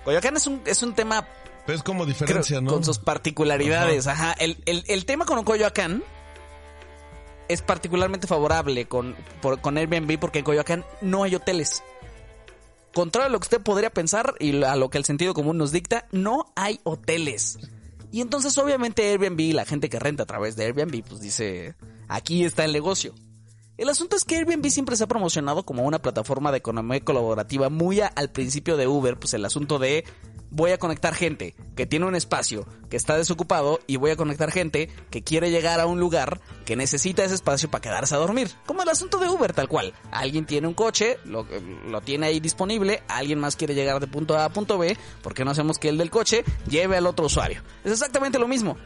[0.04, 1.26] Coyoacán es un, es un tema
[1.66, 2.70] Pero es como creo, diferencia, ¿no?
[2.72, 4.06] con sus particularidades.
[4.06, 4.32] Ajá.
[4.32, 6.04] El, el- el tema con Coyoacán
[7.48, 9.14] es particularmente favorable con,
[9.60, 11.82] con Airbnb porque en Coyoacán no hay hoteles.
[12.94, 15.72] Contrario a lo que usted podría pensar y a lo que el sentido común nos
[15.72, 17.58] dicta, no hay hoteles.
[18.12, 21.74] Y entonces obviamente Airbnb, la gente que renta a través de Airbnb, pues dice,
[22.08, 23.12] aquí está el negocio.
[23.76, 27.70] El asunto es que Airbnb siempre se ha promocionado como una plataforma de economía colaborativa
[27.70, 30.04] muy al principio de Uber, pues el asunto de
[30.54, 34.52] voy a conectar gente que tiene un espacio que está desocupado y voy a conectar
[34.52, 38.50] gente que quiere llegar a un lugar que necesita ese espacio para quedarse a dormir.
[38.64, 39.92] Como el asunto de Uber tal cual.
[40.12, 41.46] Alguien tiene un coche, lo,
[41.88, 45.44] lo tiene ahí disponible, alguien más quiere llegar de punto A a punto B, porque
[45.44, 47.62] no hacemos que el del coche lleve al otro usuario.
[47.82, 48.76] Es exactamente lo mismo.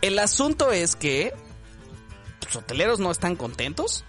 [0.00, 1.32] El asunto es que
[2.44, 4.04] los hoteleros no están contentos.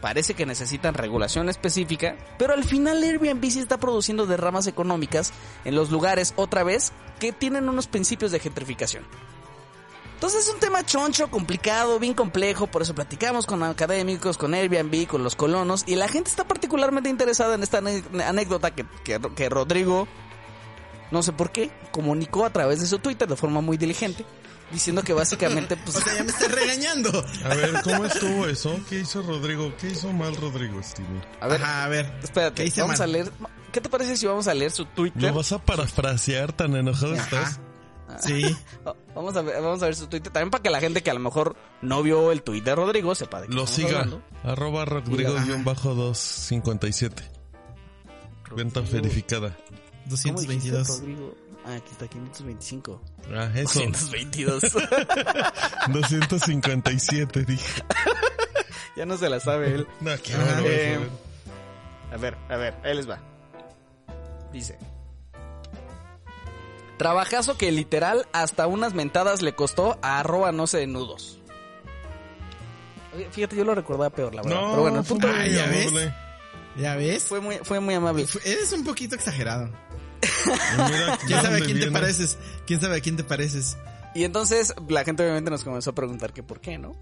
[0.00, 5.32] Parece que necesitan regulación específica, pero al final Airbnb sí está produciendo derramas económicas
[5.64, 9.04] en los lugares, otra vez, que tienen unos principios de gentrificación.
[10.14, 15.06] Entonces es un tema choncho, complicado, bien complejo, por eso platicamos con académicos, con Airbnb,
[15.06, 17.78] con los colonos, y la gente está particularmente interesada en esta
[18.26, 20.08] anécdota que, que- que Rodrigo,
[21.10, 24.24] no sé por qué, comunicó a través de su Twitter de forma muy diligente,
[24.72, 27.10] diciendo que básicamente pues, O sea, ya me estás regañando.
[27.44, 28.78] A ver, ¿cómo estuvo eso?
[28.88, 29.72] ¿Qué hizo Rodrigo?
[29.80, 31.20] ¿Qué hizo mal Rodrigo, Stevie?
[31.40, 32.12] A ver, Ajá, a ver.
[32.22, 33.08] espérate, ¿Qué hice vamos mal?
[33.08, 33.32] a leer.
[33.72, 35.22] ¿Qué te parece si vamos a leer su Twitter?
[35.22, 37.60] ¿Lo vas a parafrasear tan enojado estás?
[38.20, 38.44] Sí.
[38.84, 41.10] Oh, Vamos a ver, vamos a ver su Twitter también para que la gente que
[41.10, 44.00] a lo mejor no vio el tweet de Rodrigo sepa de qué Lo estamos siga.
[44.00, 44.22] hablando.
[44.42, 47.12] Arroba Rodrigo-257.
[48.52, 49.56] Cuenta verificada.
[50.24, 51.02] ¿Cómo dijiste, 222.
[51.66, 53.00] Ah, aquí está 525.
[53.34, 53.80] Ah, eso.
[53.80, 54.62] 222.
[55.88, 57.82] 257, dije.
[58.96, 59.86] ya no se la sabe él.
[60.00, 60.98] No, qué Ah, eh.
[62.12, 63.18] A ver, a ver, ahí les va.
[64.52, 64.78] Dice.
[66.98, 71.38] Trabajazo que literal hasta unas mentadas le costó a arroba no sé de nudos.
[73.32, 74.60] Fíjate, yo lo recordaba peor, la verdad.
[74.60, 75.92] No, Pero bueno, el punto Ah, ¿ya ves?
[76.76, 77.24] ¿Ya ves?
[77.24, 78.26] fue muy, fue muy amable.
[78.44, 79.70] Eres un poquito exagerado.
[80.76, 82.38] Mira, ¿Quién sabe a quién te pareces?
[82.66, 83.76] ¿Quién sabe a quién te pareces?
[84.14, 86.94] Y entonces la gente obviamente nos comenzó a preguntar que por qué, ¿no?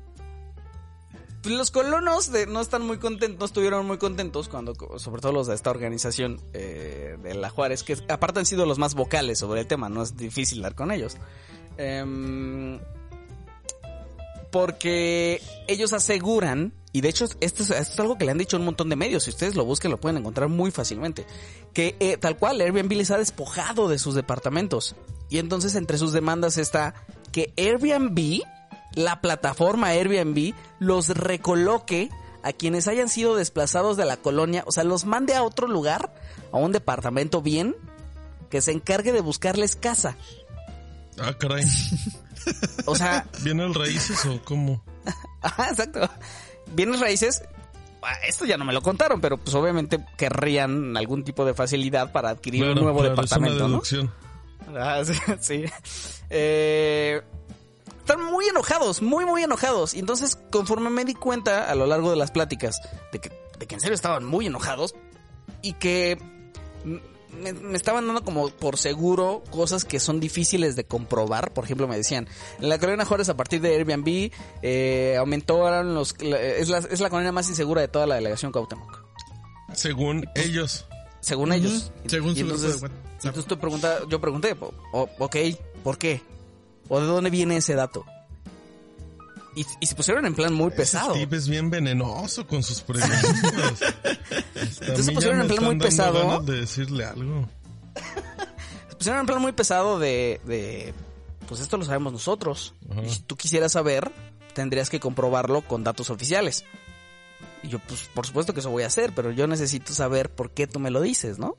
[1.42, 5.32] Pues los colonos de- no están muy contentos, no estuvieron muy contentos cuando, sobre todo
[5.32, 9.38] los de esta organización eh, de la Juárez, que aparte han sido los más vocales
[9.38, 11.16] sobre el tema, no es difícil dar con ellos.
[11.78, 12.80] Em,
[14.50, 18.57] porque ellos aseguran, y de hecho esto es, esto es algo que le han dicho
[18.57, 21.26] un montón de medios, si ustedes lo buscan lo pueden encontrar muy fácilmente,
[21.72, 24.96] que eh, tal cual Airbnb les ha despojado de sus departamentos.
[25.28, 26.94] Y entonces entre sus demandas está
[27.30, 28.42] que Airbnb,
[28.96, 32.11] la plataforma Airbnb, los recoloque
[32.42, 36.12] a quienes hayan sido desplazados de la colonia, o sea, los mande a otro lugar,
[36.51, 37.76] a un departamento bien,
[38.51, 40.16] que se encargue de buscarles casa.
[41.20, 41.62] Ah, caray.
[42.86, 44.82] O sea, ¿Viene el raíces o cómo?
[45.42, 46.11] Ajá, exacto.
[46.74, 47.42] Bienes raíces,
[48.02, 52.12] ah, esto ya no me lo contaron, pero pues obviamente querrían algún tipo de facilidad
[52.12, 53.82] para adquirir un nuevo claro, es una departamento, ¿no?
[54.78, 55.14] Ah, sí.
[55.40, 55.64] sí.
[56.30, 57.22] Eh,
[58.08, 59.92] están muy enojados, muy, muy enojados.
[59.94, 62.80] Y entonces, conforme me di cuenta a lo largo de las pláticas
[63.12, 64.94] de que, de que en serio estaban muy enojados
[65.60, 66.18] y que
[67.33, 71.53] me, me estaban dando como por seguro cosas que son difíciles de comprobar.
[71.53, 72.29] Por ejemplo, me decían,
[72.61, 74.31] la colonia Juárez a partir de Airbnb
[74.62, 76.20] eh, aumentaron los...
[76.22, 79.05] la- es, la, es la colonia más insegura de toda la delegación Cuauhtémoc.
[79.74, 80.87] Según ellos.
[81.20, 81.93] Según ellos.
[82.07, 82.91] según Y su grupo de entonces,
[83.24, 84.57] entonces tú pregunta, yo pregunté,
[84.93, 85.37] ok,
[85.83, 86.22] ¿por qué?
[86.89, 88.05] ¿O de dónde viene ese dato?
[89.59, 91.14] Y, y se pusieron en plan muy pesado.
[91.14, 93.24] Steve es bien venenoso con sus preguntas.
[94.54, 96.40] Entonces ya pusieron en plan muy pesado.
[96.42, 97.48] de decirle algo.
[98.88, 100.94] Se pusieron en plan muy pesado de, de,
[101.48, 102.74] pues esto lo sabemos nosotros.
[102.88, 103.02] Ajá.
[103.02, 104.12] Y si tú quisieras saber,
[104.54, 106.64] tendrías que comprobarlo con datos oficiales.
[107.64, 110.52] Y yo, pues, por supuesto que eso voy a hacer, pero yo necesito saber por
[110.52, 111.56] qué tú me lo dices, ¿no?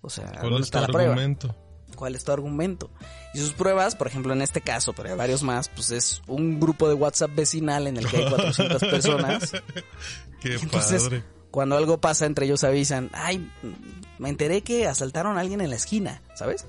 [0.00, 1.14] O sea, ¿Cuál ¿dónde es tu está la prueba?
[1.96, 2.90] Cuál es tu argumento.
[3.34, 6.60] Y sus pruebas, por ejemplo, en este caso, pero hay varios más, pues es un
[6.60, 9.52] grupo de WhatsApp vecinal en el que hay 400 personas.
[10.40, 11.24] Qué Entonces, padre.
[11.50, 13.50] cuando algo pasa, entre ellos avisan, ay,
[14.18, 16.66] me enteré que asaltaron a alguien en la esquina, ¿sabes?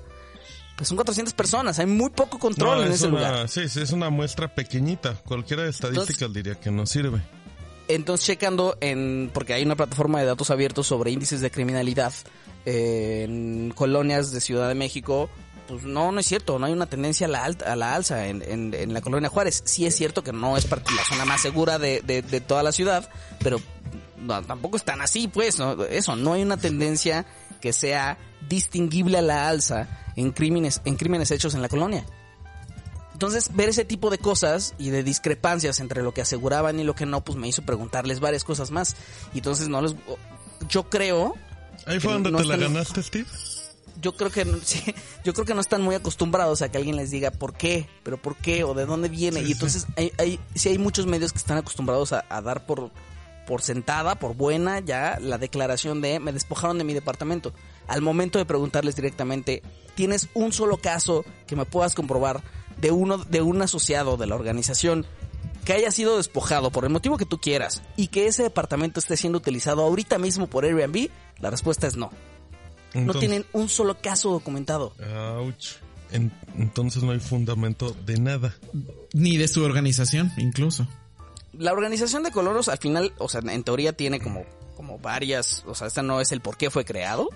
[0.76, 3.48] Pues son 400 personas, hay muy poco control No, en es ese una, lugar.
[3.48, 5.14] Sí, sí, es una muestra pequeñita.
[5.24, 7.20] Cualquiera de estadísticas diría que no sirve.
[7.88, 12.12] Entonces, checando en, porque hay una plataforma de datos abiertos sobre índices de criminalidad
[12.68, 15.30] en colonias de Ciudad de México,
[15.68, 18.26] pues no, no es cierto, no hay una tendencia a la, alta, a la alza
[18.26, 19.62] en, la colonia Juárez.
[19.66, 22.72] Sí es cierto que no es la zona más segura de, de- de toda la
[22.72, 23.08] ciudad,
[23.40, 23.60] pero
[24.46, 25.58] tampoco es tan así, pues,
[25.90, 27.26] eso, no hay una tendencia
[27.60, 32.04] que sea distinguible a la alza en crímenes, en crímenes hechos en la colonia.
[33.12, 36.94] Entonces, ver ese tipo de cosas y de discrepancias entre lo que aseguraban y lo
[36.94, 38.94] que no, pues me hizo preguntarles varias cosas más.
[39.34, 39.94] Entonces no les...
[40.68, 41.34] Yo creo...
[41.88, 43.26] Ahí fue donde no te la están- ganaste, Steve.
[44.00, 44.82] yo creo que no- sí,
[45.24, 48.16] yo creo que no están muy acostumbrados a que alguien les diga por qué, pero
[48.16, 49.40] por qué o de dónde viene.
[49.42, 52.90] y entonces hay, hay, sí hay muchos medios que están acostumbrados a, a dar por,
[53.46, 57.52] por sentada, por buena, ya la declaración de me despojaron de mi departamento.
[57.86, 59.62] Al momento de preguntarles directamente,
[59.94, 62.42] ¿tienes un solo caso que me puedas comprobar
[62.78, 65.06] de uno, de un asociado de la organización
[65.64, 69.16] que haya sido despojado por el motivo que tú quieras y que ese departamento esté
[69.16, 71.08] siendo utilizado ahorita mismo por Airbnb?
[71.40, 72.10] La respuesta es no.
[72.94, 74.94] No tienen un solo caso documentado.
[75.38, 75.74] Ouch.
[76.10, 78.54] En- entonces no hay fundamento de nada.
[79.12, 80.86] Ni de su organización, incluso.
[81.52, 84.44] La organización de colonos al final, o sea, en teoría tiene como,
[84.76, 87.28] como varias, o sea, esta no es el por qué fue creado.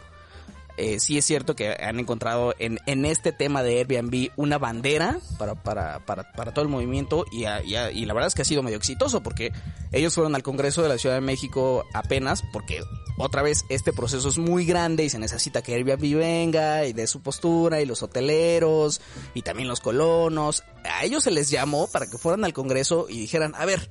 [0.84, 5.20] Eh, sí es cierto que han encontrado en, en este tema de Airbnb una bandera
[5.38, 8.34] para, para, para, para todo el movimiento y, a- y, a- y la verdad es
[8.34, 9.52] que ha sido medio exitoso porque
[9.92, 12.80] ellos fueron al Congreso de la Ciudad de México apenas porque
[13.16, 17.06] otra vez este proceso es muy grande y se necesita que Airbnb venga y de
[17.06, 19.00] su postura y los hoteleros
[19.34, 20.64] y también los colonos.
[20.84, 23.88] A ellos se les llamó para que fueran al Congreso y dijeran, a ver,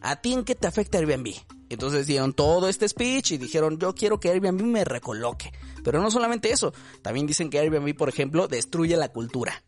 [0.00, 1.34] ¿a ti en qué te afecta Airbnb?
[1.72, 5.52] Entonces dieron todo este speech y dijeron, yo quiero que Airbnb me recoloque.
[5.82, 9.62] Pero no solamente eso, también dicen que Airbnb, por ejemplo, destruye la cultura.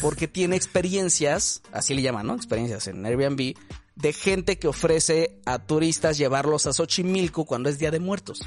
[0.00, 2.34] Porque tiene experiencias, así le llaman, ¿no?
[2.34, 3.54] Experiencias en Airbnb,
[3.96, 8.40] de gente que ofrece a turistas llevarlos a Xochimilco cuando es Día de Muertos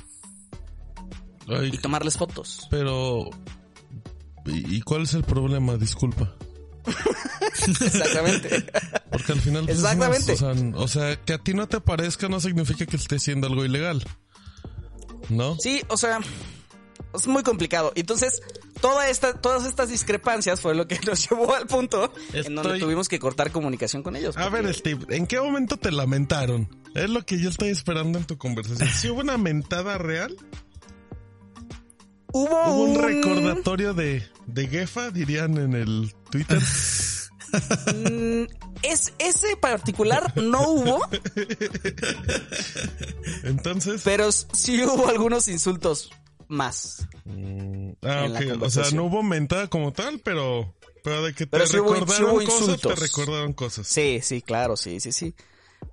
[1.48, 2.68] Ay, y tomarles fotos.
[2.70, 3.30] pero...
[4.46, 5.78] ¿Y y cuál es el problema?
[5.78, 6.36] Disculpa.
[7.68, 8.66] Exactamente.
[9.12, 9.66] Porque al final...
[9.66, 10.34] pues, más, Exactamente.
[10.34, 13.48] o, sea, o sea, que a ti no te parezca no significa que esté haciendo
[13.48, 14.04] algo ilegal.
[15.30, 15.56] ¿No?
[15.60, 16.20] Sí, o sea,
[17.14, 17.92] es muy complicado.
[17.96, 18.42] Entonces,
[18.80, 23.08] toda esta, todas estas discrepancias fue lo que nos llevó al punto en donde tuvimos
[23.08, 24.38] que cortar comunicación con ellos.
[24.38, 26.70] A ver, Steve, ¿en qué momento te lamentaron?
[26.96, 28.90] Es lo que yo estoy esperando en tu conversación.
[28.90, 30.36] ¿Sí hubo una mentada real?
[32.34, 36.60] hubo, ¿Hubo un un recordatorio de, de Gefa, dirían en el Twitter?
[37.96, 38.44] Mm,
[38.84, 41.02] es, ese particular no hubo,
[43.44, 44.02] Entonces...
[44.04, 46.12] pero sí hubo algunos insultos
[46.48, 47.08] más.
[47.26, 48.62] Mm, ah, ok.
[48.64, 50.74] O sea, no hubo mentada como tal, pero...
[51.04, 53.00] Pero de que te Pero sí hubo- sí recordaron hubo cosas, te insultos.
[53.00, 53.88] recordaron cosas.
[53.88, 55.34] Sí, sí, claro, sí, sí, sí.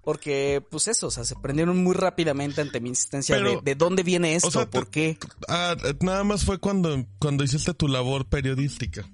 [0.05, 3.75] Porque, pues eso, o sea, se prendieron muy rápidamente ante mi insistencia Pero, de, de
[3.75, 5.19] dónde viene esto, o sea, te- por qué.
[5.49, 9.07] Ah, nada más fue cuando, cuando hiciste tu labor periodística.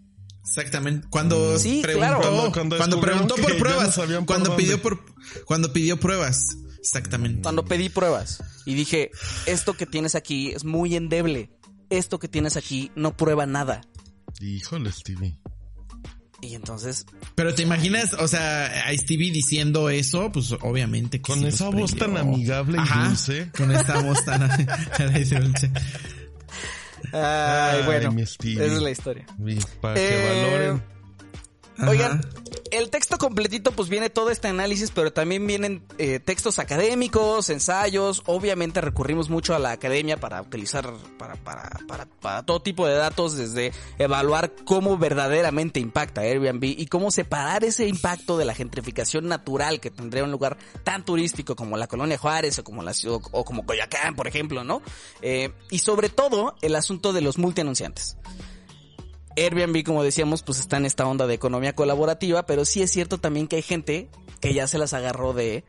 [0.45, 1.07] Exactamente.
[1.11, 2.51] Cuando Sí, preguntó, claro.
[2.53, 4.63] Cuando- cuando, preguntó por no pruebas, por cuando dónde.
[4.63, 5.01] pidió por
[5.47, 6.57] cuando pidió pruebas.
[6.79, 7.41] Exactamente.
[7.43, 9.11] Cuando pedí pruebas y dije,
[9.47, 11.51] esto que tienes aquí es muy endeble,
[11.89, 13.81] esto que tienes aquí no prueba nada.
[14.41, 15.39] Híjole, Stevie.
[16.45, 21.41] Y entonces, Pero te imaginas, o sea, a Stevie diciendo eso, pues obviamente que Con
[21.41, 23.51] sí esa voz tan amigable y Ajá, dulce.
[23.57, 25.71] Con esa voz tan amigable y dulce.
[27.13, 28.65] ay, Ay, bueno, mi Stevie.
[28.65, 29.27] esa es la historia.
[29.45, 30.94] Y Para que Eh, valoren.
[31.79, 32.21] Oigan,
[32.71, 38.23] el texto completito pues viene todo este análisis, pero también vienen eh, textos académicos, ensayos,
[38.27, 42.95] obviamente recurrimos mucho a la academia para utilizar, para, para, para, para todo tipo de
[42.95, 49.29] datos, desde evaluar cómo verdaderamente impacta Airbnb y cómo separar ese impacto de la gentrificación
[49.29, 53.21] natural que tendría un lugar tan turístico como la Colonia Juárez o como la ciudad,
[53.31, 54.83] o como Coyoacán, por ejemplo, ¿no?
[55.23, 58.17] Eh, y sobre todo el asunto de los multianunciantes.
[59.37, 63.19] Airbnb, como decíamos, pues está en esta onda de economía colaborativa, pero sí es cierto
[63.19, 64.09] también que hay gente
[64.41, 65.65] que ya se las agarró de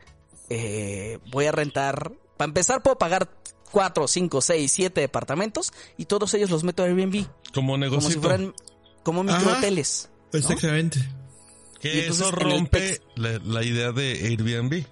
[0.50, 3.30] eh, voy a rentar, para empezar puedo pagar
[3.72, 8.10] cuatro, cinco, seis, siete departamentos y todos ellos los meto a Airbnb, Como como negocio.
[8.10, 8.54] si fueran
[9.02, 10.08] como microhoteles.
[10.32, 10.38] ¿no?
[10.38, 10.98] Exactamente.
[10.98, 14.84] Y Que entonces, eso rompe la, la idea de Airbnb.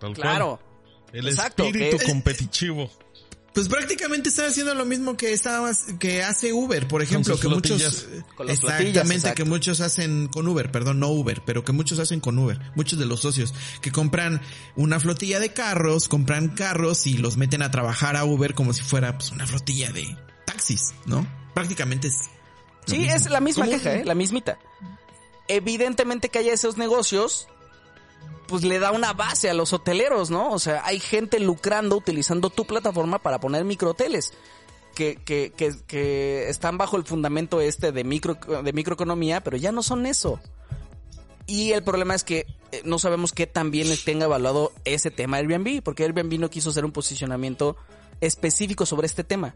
[0.00, 0.14] Tal cual.
[0.14, 0.60] Claro.
[1.12, 2.90] El exacto, espíritu que- competitivo.
[3.58, 7.48] Pues prácticamente está haciendo lo mismo que estaba, que hace Uber, por ejemplo, sus que
[7.48, 8.06] muchos.
[8.36, 12.38] Con exactamente, que muchos hacen con Uber, perdón, no Uber, pero que muchos hacen con
[12.38, 14.40] Uber, muchos de los socios, que compran
[14.76, 18.82] una flotilla de carros, compran carros y los meten a trabajar a Uber como si
[18.82, 21.26] fuera pues, una flotilla de taxis, ¿no?
[21.52, 22.30] Prácticamente es.
[22.86, 23.16] lo Sí, mismo.
[23.16, 24.04] es la misma queja, ¿eh?
[24.04, 24.56] la mismita.
[25.48, 27.48] Evidentemente que haya esos negocios,
[28.46, 30.50] pues le da una base a los hoteleros, ¿no?
[30.50, 34.32] O sea, hay gente lucrando utilizando tu plataforma para poner microhoteles.
[34.94, 35.52] Que, que,
[35.86, 40.40] que, están bajo el fundamento este de micro de microeconomía, pero ya no son eso.
[41.46, 45.36] Y el problema es que eh, no sabemos qué tan bien tenga evaluado ese tema
[45.36, 47.76] Airbnb, porque Airbnb no quiso hacer un posicionamiento
[48.20, 49.54] específico sobre este tema.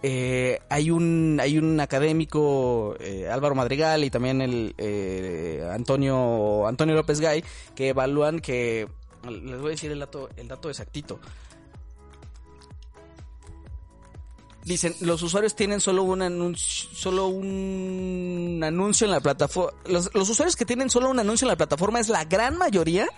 [0.00, 6.94] Eh, hay un hay un académico eh, Álvaro Madrigal y también el eh, Antonio Antonio
[6.94, 7.42] López Gay
[7.74, 8.86] que evalúan que
[9.28, 11.18] les voy a decir el dato el dato exactito.
[14.64, 20.30] Dicen los usuarios tienen solo un anuncio solo un anuncio en la plataforma los, los
[20.30, 23.08] usuarios que tienen solo un anuncio en la plataforma es la gran mayoría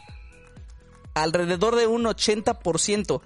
[1.12, 3.20] alrededor de un 80%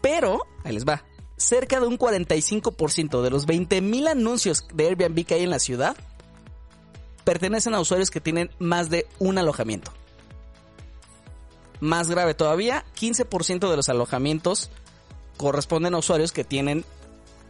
[0.00, 1.02] pero ahí les va
[1.42, 5.96] cerca de un 45% de los 20.000 anuncios de Airbnb que hay en la ciudad
[7.24, 9.92] pertenecen a usuarios que tienen más de un alojamiento.
[11.80, 14.70] Más grave todavía, 15% de los alojamientos
[15.36, 16.84] corresponden a usuarios que tienen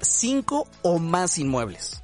[0.01, 2.03] 5 o más inmuebles.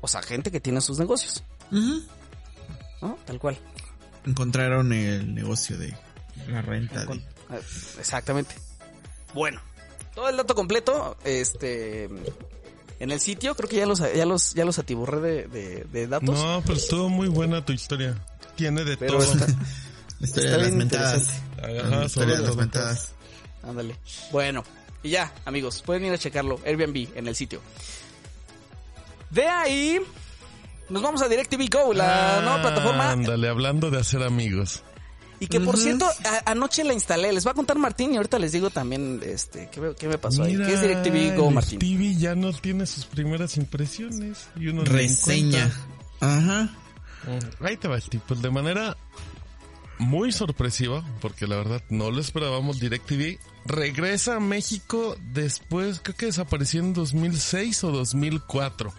[0.00, 1.42] O sea, gente que tiene sus negocios.
[1.70, 3.18] ¿No?
[3.26, 3.58] Tal cual.
[4.26, 5.94] Encontraron el negocio de
[6.48, 7.04] la renta.
[7.04, 7.60] de- Eh,
[7.98, 8.54] Exactamente.
[9.34, 9.60] Bueno,
[10.18, 12.04] todo el dato completo, este,
[12.98, 16.06] en el sitio, creo que ya los, ya los, ya los atiburré de, de, de
[16.08, 16.28] datos.
[16.36, 18.16] No, pero estuvo muy buena tu historia.
[18.56, 19.32] Tiene de pero todo.
[19.32, 19.46] está,
[20.20, 21.28] Está de las bien mentadas.
[21.62, 23.12] Ajá, historia de las mentadas.
[23.62, 23.94] ándale.
[24.32, 24.64] Bueno,
[25.04, 27.60] y ya, amigos, pueden ir a checarlo, Airbnb, en el sitio.
[29.30, 30.00] De ahí,
[30.88, 33.12] nos vamos a DirecTV Go, la Ah, nueva plataforma.
[33.12, 34.82] Ándale, hablando de hacer amigos.
[35.40, 37.32] Y que por cierto, a- anoche la instalé.
[37.32, 40.18] Les va a contar Martín y ahorita les digo también, este, qué, me- qué me
[40.18, 40.56] pasó ahí.
[40.56, 41.78] ¿Qué es DirecTV Go, el Martín?
[41.78, 44.48] TV ya no tiene sus primeras impresiones.
[44.56, 45.70] Y uno Reseña.
[46.20, 46.70] Ajá.
[47.24, 47.48] cuenta.
[47.60, 48.22] Ahí te va, Steve.
[48.26, 48.96] Pues de manera
[49.98, 56.26] muy sorpresiva, porque la verdad no lo esperábamos, DirecTV regresa a México después, creo que
[56.26, 58.92] desapareció en 2006 o 2004.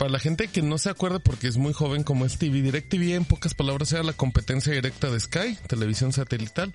[0.00, 3.16] Para la gente que no se acuerda porque es muy joven como es TV, DirecTV
[3.16, 6.72] en pocas palabras era la competencia directa de Sky, televisión satelital.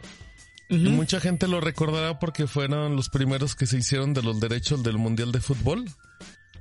[0.69, 4.83] Y mucha gente lo recordará porque fueron los primeros que se hicieron de los derechos
[4.83, 5.85] del Mundial de Fútbol.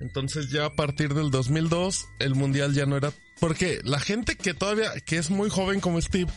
[0.00, 3.12] Entonces ya a partir del 2002 el Mundial ya no era...
[3.40, 6.32] Porque la gente que todavía, que es muy joven como Steve,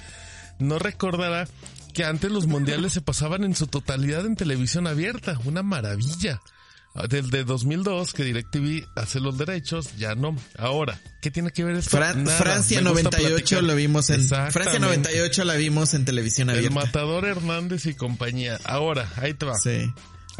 [0.60, 1.48] no recordará
[1.94, 5.40] que antes los mundiales se pasaban en su totalidad en televisión abierta.
[5.46, 6.42] Una maravilla.
[7.10, 10.36] Desde 2002 que DirecTV hace los derechos, ya no.
[10.58, 11.98] Ahora, ¿qué tiene que ver esto?
[11.98, 13.64] Fran- Nada, Francia me gusta 98 platicar.
[13.64, 14.28] lo vimos en.
[14.28, 16.76] Francia 98 la vimos en televisión El abierta.
[16.76, 18.60] Matador Hernández y compañía.
[18.64, 19.56] Ahora, ahí te va.
[19.60, 19.92] Sí.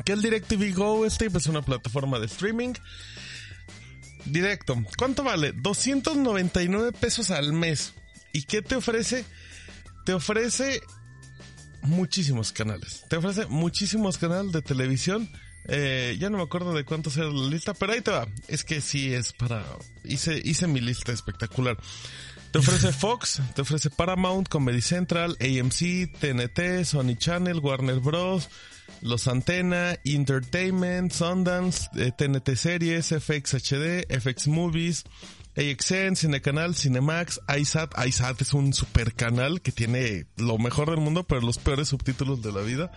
[0.06, 1.10] ¿Qué es DirecTV Go?
[1.10, 2.74] Steve es una plataforma de streaming.
[4.26, 4.76] Directo.
[4.98, 5.54] ¿Cuánto vale?
[5.54, 7.94] 299 pesos al mes.
[8.34, 9.26] ¿Y qué te ofrece?
[10.06, 10.82] Te ofrece
[11.82, 13.04] muchísimos canales.
[13.10, 15.30] Te ofrece muchísimos canales de televisión.
[15.68, 18.28] Eh, ya no me acuerdo de cuántos era la lista, pero ahí te va.
[18.48, 19.64] Es que sí es para...
[20.04, 21.78] Hice, hice mi lista espectacular.
[22.52, 28.50] Te ofrece Fox, te ofrece Paramount, Comedy Central, AMC, TNT, Sony Channel, Warner Bros.,
[29.02, 35.04] Los Antena, Entertainment, Sundance, eh, TNT Series, FX HD, FX Movies,
[35.58, 37.92] AXN, Cinecanal, Cinemax, iSat.
[38.06, 42.44] iSat es un super canal que tiene lo mejor del mundo, pero los peores subtítulos
[42.44, 42.92] de la vida.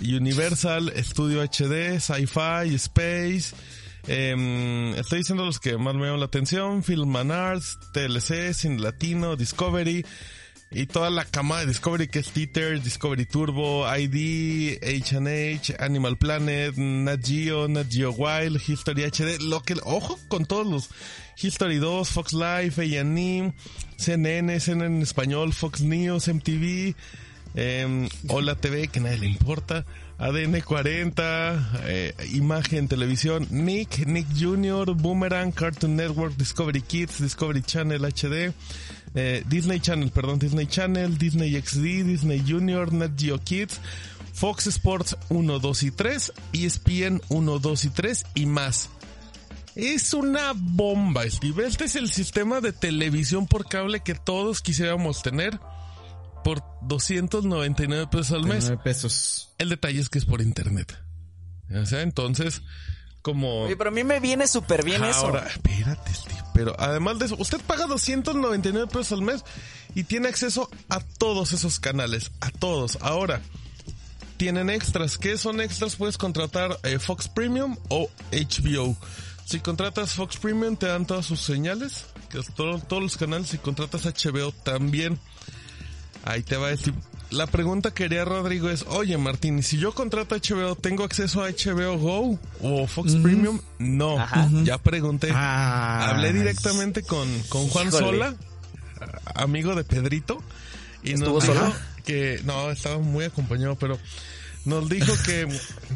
[0.00, 3.54] Universal, Studio HD, Sci-Fi, Space.
[4.06, 6.82] em, estoy diciendo los que más me llaman la atención.
[6.82, 10.04] Film and Arts, TLC, Cine Latino, Discovery.
[10.70, 16.76] Y toda la cama de Discovery que es Theater, Discovery Turbo, ID, H&H, Animal Planet,
[16.76, 20.90] Nat Geo, Nat Geo Wild, History HD, lo que, ojo con todos los
[21.40, 23.52] History 2, Fox Life, A&E,
[23.96, 26.96] CNN, CNN en español, Fox News, MTV,
[27.54, 29.84] eh, Hola TV, que nadie le importa,
[30.18, 38.04] ADN 40, eh, Imagen Televisión, Nick, Nick Jr., Boomerang, Cartoon Network, Discovery Kids, Discovery Channel
[38.04, 38.52] HD,
[39.14, 43.80] eh, Disney Channel, perdón, Disney Channel, Disney XD, Disney Junior, Net Geo Kids,
[44.32, 48.90] Fox Sports 1, 2 y 3, ESPN 1, 2 y 3 y más.
[49.76, 51.66] Es una bomba, Steve.
[51.66, 55.58] Este es el sistema de televisión por cable que todos quisiéramos tener
[56.44, 58.66] por 299 pesos al mes.
[58.66, 59.50] 9 pesos.
[59.58, 60.96] El detalle es que es por internet.
[61.74, 62.62] O sea, entonces,
[63.22, 63.62] como...
[63.62, 65.20] Oye, pero a mí me viene súper bien eso.
[65.26, 66.12] Ahora, espérate.
[66.54, 69.42] Pero además de eso, usted paga 299 pesos al mes
[69.94, 72.30] y tiene acceso a todos esos canales.
[72.40, 72.98] A todos.
[73.00, 73.40] Ahora,
[74.36, 75.18] tienen extras.
[75.18, 75.96] ¿Qué son extras?
[75.96, 78.96] Puedes contratar eh, Fox Premium o HBO.
[79.46, 83.48] Si contratas Fox Premium te dan todas sus señales, que es todo- todos los canales.
[83.48, 85.18] Si contratas HBO también.
[86.24, 86.94] Ahí te va a decir.
[87.30, 91.42] La pregunta que haría Rodrigo es, oye Martín, ¿y si yo contrato HBO, ¿tengo acceso
[91.42, 93.60] a HBO Go o Fox Premium?
[93.78, 94.48] No, Ajá.
[94.62, 95.30] ya pregunté.
[95.32, 96.10] Ah.
[96.10, 98.06] Hablé directamente con, con Juan Híjole.
[98.06, 98.34] Sola,
[99.34, 100.42] amigo de Pedrito,
[101.02, 101.74] y ¿Estuvo nos dijo solo?
[102.04, 103.98] que no, estaba muy acompañado, pero
[104.64, 105.48] nos dijo que,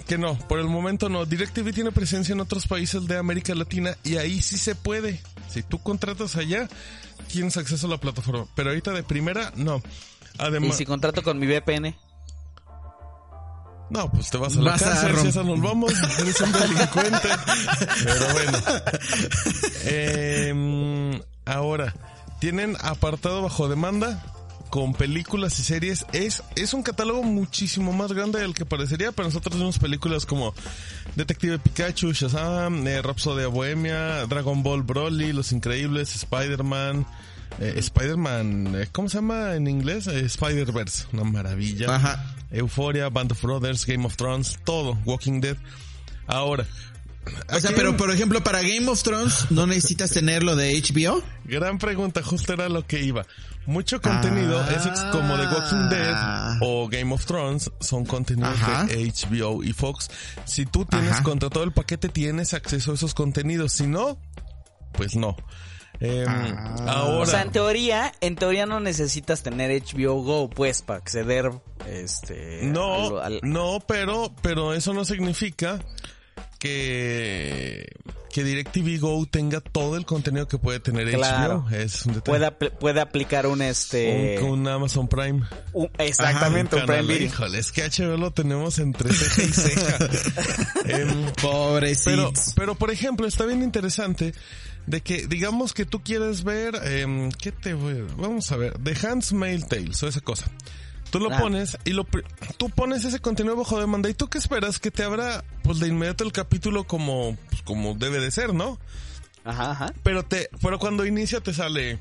[0.07, 1.25] que no, por el momento no.
[1.25, 5.21] DirecTV tiene presencia en otros países de América Latina y ahí sí se puede.
[5.49, 6.69] Si tú contratas allá,
[7.31, 8.47] tienes acceso a la plataforma.
[8.55, 9.83] Pero ahorita de primera, no.
[10.39, 11.95] ¿Y Además, si contrato con mi VPN?
[13.91, 16.41] no, pues te vas a la Vas a cárcel, rom- si eso nos vamos, eres
[16.43, 17.29] un delincuente.
[18.05, 18.59] Pero bueno.
[19.85, 21.95] Eh, ahora,
[22.41, 24.23] tienen apartado bajo demanda
[24.71, 26.05] con películas y series.
[26.13, 30.53] Es, es un catálogo muchísimo más grande del que parecería, pero nosotros tenemos películas como
[31.17, 37.07] Detective Pikachu, Shazam, eh, Rhapsody Bohemia, Dragon Ball Broly, Los Increíbles, Spider-Man,
[37.61, 40.07] eh, Spider-Man, eh, ¿cómo se llama en inglés?
[40.07, 41.95] Eh, Spider-Verse, una maravilla.
[41.95, 42.35] Ajá.
[42.51, 45.57] Euphoria, Band of Brothers, Game of Thrones, todo, Walking Dead.
[46.27, 46.67] Ahora,
[47.55, 51.23] O sea, pero por ejemplo, para Game of Thrones, ¿no necesitas tenerlo de HBO?
[51.45, 53.27] gran pregunta, justo era lo que iba.
[53.67, 54.71] Mucho contenido Ah.
[54.75, 58.85] es como The Walking Dead o Game of Thrones, son contenidos Ajá.
[58.85, 60.11] de HBO y Fox.
[60.47, 61.23] Si tú tienes Ajá.
[61.23, 63.73] contratado el paquete, tienes acceso a esos contenidos.
[63.73, 64.19] Si no,
[64.93, 65.37] pues no.
[66.01, 66.77] Em, Ah.
[66.87, 71.51] Ahora, O sea, en teoría, en teoría no necesitas tener HBO Go, pues, para acceder,
[71.87, 72.61] este...
[72.63, 75.81] no, al- al- no, pero, pero eso no significa
[76.59, 77.87] que
[78.33, 81.65] que DirecTV Go tenga todo el contenido que puede tener Claro.
[81.67, 81.71] HBO.
[81.75, 82.25] Es un detalle.
[82.39, 84.39] puede, apl- puede aplicar un, este...
[84.43, 85.43] Un- Amazon Prime.
[85.73, 87.27] un- exactamente, un Prime Video.
[87.27, 89.99] Híjole, es que HBO lo tenemos entre ceja y ceja.
[90.85, 92.11] Em, Pobrecito.
[92.11, 94.35] pero, pero por ejemplo, está bien interesante
[94.89, 98.79] de que, digamos que tú quieres ver, em, ¿qué te voy a- Vamos a ver,
[98.83, 100.51] The Hand's Mail Tales o esa cosa.
[101.11, 101.39] Tú lo Ah.
[101.39, 102.07] pones y lo,
[102.59, 105.89] tú pones ese contenido bajo demanda y tú qué esperas que te abra pues de
[105.89, 108.79] inmediato el capítulo como, pues, como debe de ser, ¿no?
[109.45, 109.95] Ajá, ajá.
[110.03, 111.99] Pero te, pero cuando inicia te sale,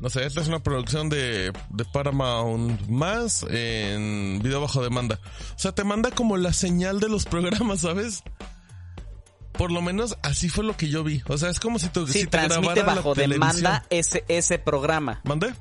[0.00, 5.18] no sé, esta es una producción de, de Paramount más en video bajo demanda.
[5.56, 8.22] O sea, te manda como la señal de los programas, ¿sabes?
[9.56, 11.22] Por lo menos así fue lo que yo vi.
[11.28, 15.20] O sea, es como si, tu, Sí, si te transmite bajo demanda ese, ese programa.
[15.24, 15.54] ¿Mandé?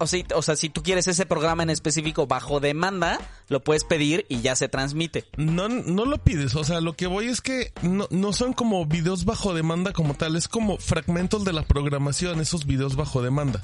[0.00, 3.84] O sea, o sea, si tú quieres ese programa en específico bajo demanda, lo puedes
[3.84, 5.26] pedir y ya se transmite.
[5.36, 8.84] No, no lo pides, o sea, lo que voy es que no, no son como
[8.86, 13.62] videos bajo demanda como tal, es como fragmentos de la programación, esos videos bajo demanda.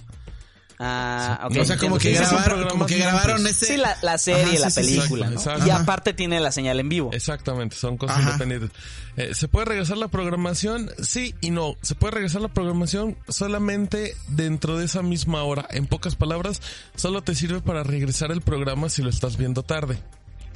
[0.78, 1.56] Ah, ok.
[1.60, 3.66] o sea, como que, grabaron, como que grabaron ese...
[3.66, 4.96] Sí, la, la serie, Ajá, la sí, sí, sí.
[4.96, 5.66] película, ¿no?
[5.66, 7.10] Y aparte tiene la señal en vivo.
[7.12, 8.26] Exactamente, son cosas Ajá.
[8.32, 8.70] independientes.
[9.16, 10.90] Eh, ¿Se puede regresar la programación?
[11.02, 11.76] Sí y no.
[11.80, 15.66] Se puede regresar la programación solamente dentro de esa misma hora.
[15.70, 16.60] En pocas palabras,
[16.94, 19.98] solo te sirve para regresar el programa si lo estás viendo tarde.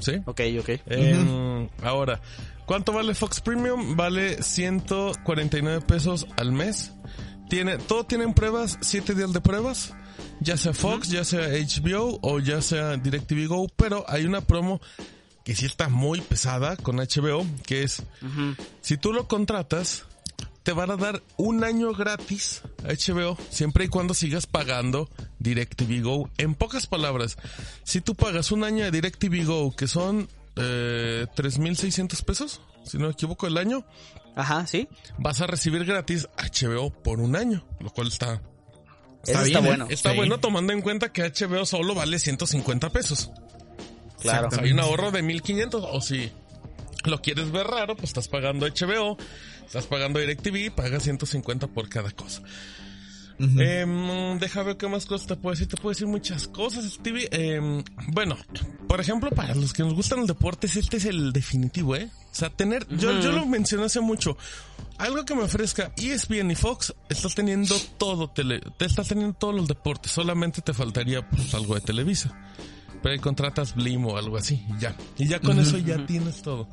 [0.01, 0.13] ¿Sí?
[0.27, 0.69] Ok, ok.
[0.87, 2.21] Em, Ahora,
[2.67, 3.97] ¿cuánto vale Fox Premium?
[3.97, 6.93] Vale 149 pesos al mes.
[7.51, 9.93] Tiene, todo tienen pruebas, 7 días de pruebas.
[10.39, 14.81] Ya sea Fox, ya sea HBO o ya sea DirecTV Go, pero hay una promo
[15.45, 18.05] que sí está muy pesada con HBO, que es,
[18.83, 20.05] si tú lo contratas,
[20.63, 26.03] te van a dar un año gratis a HBO, siempre y cuando sigas pagando DirecTV
[26.03, 26.31] Go.
[26.39, 27.37] En pocas palabras,
[27.83, 33.07] si tú pagas un año de DirecTV Go, que son eh, 3.600 pesos, si no
[33.07, 33.85] me equivoco, el año,
[34.37, 34.89] Ajá, sí.
[35.19, 38.41] vas a recibir gratis HBO por un año, lo cual está,
[39.25, 39.67] Eso está bien, ¿eh?
[39.69, 39.87] bueno.
[39.91, 40.17] está Sí.
[40.17, 43.31] bueno tomando en cuenta que HBO solo vale 150 pesos.
[44.21, 44.49] Claro.
[44.49, 46.31] O sea, hay un ahorro de 1500 o si
[47.05, 49.17] lo quieres ver raro, pues estás pagando HBO,
[49.67, 52.43] estás pagando DirecTV, pagas 150 por cada cosa.
[53.41, 55.69] Em, deja ver qué más cosas te puedo decir.
[55.69, 57.29] Te puedo decir muchas cosas, Stevie.
[57.31, 58.37] Em, bueno,
[58.87, 62.11] por ejemplo, para los que nos gustan los deportes, este es el definitivo, ¿eh?
[62.31, 64.37] O sea, tener, yo, yo lo mencioné hace mucho.
[64.99, 69.55] Algo que me ofrezca ESPN y Fox, estás teniendo todo, tele, te estás teniendo todos
[69.55, 70.13] los deportes.
[70.13, 72.39] Solamente te faltaría pues, algo de Televisa.
[73.03, 74.95] Pero ahí contratas Blim o algo así, y ya.
[75.17, 76.69] Y ya con eso ya tienes todo.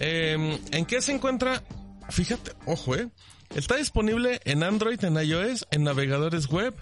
[0.00, 1.62] Em, ¿En qué se encuentra?
[2.08, 3.10] Fíjate, ojo, eh.
[3.54, 6.74] Está disponible en Android, en iOS, en navegadores web,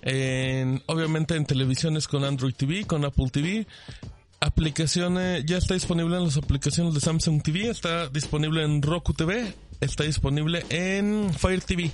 [0.00, 3.66] en, obviamente en televisiones con Android TV, con Apple TV.
[4.40, 9.54] Aplicaciones, ya está disponible en las aplicaciones de Samsung TV, está disponible en Roku TV,
[9.80, 11.90] está disponible en Fire TV.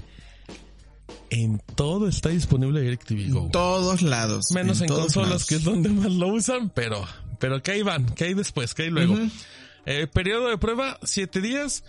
[1.31, 3.41] En todo está disponible DirecTV Go.
[3.47, 4.53] En todos lados.
[4.53, 5.47] Menos en, consolas, lados.
[5.47, 7.05] que es donde más lo usan, pero,
[7.41, 9.17] pero que ahí van, que hay después, que hay luego.
[9.87, 11.83] Eh, periodo de prueba, siete días.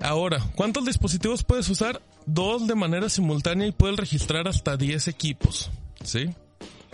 [0.00, 2.02] Ahora, ¿cuántos dispositivos puedes usar?
[2.26, 5.70] Dos de manera simultánea y puedes registrar hasta 10 equipos.
[6.04, 6.30] ¿Sí?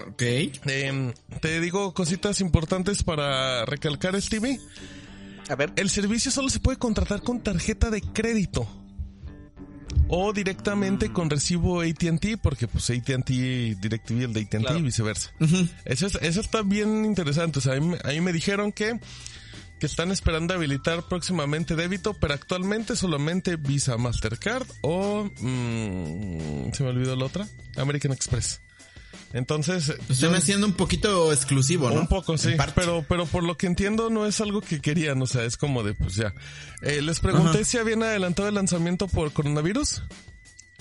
[0.06, 0.22] Ok.
[0.66, 4.58] Em, te digo cositas importantes para recalcar, Stevie.
[5.48, 5.72] A ver.
[5.76, 8.66] El servicio solo se puede contratar con tarjeta de crédito.
[10.10, 14.78] o directamente con recibo AT&T porque pues AT&T DirecTV el de AT&T Claro.
[14.78, 15.30] y viceversa.
[15.84, 17.58] Eso, es- eso está bien interesante.
[17.58, 18.98] O sea, ahí me dijeron que,
[19.78, 25.30] que están esperando habilitar próximamente débito, pero actualmente solamente Visa, Mastercard o...
[25.40, 27.46] mm, se me olvidó la otra.
[27.76, 28.60] American Express.
[29.32, 29.92] Entonces...
[30.06, 32.00] Pues yo- están haciendo un poquito exclusivo, ¿no?
[32.00, 32.50] un poco, sí.
[32.74, 35.82] Pero, pero por lo que entiendo no es algo que querían, o sea, es como
[35.82, 36.34] de, pues ya.
[36.82, 37.64] Eh, les pregunté Ajá.
[37.64, 40.02] si habían adelantado el lanzamiento por coronavirus.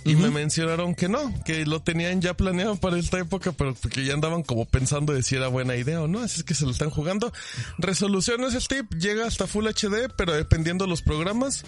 [0.07, 4.05] Y me mencionaron que no, que lo tenían ya planeado para esta época, pero que
[4.05, 6.65] ya andaban como pensando de si era buena idea o no, así es que se
[6.65, 7.31] lo están jugando.
[7.77, 11.63] Resolución es tip, llega hasta Full HD, pero dependiendo de los programas,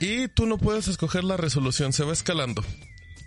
[0.00, 2.64] y tú no puedes escoger la resolución, se va escalando.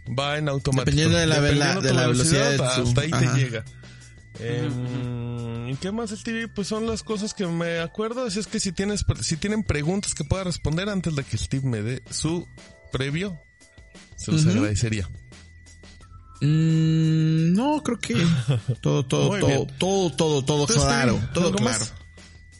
[0.07, 0.86] Va en automático.
[0.86, 3.34] Dependiendo de la Dependiendo de tu la velocidad de tu- hasta ahí Ajá.
[3.34, 3.65] te llega.
[4.40, 6.48] Em, ¿Y qué más el TV?
[6.48, 8.26] Pues son las cosas que me acuerdo.
[8.26, 11.68] Así es que si tienes, si tienen preguntas que pueda responder antes de que Steve
[11.68, 12.48] me dé su
[12.91, 13.40] previo,
[14.16, 15.10] se los agradecería.
[16.42, 18.14] Mm, no, creo que
[18.82, 21.64] todo, todo, todo, todo, todo, todo ¿Tú, claro, todo claro.
[21.80, 21.94] más?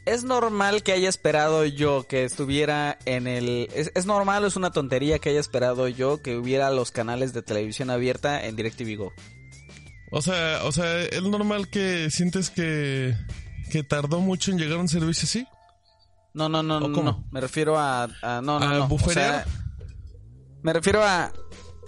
[0.06, 3.68] Es normal que haya esperado yo que estuviera en el...
[3.74, 7.34] Es, es normal, o es una tontería que haya esperado yo que hubiera los canales
[7.34, 9.14] de televisión abierta en DirecTV Go.
[10.12, 13.16] O sea, o sea, es normal que sientes que,
[13.72, 15.48] que tardó mucho en llegar un servicio así.
[16.36, 17.26] No, no, no, ¿O no.
[17.32, 18.04] Me refiero a...
[18.04, 18.86] a- no, no, ¿A no.
[18.86, 19.46] O buferear?
[19.46, 19.65] sea,
[20.66, 21.32] me refiero a...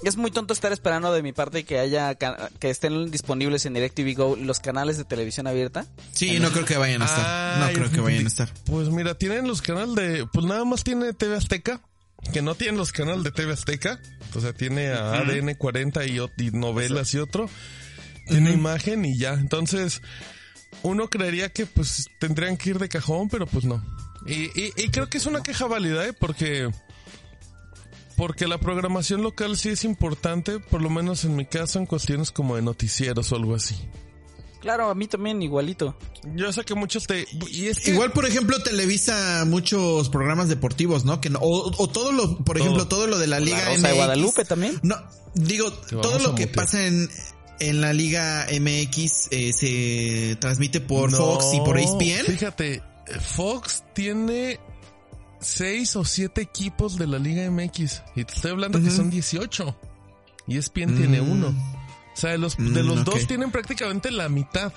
[0.04, 4.16] Es muy tonto estar esperando de mi parte que haya que estén disponibles en DirecTV
[4.16, 5.88] Go los canales de televisión abierta.
[6.12, 7.58] Sí, no creo que vayan a estar.
[7.58, 8.48] No creo que vayan a estar.
[8.66, 11.82] Pues mira, tienen los canales de, pues nada más tiene TV Azteca,
[12.32, 14.00] que no tienen los canales de TV Azteca,
[14.36, 17.50] o sea, tiene a ADN 40 y, ot- y novelas y otro,
[18.28, 20.04] tiene imagen y ya, entonces
[20.84, 23.84] uno creería que pues tendrían que ir de cajón, pero pues no.
[24.28, 26.14] Y, y, y creo que es una queja válida, ¿eh?
[26.14, 26.70] Porque
[28.18, 32.32] porque la programación local sí es importante, por lo menos en mi caso, en cuestiones
[32.32, 33.76] como de noticieros o algo así.
[34.60, 35.96] Claro, a mí también igualito.
[36.36, 37.26] Yo sé que muchos te...
[37.52, 41.22] Y es que- Igual, por ejemplo, televisa muchos programas deportivos, ¿no?
[41.22, 43.76] Que no- o, o todo lo, por ejemplo, todo lo de la Liga La Rosa
[43.88, 43.96] de MX.
[43.96, 44.80] Guadalupe también.
[44.82, 44.96] No,
[45.36, 46.52] digo, todo lo que mutear.
[46.66, 47.08] pasa en,
[47.60, 52.26] en la Liga MX eh, se transmite por No, Fox y por ESPN.
[52.26, 52.82] Fíjate,
[53.22, 54.60] Fox tiene
[55.48, 58.02] seis o siete equipos de la Liga MX.
[58.16, 58.96] Y te estoy hablando que Ujú.
[58.96, 59.76] son 18.
[60.48, 61.32] Y ESPN tiene Mm.
[61.32, 61.48] uno.
[61.50, 63.06] O sea, de los, de Mm, los ok.
[63.06, 64.72] dos tienen prácticamente la mitad.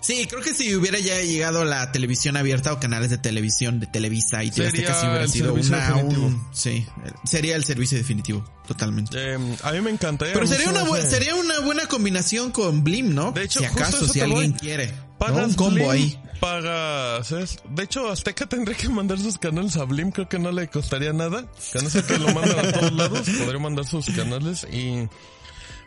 [0.00, 3.88] Sí, creo que si hubiera ya llegado la televisión abierta o canales de televisión de
[3.88, 6.86] Televisa y TV Sería Azteca, si hubiera el sido una, un- sí,
[7.24, 9.18] sería el servicio definitivo, totalmente.
[9.34, 10.34] Eh, a mí me encantaría.
[10.34, 13.32] Pero sería una, bu- ese- sería una buena combinación con Blim, ¿no?
[13.32, 14.60] De hecho, si justo acaso, si alguien voy.
[14.60, 14.94] quiere.
[15.20, 15.26] ¿No?
[15.26, 16.22] Pagas Un combo Blim, ahí.
[16.40, 17.30] Pagas.
[17.68, 20.10] De hecho, Azteca tendría que mandar sus canales a Blim.
[20.12, 21.44] Creo que no le costaría nada.
[21.72, 23.28] Que no sé que lo mandan a todos lados.
[23.38, 25.08] Podría mandar sus canales y.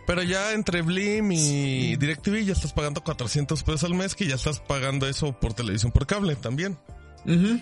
[0.08, 4.36] Pero ya entre Blim y DirecTV ya estás pagando 400 pesos al mes, que ya
[4.36, 6.78] estás pagando eso por televisión por cable también.
[7.26, 7.60] Ujú.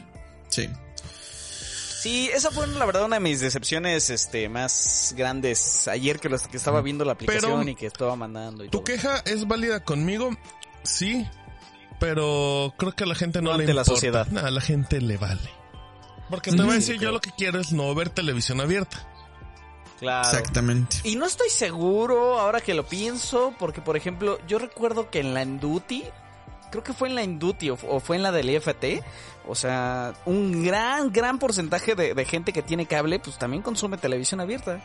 [0.48, 0.68] Sí.
[2.02, 6.48] Sí, esa fue la verdad una de mis decepciones este más grandes ayer que, los,
[6.48, 8.84] que estaba viendo la aplicación Pero- y que estaba mandando y Tu todo.
[8.86, 10.30] queja es válida conmigo,
[10.84, 11.28] sí,
[12.00, 13.92] pero creo que a la gente no, No le ante la importa.
[13.96, 14.28] sociedad.
[14.28, 15.50] No, a la gente le vale.
[16.30, 19.06] Porque te voy a decir, yo lo que quiero es no ver televisión abierta.
[20.00, 20.28] Claro.
[20.30, 20.98] Exactamente.
[21.04, 25.34] Y no estoy seguro ahora que lo pienso, porque por ejemplo, yo recuerdo que en
[25.34, 26.04] la Induti,
[26.72, 29.04] creo que fue en la Induti o, o fue en la del IFT,
[29.48, 33.98] o sea, un gran, gran porcentaje de, de gente que tiene cable, pues también consume
[33.98, 34.80] televisión abierta.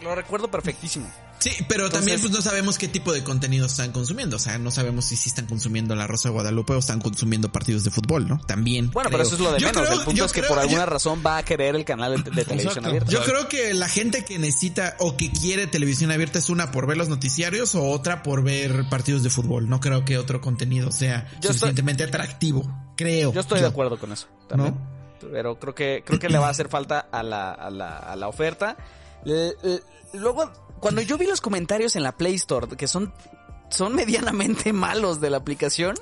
[0.00, 1.06] Lo recuerdo perfectísimo.
[1.44, 4.36] Sí, pero Entonces- también pues no sabemos qué tipo de contenido están consumiendo.
[4.36, 7.52] O sea, no sabemos si sí están consumiendo La Rosa de Guadalupe o están consumiendo
[7.52, 8.40] partidos de fútbol, ¿no?
[8.46, 8.90] También.
[8.90, 9.18] Bueno, creo.
[9.18, 9.82] pero eso es lo de Yo menos.
[9.86, 12.24] creo- el punto es que creo- por alguna yo- razón va a querer el canal
[12.24, 13.10] de, de televisión abierta.
[13.10, 16.86] Yo creo que la gente que necesita o que quiere televisión abierta es una por
[16.86, 19.68] ver los noticiarios o otra por ver partidos de fútbol.
[19.68, 22.64] No creo que otro contenido sea Yo estoy- suficientemente atractivo.
[22.96, 23.34] Creo.
[23.34, 24.28] Yo estoy de acuerdo con eso.
[24.48, 24.74] También.
[24.74, 25.28] ¿No?
[25.30, 28.16] Pero creo que, creo que le va a hacer falta a la, a la, a
[28.16, 28.76] la oferta.
[30.14, 30.50] Luego,
[30.84, 33.10] cuando yo vi los comentarios en la Play Store, que son,
[33.70, 35.94] son medianamente malos de la aplicación,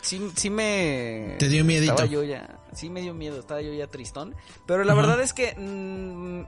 [0.00, 1.34] sí, sí me...
[1.40, 1.92] Te dio miedito.
[1.94, 4.36] Estaba yo ya, sí me dio miedo, estaba yo ya tristón.
[4.64, 5.00] Pero la Ajá.
[5.02, 6.44] verdad es que, mm,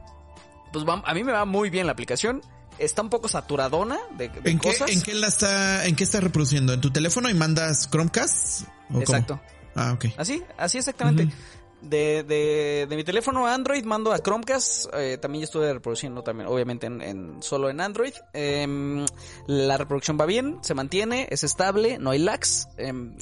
[0.73, 2.43] pues va- a mí me va muy bien la aplicación.
[2.79, 4.91] Está un poco saturadona de, de ¿En qué, cosas.
[4.91, 6.73] ¿En qué la está, en qué está reproduciendo?
[6.73, 8.63] ¿En tu teléfono y mandas Chromecast?
[8.63, 9.01] ¿O cómo?
[9.03, 9.41] Exacto.
[9.75, 10.07] Ah, ok.
[10.17, 11.35] Así, así exactamente.
[11.83, 14.87] De, de, de mi teléfono Android mando a Chromecast.
[14.95, 18.13] eh, también ya estuve reproduciendo también, obviamente en, en- solo en Android.
[18.33, 19.05] Em,
[19.47, 22.69] la reproducción va bien, se mantiene, es estable, no hay lags.
[22.79, 23.15] Em,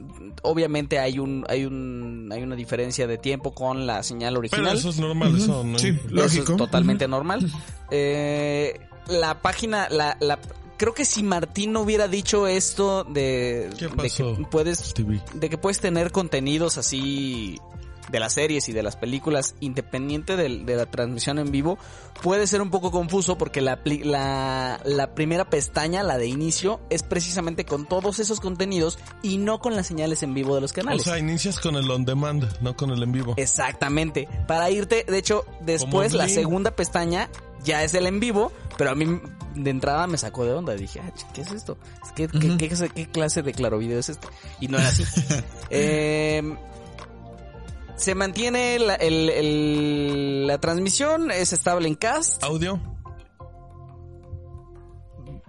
[0.42, 4.76] obviamente hay un, hay un, hay una diferencia de tiempo con la señal Pero original.
[4.76, 5.78] eso es normal, eso no.
[5.78, 6.52] Sí, Eso lógico.
[6.52, 7.50] es totalmente normal.
[7.90, 8.78] Eh,
[9.08, 10.38] la página, la, la,
[10.76, 14.94] creo que si Martín no hubiera dicho esto de, ¿Qué de que puedes,
[15.34, 17.58] de que puedes tener contenidos así
[18.10, 21.78] de las series y de las películas independiente del- de, la transmisión en vivo,
[22.22, 26.80] puede ser un poco confuso porque la, pli- la, la primera pestaña, la de inicio,
[26.90, 30.72] es precisamente con todos esos contenidos y no con las señales en vivo de los
[30.72, 31.02] O canales.
[31.02, 33.34] sea, inicias con el on demand, no con el en vivo.
[33.36, 34.28] Exactamente.
[34.46, 37.28] Para irte, de hecho, después la segunda pestaña
[37.62, 39.20] ya es el en vivo, pero a mí
[39.54, 40.74] de entrada me sacó de onda.
[40.74, 41.76] Dije, ah, ¿qué es esto?
[42.04, 44.26] Es que, ¿qué, qué- qué clase de claro video es este?
[44.60, 45.04] Y no era así.
[45.70, 46.42] Eh,
[48.00, 52.80] se mantiene la, el- el- la transmisión, es estable en cast, Audio.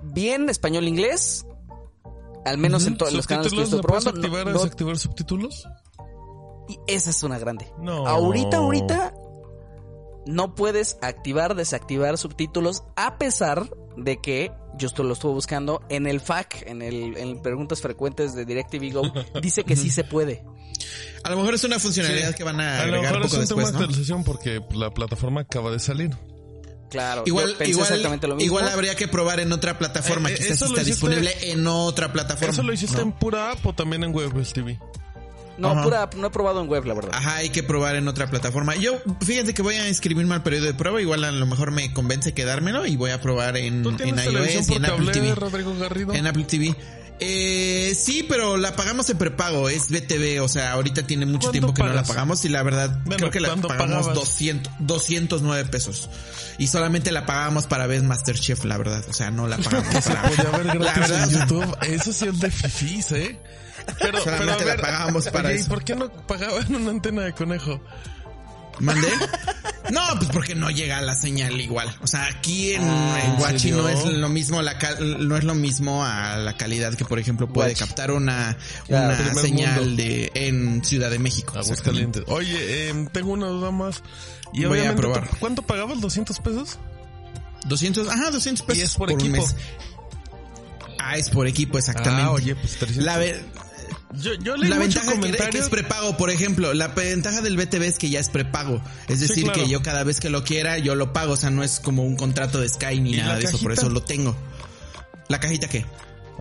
[0.04, 1.46] bien español-inglés.
[2.46, 4.28] Al menos en todos los canales que estoy ¿No puedes probando.
[4.28, 5.68] activar no- desactivar subtítulos?
[6.68, 7.72] y esa es una grande.
[7.80, 8.08] No.
[8.08, 9.14] Ahorita, ahorita
[10.26, 16.08] no puedes activar, desactivar subtítulos a pesar de que yo esto lo estuve buscando en
[16.08, 19.12] el FAQ, en el en preguntas frecuentes de DirecTV Go,
[19.42, 20.44] dice que sí se puede.
[21.24, 22.36] A lo mejor es una funcionalidad Sí.
[22.36, 23.78] que van a A lo agregar mejor es poco tema después, de ¿no?
[23.80, 26.12] actualización porque la plataforma acaba de salir.
[26.90, 28.46] Claro, Igual, yo pensé igual, exactamente lo mismo.
[28.48, 30.30] igual habría que probar en otra plataforma.
[30.30, 32.52] Eh, eh, Quizás eso está hiciste- disponible en otra plataforma.
[32.52, 33.04] ¿Eso lo hiciste ¿no?
[33.04, 34.78] en pura app o también en web, Stevie?
[35.62, 35.84] No, Ajá.
[35.84, 37.12] pura, no he probado en web, la verdad.
[37.14, 38.76] Ajá, hay que probar en otra plataforma.
[38.76, 41.00] Yo, fíjense que voy a inscribirme al periodo de prueba.
[41.00, 44.26] Igual a lo mejor me convence quedármelo y voy a probar en, ¿Tú en tienes
[44.26, 45.36] televisión iOS y en Apple TV.
[45.36, 46.14] Rodrigo Garrido?
[46.14, 46.76] En Apple TV.
[47.24, 51.52] Eh, sí, pero la pagamos en prepago, es BTV, o sea, ahorita tiene mucho ¿Cuánto
[51.52, 54.16] tiempo que no la pagamos y la verdad Bueno, creo que la ¿cuándo pagamos pagabas?
[54.16, 56.10] 200, 209 pesos.
[56.58, 60.24] Y solamente la pagábamos para ver Masterchef, la verdad, o sea, no la pagamos para
[60.24, 61.78] Podía haber La verdad, en YouTube.
[61.84, 63.40] Eso sí es de fifís, ¿eh?
[64.00, 67.22] Pero, Solamente pero la ver, pagábamos para oye, ¿y por qué no pagaban una antena
[67.24, 67.82] de conejo?
[68.80, 69.10] ¿Mandé?
[69.92, 71.94] No, pues porque no llega la señal igual.
[72.02, 75.36] O sea, aquí en, Ah, en ¿en Guachi no es lo mismo la cal- no
[75.38, 77.80] es lo mismo a la calidad que por ejemplo puede Guachi.
[77.86, 80.02] captar una, una señal mundo.
[80.02, 81.54] de en Ciudad de México.
[81.60, 82.24] Aguascalientes.
[82.28, 84.02] Oye, eh, tengo una duda más.
[84.54, 85.30] Y Voy a probar.
[85.40, 85.98] ¿Cuánto pagabas?
[86.00, 86.80] ¿200 pesos?
[87.66, 89.36] 200, ajá, 200 pesos Y es por equipo.
[89.38, 89.56] mes.
[91.00, 92.24] Ah, es por equipo, exactamente.
[92.24, 93.06] Ah, oye, pues 300.
[93.06, 93.18] La,
[94.14, 97.98] yo, yo leí la ventaja que, es prepago, por ejemplo, la ventaja del BTV es
[97.98, 98.82] que ya es prepago.
[99.08, 99.64] Es Sí, decir, claro.
[99.64, 101.34] que yo cada vez que lo quiera, yo lo pago.
[101.34, 103.72] O sea, no es como un contrato de Sky ni ¿Y nada de eso, por
[103.72, 104.36] eso lo tengo.
[105.28, 105.86] ¿La cajita qué?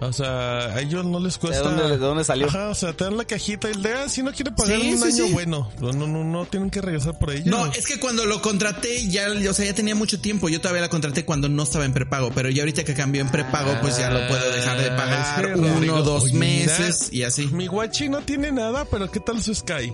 [0.03, 1.63] O sea, a ellos no les cuesta.
[1.63, 2.47] dónde- de dónde salió?
[2.47, 4.93] Ajá, o sea, te dan la cajita y le ah, si no quiere pagar Sí,
[4.93, 5.33] un sí, año, sí.
[5.35, 5.71] bueno.
[5.79, 7.51] No, no, no, no tienen que regresar por ella.
[7.51, 10.49] No, es que cuando lo contraté ya, o sea, ya tenía mucho tiempo.
[10.49, 13.29] Yo todavía la contraté cuando no estaba en prepago, pero ya ahorita que cambió en
[13.31, 16.79] prepago, pues ya lo puedo dejar de pagar es que, Rodrigo, uno, dos oye, mira,
[16.79, 17.49] meses y así.
[17.49, 19.93] Mi guachi no tiene nada, pero ¿qué tal su Sky?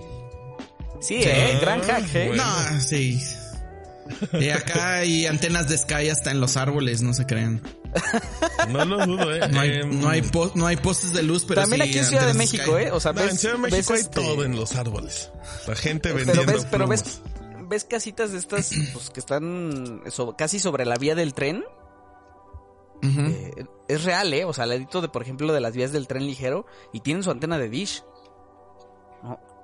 [1.01, 2.27] Sí, eh, gran hack, eh.
[2.29, 2.43] bueno.
[2.45, 3.21] No, sí.
[4.33, 7.61] Y acá hay antenas de Sky hasta en los árboles, no se crean.
[8.69, 9.47] No lo dudo, eh.
[9.49, 11.97] No hay, Em, no hay, pos- no hay postes de luz, pero También sí aquí
[11.99, 12.83] en Ciudad de México, Sky.
[12.85, 12.91] eh.
[12.91, 15.31] O sea, no, ves, en Ciudad de México ves hay este- todo en los árboles.
[15.67, 16.87] La gente vendiendo Pero ves, pero
[17.69, 21.63] ves, casitas de estas, pues que están so- casi sobre la vía del tren.
[23.03, 24.43] Eh, es real, ¿eh?
[24.43, 27.23] O sea, al ladito de, por ejemplo, de las vías del tren ligero y tienen
[27.23, 28.03] su antena de dish.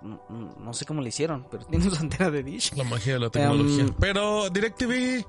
[0.03, 2.73] No, sé cómo le hicieron, pero tienen su antena de dish.
[2.75, 3.83] La magia de la tecnología.
[3.83, 5.25] Em, pero DirecTV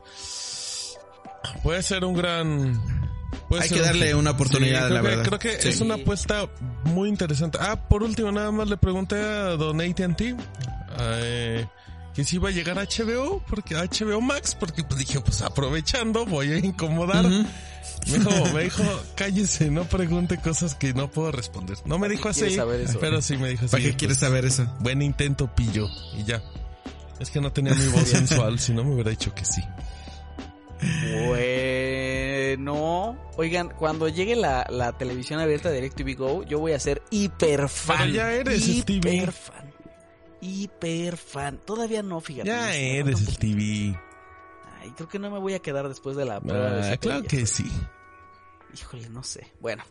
[1.63, 2.81] puede ser un gran...
[3.49, 5.25] puede Hay ser que un darle una oportunidad, creo la que- verdad.
[5.25, 5.69] Creo que Sí.
[5.69, 6.49] es una apuesta
[6.85, 7.59] muy interesante.
[7.61, 10.37] Ah, por último, nada más le pregunté a Don AT&T
[11.01, 11.67] eh,
[12.15, 15.43] que si iba a llegar a HBO, porque a HBO Max, porque pues dije, pues
[15.43, 17.25] aprovechando, voy a incomodar.
[18.07, 18.83] Me dijo, me dijo,
[19.15, 21.77] cállese, no pregunte cosas que no puedo responder.
[21.85, 22.99] No me ¿Para dijo así, saber eso?
[23.01, 23.71] pero sí me dijo así.
[23.73, 24.67] ¿Para qué pues, quieres saber eso?
[24.81, 25.89] Buen intento, pillo.
[26.17, 26.43] Y ya.
[27.21, 29.63] Es que no tenía mi voz sensual, si no me hubiera dicho que sí.
[31.27, 37.03] Bueno, oigan, cuando llegue la, la televisión abierta de DirecTV Go, yo voy a ser
[37.11, 37.99] hiper fan.
[37.99, 39.27] Pero ya eres, hiper Stevie.
[39.27, 39.73] fan.
[40.41, 41.59] Hiper fan.
[41.65, 42.49] Todavía no, fíjate.
[42.51, 43.99] no Ya eres falta el TV.
[44.85, 47.47] Ay, creo que no me voy a quedar después de la prueba Ah, claro que
[47.47, 47.65] sí.
[48.75, 49.51] Híjole, no sé.
[49.61, 49.83] Bueno.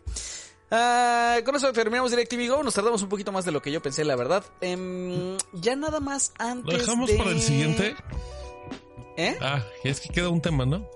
[0.70, 2.64] Ah, con eso terminamos DirecTV Go.
[2.64, 4.44] Nos tardamos un poquito más de lo que yo pensé, la verdad.
[4.61, 7.18] Em, ya nada más antes ¿Lo dejamos de...
[7.18, 7.95] para el siguiente?
[9.18, 9.36] ¿Eh?
[9.41, 10.88] Ah, es que queda un tema, ¿no?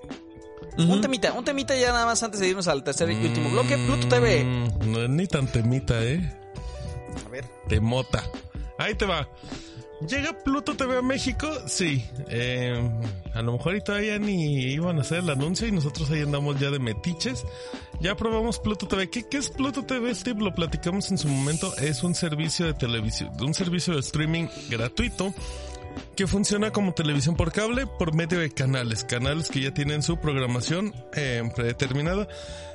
[0.78, 3.78] Un temita, un temita ya nada más antes de irnos al tercer y último bloque.
[3.78, 4.44] Pluto TV.
[4.44, 6.40] Mm, No es ni tan temita, ¿eh?
[7.26, 7.46] A ver.
[7.68, 8.24] Temota.
[8.78, 9.28] Ahí te va.
[10.02, 11.48] ¿Llega Pluto TV a México?
[11.66, 12.06] Sí.
[12.30, 12.90] Eh,
[13.34, 16.60] a lo mejor y todavía ni iban a hacer el anuncio y nosotros ahí andamos
[16.60, 17.44] ya de metiches.
[18.00, 19.10] Ya probamos Pluto TV.
[19.10, 20.44] ¿Qué, qué es Pluto TV, Steve?
[20.44, 21.76] Lo platicamos en su momento.
[21.78, 25.34] Es un servicio de televisión, un servicio de streaming gratuito
[26.16, 30.20] que funciona como televisión por cable por medio de canales, canales que ya tienen su
[30.20, 32.28] programación eh, predeterminada.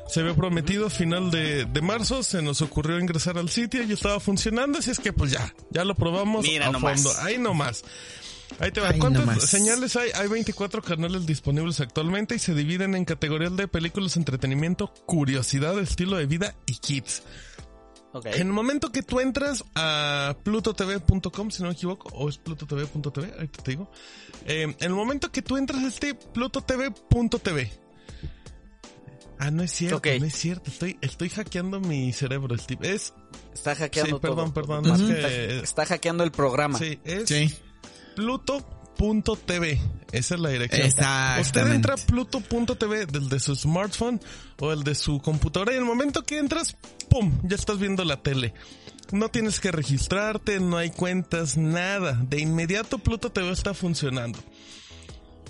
[0.09, 3.93] Se había prometido a final de, de, marzo, se nos ocurrió ingresar al sitio y
[3.93, 7.03] estaba funcionando, así es que pues ya, ya lo probamos Mira a nomás.
[7.03, 7.19] fondo.
[7.23, 7.85] Ahí nomás.
[8.59, 8.93] Ahí te va.
[8.93, 9.45] ¿Cuántas nomás.
[9.49, 10.11] señales hay?
[10.15, 16.17] Hay 24 canales disponibles actualmente y se dividen en categorías de películas, entretenimiento, curiosidad, estilo
[16.17, 17.23] de vida y kids.
[18.25, 23.33] En el momento que tú entras a plutotv.com, si no me equivoco, o es plutotv.tv,
[23.35, 23.91] ahorita te digo.
[24.45, 27.73] Eh, en el momento que tú entras a este plutotv.tv.
[29.39, 30.71] Ah, no es cierto, no es cierto.
[30.71, 32.95] Estoy, estoy hackeando mi cerebro, Steve.
[32.95, 33.13] Es,
[33.53, 34.55] Está hackeando sí, perdón, todo.
[34.55, 34.89] perdón.
[34.89, 36.79] Más es que está, está hackeando el programa.
[36.79, 37.53] sí, es Sí.
[39.03, 39.81] pluto.tv.
[40.13, 40.87] Esa es la dirección.
[41.41, 44.21] Usted entra a pluto.tv del de su smartphone
[44.61, 46.77] o el de su computadora y en el momento que entras,
[47.09, 47.33] ¡pum!
[47.43, 48.55] Ya estás viendo la tele.
[49.11, 52.13] No tienes que registrarte, no hay cuentas, nada.
[52.13, 54.39] De inmediato Pluto TV está funcionando.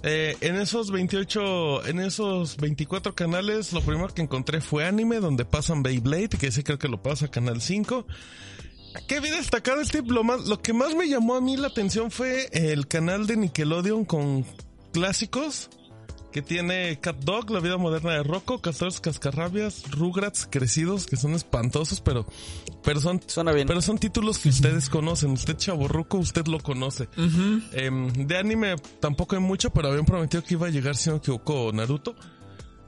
[0.02, 5.44] Eh, en esos 28, en esos 24 canales, lo primero que encontré fue anime, donde
[5.44, 8.06] pasan Beyblade, que ese creo que lo pasa Canal 5.
[9.06, 10.08] Qué bien destacado Steve.
[10.08, 13.36] Lo, más, lo que más me llamó a mí la atención fue el canal de
[13.36, 14.44] Nickelodeon con
[14.92, 15.70] clásicos
[16.32, 21.34] que tiene Cat Dog, La vida moderna de Rocco, Castores Cascarrabias, Rugrats crecidos, que son
[21.34, 22.26] espantosos, pero,
[22.82, 23.68] pero son, Suena bien.
[23.68, 25.32] pero son títulos que ustedes conocen.
[25.32, 27.08] Usted chaborruco, usted lo conoce.
[27.72, 31.16] Em, de anime tampoco hay mucho, pero habían prometido que iba a llegar, si no
[31.16, 32.16] me equivoco, Naruto.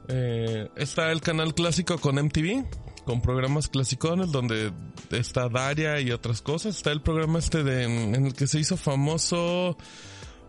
[0.07, 2.65] Eh, está el canal clásico con MTV,
[3.05, 4.73] con programas clasicones donde
[5.11, 6.75] está Daria y otras cosas.
[6.75, 9.77] Está el programa este de, en el que se hizo famoso,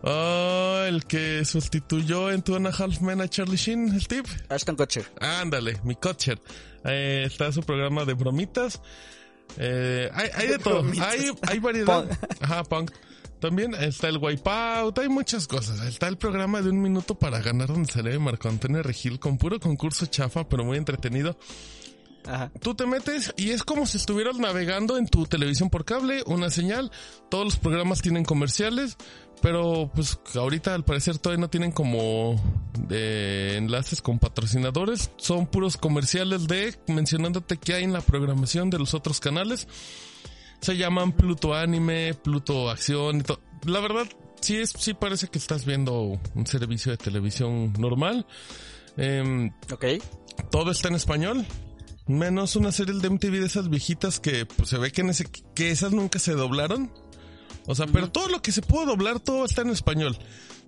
[0.03, 4.27] ah, el que sustituyó en Two and a Half Men a Charlie Sheen, Steve.
[4.49, 5.05] Ashton Kutcher.
[5.21, 6.41] Ándale, mi cocher.
[6.83, 8.81] Eh, está su programa de bromitas.
[9.57, 10.83] Eh, hay, hay de todo.
[11.01, 12.05] Hay, hay variedad.
[12.07, 12.41] Punk.
[12.41, 12.91] Ajá, punk.
[13.39, 15.81] También está el Wipeout, hay muchas cosas.
[15.81, 19.59] Está el programa de un minuto para ganar donde sale Marco Antonio Regil con puro
[19.59, 21.37] concurso chafa, pero muy entretenido.
[22.27, 22.51] Ajá.
[22.61, 26.49] Tú te metes y es como si estuvieras navegando en tu televisión por cable, una
[26.49, 26.91] señal.
[27.29, 28.97] Todos los programas tienen comerciales,
[29.41, 32.35] pero pues ahorita al parecer todavía no tienen como
[32.89, 35.11] eh, enlaces con patrocinadores.
[35.17, 39.67] Son puros comerciales de mencionándote qué hay en la programación de los otros canales.
[40.61, 43.39] Se llaman Pluto Anime, Pluto Acción y todo.
[43.65, 44.07] La verdad,
[44.41, 48.25] sí es, sí parece que estás viendo un servicio de televisión normal.
[48.97, 49.85] Em, Ok.
[50.49, 51.45] todo está en español.
[52.07, 55.25] Menos una serie de MTV de esas viejitas que pues, se ve que, en ese,
[55.53, 56.91] que esas nunca se doblaron.
[57.65, 60.17] O sea, pero todo lo que se pudo doblar, todo está en español.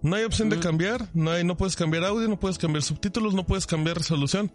[0.01, 3.33] No hay opción de cambiar, no hay, no puedes cambiar audio, no puedes cambiar subtítulos,
[3.33, 4.51] no puedes cambiar resolución.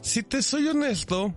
[0.00, 1.34] Si te soy honesto,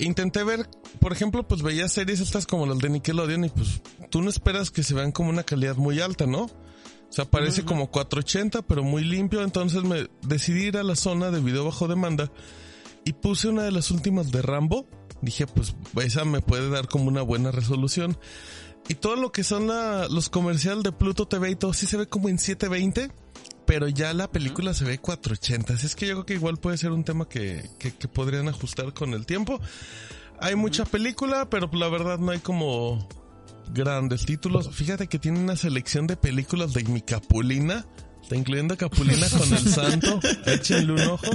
[0.00, 0.68] intenté ver,
[1.00, 4.70] por ejemplo, pues veía series estas como las de Nickelodeon y pues tú no esperas
[4.70, 6.44] que se vean como una calidad muy alta, ¿no?
[6.44, 9.42] O sea, parece como 480, pero muy limpio.
[9.42, 12.30] Entonces me decidí ir a la zona de video bajo demanda
[13.04, 14.86] y puse una de las últimas de Rambo.
[15.20, 18.18] Dije, pues esa me puede dar como una buena resolución.
[18.88, 21.96] Y todo lo que son la- los comerciales de Pluto TV y todo sí se
[21.96, 23.12] ve como en 720,
[23.64, 25.74] pero ya la película se ve 480.
[25.74, 28.48] Así es que yo creo que igual puede ser un tema que, que, que podrían
[28.48, 29.60] ajustar con el tiempo.
[30.40, 33.08] Hay mucha película, pero la verdad no hay como
[33.72, 34.68] grandes títulos.
[34.74, 37.86] Fíjate que tiene una selección de películas de mi Capulina.
[38.32, 40.18] Incluyendo Capulina con el santo.
[40.46, 41.26] Échenle un ojo.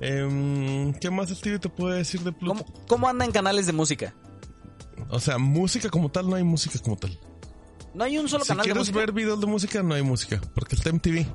[0.00, 2.64] Em, ¿Qué más, Steve, te puedo decir de Pluto?
[2.64, 4.14] ¿Cómo, ¿Cómo anda en canales de música?
[5.08, 7.18] O sea, música como tal, no hay música como tal.
[7.94, 8.98] No hay un solo Si canal de quieres música.
[8.98, 10.40] ver videos de música, no hay música.
[10.54, 11.26] Porque está MTV.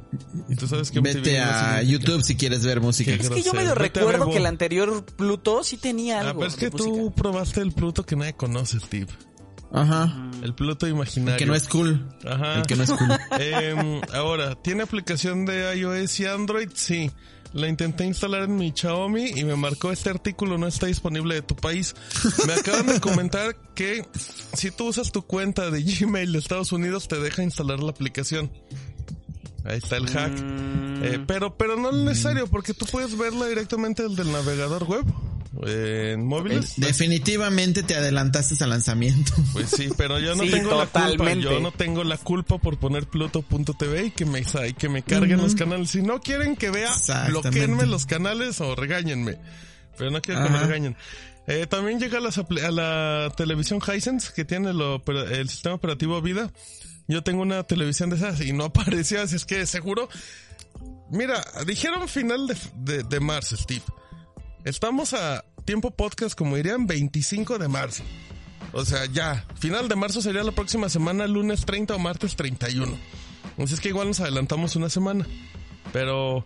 [0.50, 3.12] Y tú sabes que MTV Vete no a YouTube si quieres ver música.
[3.12, 6.40] Es que yo medio recuerdo que el anterior Pluto sí tenía Ah, algo.
[6.42, 7.16] pero es de que tú música.
[7.16, 9.08] probaste el Pluto que nadie conoce, Steve.
[9.72, 10.30] Ajá.
[10.44, 11.36] El Pluto imaginario.
[11.36, 12.10] El que no es cool.
[12.28, 12.56] Ajá.
[12.56, 13.08] El que no es cool.
[13.40, 16.70] Em, ahora, ¿tiene aplicación de iOS y Android?
[16.74, 17.10] Sí.
[17.54, 21.42] La intenté instalar en mi Xiaomi y me marcó este artículo no está disponible de
[21.42, 21.96] tu país.
[22.46, 24.06] Me acaban de comentar que
[24.54, 28.52] si tú usas tu cuenta de Gmail de Estados Unidos te deja instalar la aplicación.
[29.66, 30.32] Ahí está el hack.
[30.32, 34.84] Mm, Eh, pero, pero no es necesario porque tú puedes verla directamente desde el navegador
[34.84, 35.06] web.
[35.66, 36.74] Eh, en móviles.
[36.78, 39.34] Definitivamente te adelantaste al lanzamiento.
[39.54, 41.34] Pues sí, pero yo no Sí, tengo la culpa.
[41.34, 45.38] Yo no tengo la culpa por poner Pluto.tv y que me, y que me carguen
[45.42, 45.90] los canales.
[45.90, 46.94] Si no quieren que vea,
[47.30, 49.38] bloqueenme los canales o regáñenme.
[49.98, 50.96] Pero no quiero que me regañen.
[51.48, 55.02] Eh, también llega a, las a la televisión Hisense, que tiene lo
[55.32, 56.52] el sistema operativo Vida.
[57.08, 60.10] Yo tengo una televisión de esas y no aparecía, así es que seguro...
[61.12, 63.82] Mira, dijeron final de, de, de marzo, Steve.
[64.66, 68.04] Estamos a tiempo podcast, como dirían, 25 de marzo.
[68.72, 72.98] O sea, ya, final de marzo sería la próxima semana, lunes 30 o martes 31.
[73.58, 75.26] Así es que igual nos adelantamos una semana.
[75.92, 76.44] Pero,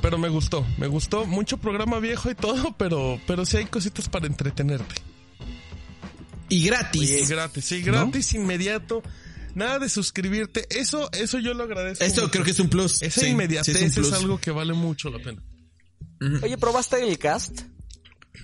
[0.00, 1.24] pero me gustó, me gustó.
[1.24, 4.94] Mucho programa viejo y todo, pero, pero sí hay cositas para entretenerte.
[6.48, 7.10] Y gratis.
[7.10, 9.02] Y gratis, sí, gratis, inmediato.
[9.54, 10.66] Nada de suscribirte.
[10.70, 12.04] Eso, eso yo lo agradezco.
[12.04, 12.30] Esto mucho.
[12.32, 13.02] creo que es un plus.
[13.02, 15.42] Esa Sí, inmediatez sí es, algo que vale mucho la pena.
[16.42, 17.62] Oye, ¿probaste el cast?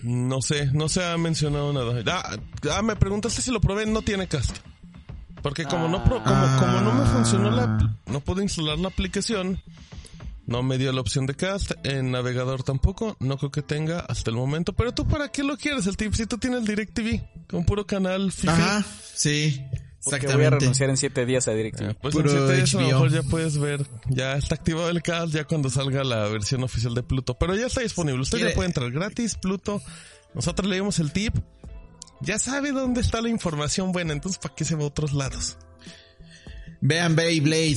[0.02, 2.02] No sé, no se ha mencionado nada.
[2.06, 2.36] Ah,
[2.72, 4.56] ah, me preguntaste si lo probé, no tiene cast.
[5.42, 6.56] Porque como no pro- como, Ah.
[6.60, 9.62] como no me funcionó la no pude instalar la aplicación,
[10.46, 14.30] no me dio la opción de cast, en navegador tampoco, no creo que tenga hasta
[14.30, 17.64] el momento, pero tú para qué lo quieres el tip si tú tienes DirecTV con
[17.64, 18.48] puro canal fifi.
[18.48, 18.84] Ajá,
[19.14, 19.62] sí.
[20.04, 21.90] Porque voy a renunciar en siete días a DirecTV.
[21.90, 24.88] Ah, pues Puro en siete días a lo mejor ya puedes ver, ya está activado
[24.88, 28.38] el cast ya cuando salga la versión oficial de Pluto, pero ya está disponible, usted
[28.38, 29.82] ya puede entrar gratis, Pluto,
[30.34, 31.34] nosotros leímos el tip,
[32.20, 35.58] ya sabe dónde está la información buena, entonces ¿para qué se va a otros lados?
[36.80, 37.76] Vean Beyblade.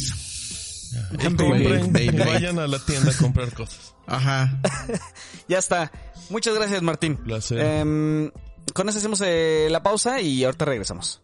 [1.14, 2.26] Y compren, Beyblade.
[2.26, 3.96] vayan a la tienda a comprar cosas.
[4.08, 4.60] Ajá.
[5.48, 5.92] Ya está.
[6.30, 7.18] Muchas gracias, Martín.
[7.18, 7.60] Placer.
[7.60, 8.32] Em,
[8.74, 11.22] con eso hacemos eh, la pausa y ahorita regresamos.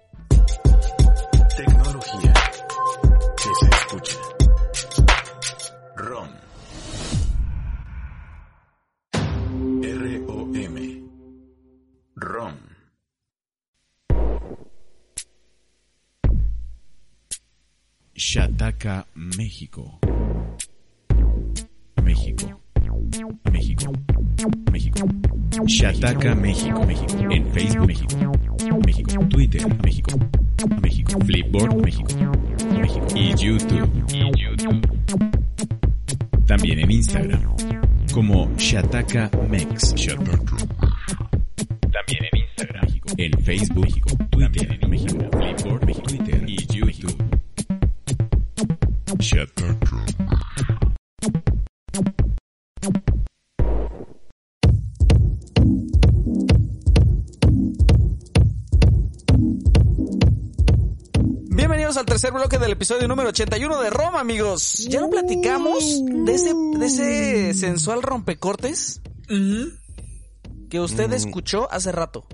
[12.38, 12.54] ROM.
[18.14, 20.00] Shataka, México.
[22.04, 22.62] México.
[23.52, 23.92] México.
[24.72, 25.08] México.
[25.66, 26.86] Shataka, México.
[26.86, 27.32] México.
[27.32, 28.32] En Facebook, México.
[28.86, 29.28] México.
[29.30, 30.20] Twitter, México.
[30.84, 31.20] México.
[31.26, 32.14] Flipboard, México.
[32.80, 33.08] México.
[33.16, 33.90] Y YouTube.
[34.10, 34.82] Y YouTube.
[36.46, 37.42] También en Instagram.
[38.14, 39.94] Como Shataka Mex.
[39.94, 40.57] México.
[43.20, 44.10] En Facebook, México.
[44.30, 45.26] Twitter, en México.
[45.32, 46.08] Flipboard, México.
[46.08, 47.18] Twitter y YouTube.
[61.50, 64.88] Bienvenidos al tercer bloque del episodio número 81 de Roma, amigos.
[64.92, 69.02] ¿Ya no platicamos de ese, de ese sensual rompecortes
[70.70, 72.28] que usted escuchó hace rato?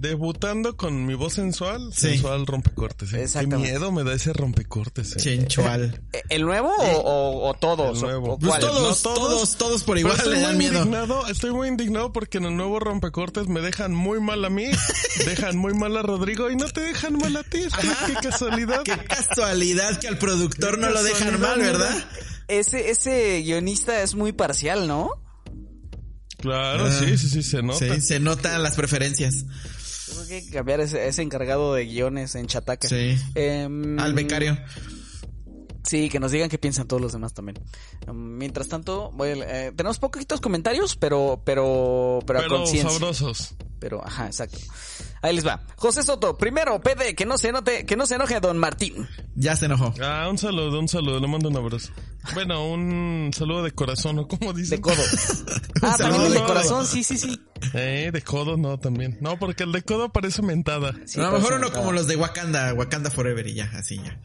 [0.00, 2.10] Debutando con mi voz sensual, Sí.
[2.10, 3.12] sensual rompecortes.
[3.14, 3.26] ¿eh?
[3.32, 5.16] Qué miedo me da ese rompecortes.
[5.16, 5.20] ¿eh?
[5.20, 6.00] Chenchual.
[6.12, 7.98] ¿Eh, ¿El nuevo o, o- o todos?
[7.98, 8.28] El nuevo.
[8.30, 9.56] ¿O- o Pues todos, No, todos, todos.
[9.56, 10.78] todos, por igual estoy le dan muy miedo.
[10.78, 14.66] indignado, estoy muy indignado porque en el nuevo rompecortes me dejan muy mal a mí,
[15.26, 17.62] dejan muy mal a Rodrigo y no te dejan mal a ti.
[18.06, 18.82] Qué casualidad.
[18.84, 22.04] Qué casualidad que al productor no lo dejan mal, ¿verdad?
[22.46, 25.10] Ese, ese guionista es muy parcial, ¿no?
[26.38, 27.94] Claro, Ah, sí, sí, sí, se nota.
[27.96, 29.44] Sí, se notan las preferencias.
[30.10, 32.88] Creo que hay que cambiar ese, ese encargado de guiones en Chataca.
[32.88, 33.16] Sí.
[33.34, 34.56] Em, Al becario.
[35.84, 37.58] Sí, que nos digan qué piensan todos los demás también.
[38.06, 42.90] Um, mientras tanto, voy a- eh, tenemos poquitos comentarios, pero, pero, pero, a Pero conciencia.
[42.90, 43.54] sabrosos.
[43.78, 44.58] Pero, ajá, exacto.
[45.22, 45.60] Ahí les va.
[45.76, 49.08] José Soto, primero, PD, que no se note, que no se enoje Don Martín.
[49.34, 49.92] Ya se enojó.
[50.02, 51.92] Ah, un saludo, un saludo, le mando un abrazo.
[52.34, 54.76] Bueno, un saludo de corazón, ¿o cómo dice?
[54.76, 54.96] De codo.
[55.80, 57.40] Ah, saludo también de de corazón, sí, sí, sí.
[57.72, 59.16] Eh, de codo no, también.
[59.20, 60.92] No, porque el de codo parece mentada.
[61.06, 61.80] Sí, a lo mejor uno mentada.
[61.80, 64.20] como los de Wakanda, Wakanda Forever y ya, así ya.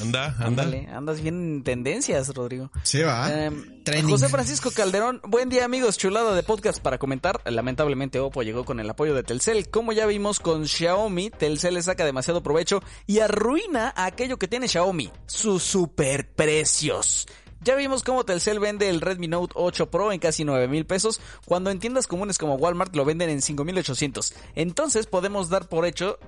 [0.00, 0.46] Anda, anda.
[0.46, 2.70] Ándale, andas bien en tendencias, Rodrigo.
[2.82, 3.44] Sí, va.
[3.44, 3.74] Em.
[4.08, 7.40] José Francisco Calderón, buen día amigos, chulada de podcast para comentar.
[7.44, 9.68] Lamentablemente Oppo llegó con el apoyo de Telcel.
[9.68, 14.68] Como ya vimos con Xiaomi, Telcel le saca demasiado provecho y arruina aquello que tiene
[14.68, 17.26] Xiaomi, sus superprecios.
[17.60, 21.20] Ya vimos cómo Telcel vende el Redmi Note 8 Pro en casi 9 mil pesos,
[21.46, 24.34] cuando en tiendas comunes como Walmart lo venden en 5800.
[24.54, 26.18] Entonces podemos dar por hecho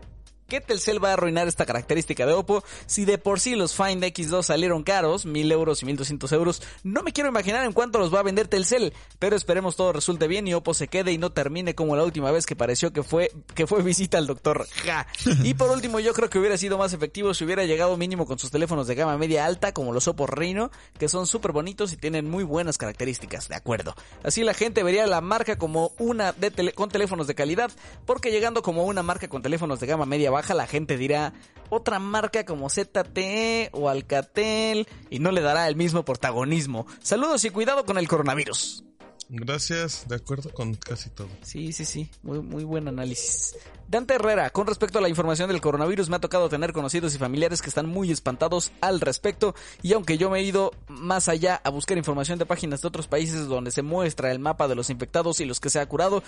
[0.49, 2.63] que Telcel va a arruinar esta característica de Oppo.
[2.87, 7.03] Si de por sí los Find X2 salieron caros, 1000 euros y 1200 euros, no
[7.03, 8.93] me quiero imaginar en cuánto los va a vender Telcel.
[9.19, 12.31] Pero esperemos todo resulte bien y Oppo se quede y no termine como la última
[12.31, 14.67] vez que pareció que fue, que fue visita al doctor.
[14.85, 15.07] Ja.
[15.43, 18.39] Y por último, yo creo que hubiera sido más efectivo si hubiera llegado mínimo con
[18.39, 21.97] sus teléfonos de gama media alta, como los Oppo Reno, que son súper bonitos y
[21.97, 23.49] tienen muy buenas características.
[23.49, 23.95] De acuerdo.
[24.23, 26.35] Así la gente vería la marca como una
[26.75, 27.71] con teléfonos de calidad,
[28.05, 31.33] porque llegando como una marca con teléfonos de gama media baja, la gente dirá
[31.71, 36.87] otra marca como ZTE o Alcatel y no le dará el mismo protagonismo.
[37.03, 38.85] Saludos y cuidado con el coronavirus.
[39.29, 41.29] Gracias, de acuerdo con casi todo.
[41.43, 43.57] Sí, sí, sí, muy, muy buen análisis.
[43.89, 47.19] Dante Herrera, con respecto a la información del coronavirus, me ha tocado tener conocidos y
[47.19, 51.61] familiares que están muy espantados al respecto y aunque yo me he ido más allá
[51.65, 54.91] a buscar información de páginas de otros países donde se muestra el mapa de los
[54.91, 56.23] infectados y los que se ha curado,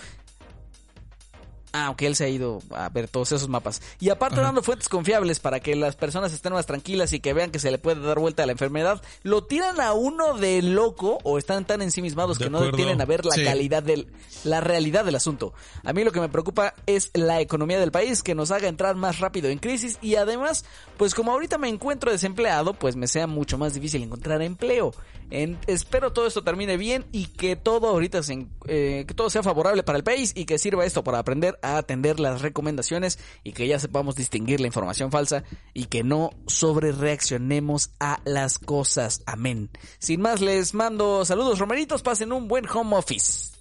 [1.71, 3.81] aunque él se ha ido a ver todos esos mapas.
[3.99, 7.51] Y aparte dando fuentes confiables para que las personas estén más tranquilas y que vean
[7.51, 11.19] que se le puede dar vuelta a la enfermedad, lo tiran a uno de loco
[11.23, 13.43] o están tan ensimismados De que no detienen a ver la Sí.
[13.43, 14.07] calidad del,
[14.43, 15.53] la realidad del asunto.
[15.83, 18.95] A mí lo que me preocupa es la economía del país, que nos haga entrar
[18.95, 20.65] más rápido en crisis y además,
[20.97, 24.93] pues como ahorita me encuentro desempleado, pues me sea mucho más difícil encontrar empleo.
[25.31, 29.83] Espero todo esto termine bien y que todo ahorita se eh, que todo sea favorable
[29.83, 33.67] para el país y que sirva esto para aprender a atender las recomendaciones y que
[33.67, 35.43] ya sepamos distinguir la información falsa
[35.73, 39.21] y que no sobre reaccionemos a las cosas.
[39.25, 39.69] Amén.
[39.99, 43.58] Sin más les mando saludos romeritos, pasen un buen home office.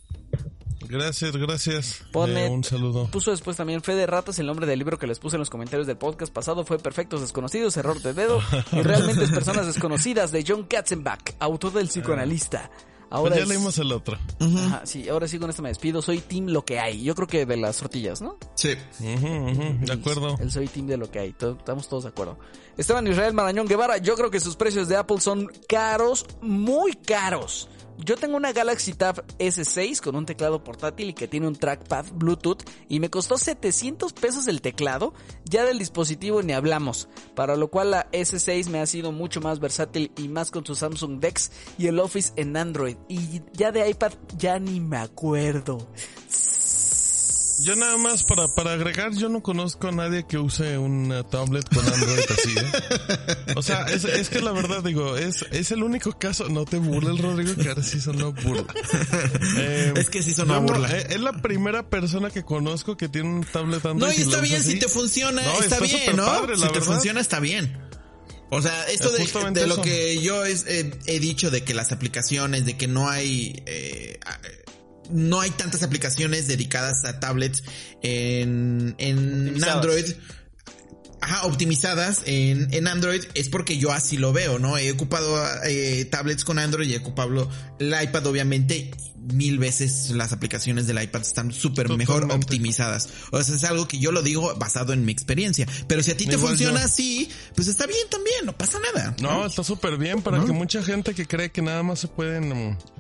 [0.88, 2.02] Gracias, gracias.
[2.12, 3.06] Ponle- Eh, un saludo.
[3.10, 5.50] Puso después también Fe de Ratas, el nombre del libro que les puse en los
[5.50, 8.40] comentarios del podcast pasado fue Perfectos Desconocidos, Error de Dedo
[8.72, 12.70] y Realmente es Personas Desconocidas de John Katzenbach, autor del psicoanalista.
[13.10, 14.18] Ahora Pues ya es- leímos el otro.
[14.38, 16.02] Ajá, sí, ahora sí con esto me despido.
[16.02, 17.02] Soy team lo que hay.
[17.02, 18.36] Yo creo que de las tortillas, ¿no?
[18.54, 18.74] Sí.
[19.00, 20.36] De acuerdo.
[20.40, 21.28] El soy team de lo que hay.
[21.38, 22.38] Estamos todos de acuerdo.
[22.76, 27.68] Esteban Israel Marañón Guevara, yo creo que sus precios de Apple son caros, muy caros.
[27.98, 32.06] Yo tengo una Galaxy Tab S6 con un teclado portátil y que tiene un trackpad
[32.12, 35.14] Bluetooth y me costó 700 pesos el teclado.
[35.44, 39.58] Ya del dispositivo ni hablamos, para lo cual la S6 me ha sido mucho más
[39.58, 42.96] versátil y más con su Samsung Dex y el Office en Android.
[43.08, 45.78] Y ya de iPad ya ni me acuerdo.
[47.60, 51.68] Yo nada más para, para agregar, yo no conozco a nadie que use una tablet
[51.74, 53.52] con Android así, ¿eh?
[53.56, 56.78] O sea, es, es que la verdad digo, es, es el único caso, no te
[56.78, 58.64] burles Rodrigo, que ahora sí sonó burla.
[59.58, 60.88] Eh, Es que sí sonó no- burla.
[60.96, 64.12] eh, es la primera persona que conozco que tiene un tablet Android.
[64.12, 66.24] No, y está bien, si te funciona, No, está, bien, ¿no?
[66.26, 66.82] padre, si te verdad.
[66.82, 67.76] funciona, está bien.
[68.50, 71.74] O sea, esto Es de, de lo que yo es- eh, he dicho de que
[71.74, 73.62] las aplicaciones, de que no hay...
[73.66, 74.18] eh,
[75.10, 77.62] no hay tantas aplicaciones dedicadas a tablets
[78.02, 79.62] en, en.
[79.64, 80.04] Android.
[81.20, 84.78] Ajá, optimizadas en, en Android es porque yo así lo veo, ¿no?
[84.78, 88.92] He ocupado eh, tablets con Android y he ocupado el iPad, obviamente.
[89.32, 93.08] Mil veces las aplicaciones del iPad están súper mejor optimizadas.
[93.30, 95.66] O sea, es algo que yo lo digo basado en mi experiencia.
[95.86, 96.86] Pero si a ti te Igual funciona yo.
[96.86, 99.14] así, pues está bien también, no pasa nada.
[99.20, 102.38] No, está súper bien para que mucha gente que cree que nada más se puede
[102.38, 102.52] en,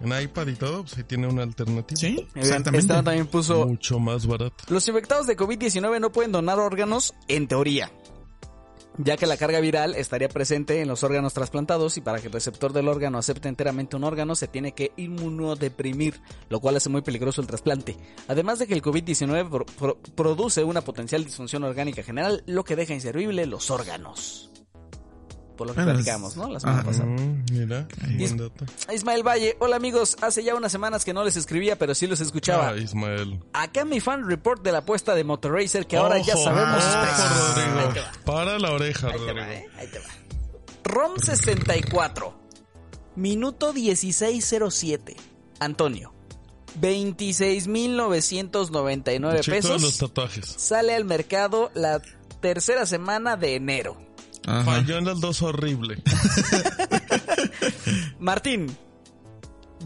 [0.02, 1.98] en iPad y todo, pues ahí tiene una alternativa.
[1.98, 2.86] Sí, exactamente.
[2.88, 4.56] también puso Mucho más barato.
[4.68, 7.92] Los infectados de COVID-19 no pueden donar órganos en teoría,
[8.98, 12.32] ya que la carga viral estaría presente en los órganos trasplantados y para que el
[12.32, 17.02] receptor del órgano acepte enteramente un órgano se tiene que inmunodeprimir, lo cual hace muy
[17.02, 17.96] peligroso el trasplante.
[18.26, 22.76] Además de que el COVID-19 pro- pro- produce una potencial disfunción orgánica general, lo que
[22.76, 24.47] deja inservible los órganos.
[25.58, 26.48] Por lo que platicamos, ¿no?
[26.48, 26.86] La semana ajá.
[26.88, 27.06] pasada.
[27.10, 27.86] Mm, mira,
[28.16, 28.34] Is-.
[28.94, 32.20] Ismael Valle, hola amigos, hace ya unas semanas que no les escribía, pero sí los
[32.20, 32.68] escuchaba.
[32.70, 33.40] Ah, Ismael.
[33.52, 36.82] Acá mi fan report de la apuesta de Motorracer que ahora ya sabemos.
[36.84, 37.92] Rodrigo.
[37.92, 38.00] Te.
[38.24, 39.40] Para la oreja, Ahí te Rodrigo.
[39.40, 40.06] va, eh, ahí te va.
[40.84, 42.38] ROM 64.
[43.16, 45.16] Minuto 1607.
[45.60, 46.14] Antonio.
[46.80, 49.98] 26.999 Chico de los pesos.
[49.98, 50.46] tatuajes.
[50.56, 52.00] Sale al mercado la
[52.40, 53.96] tercera semana de enero.
[54.48, 54.64] Ajá.
[54.64, 56.02] Falló en las dos horrible.
[58.18, 58.66] Martín.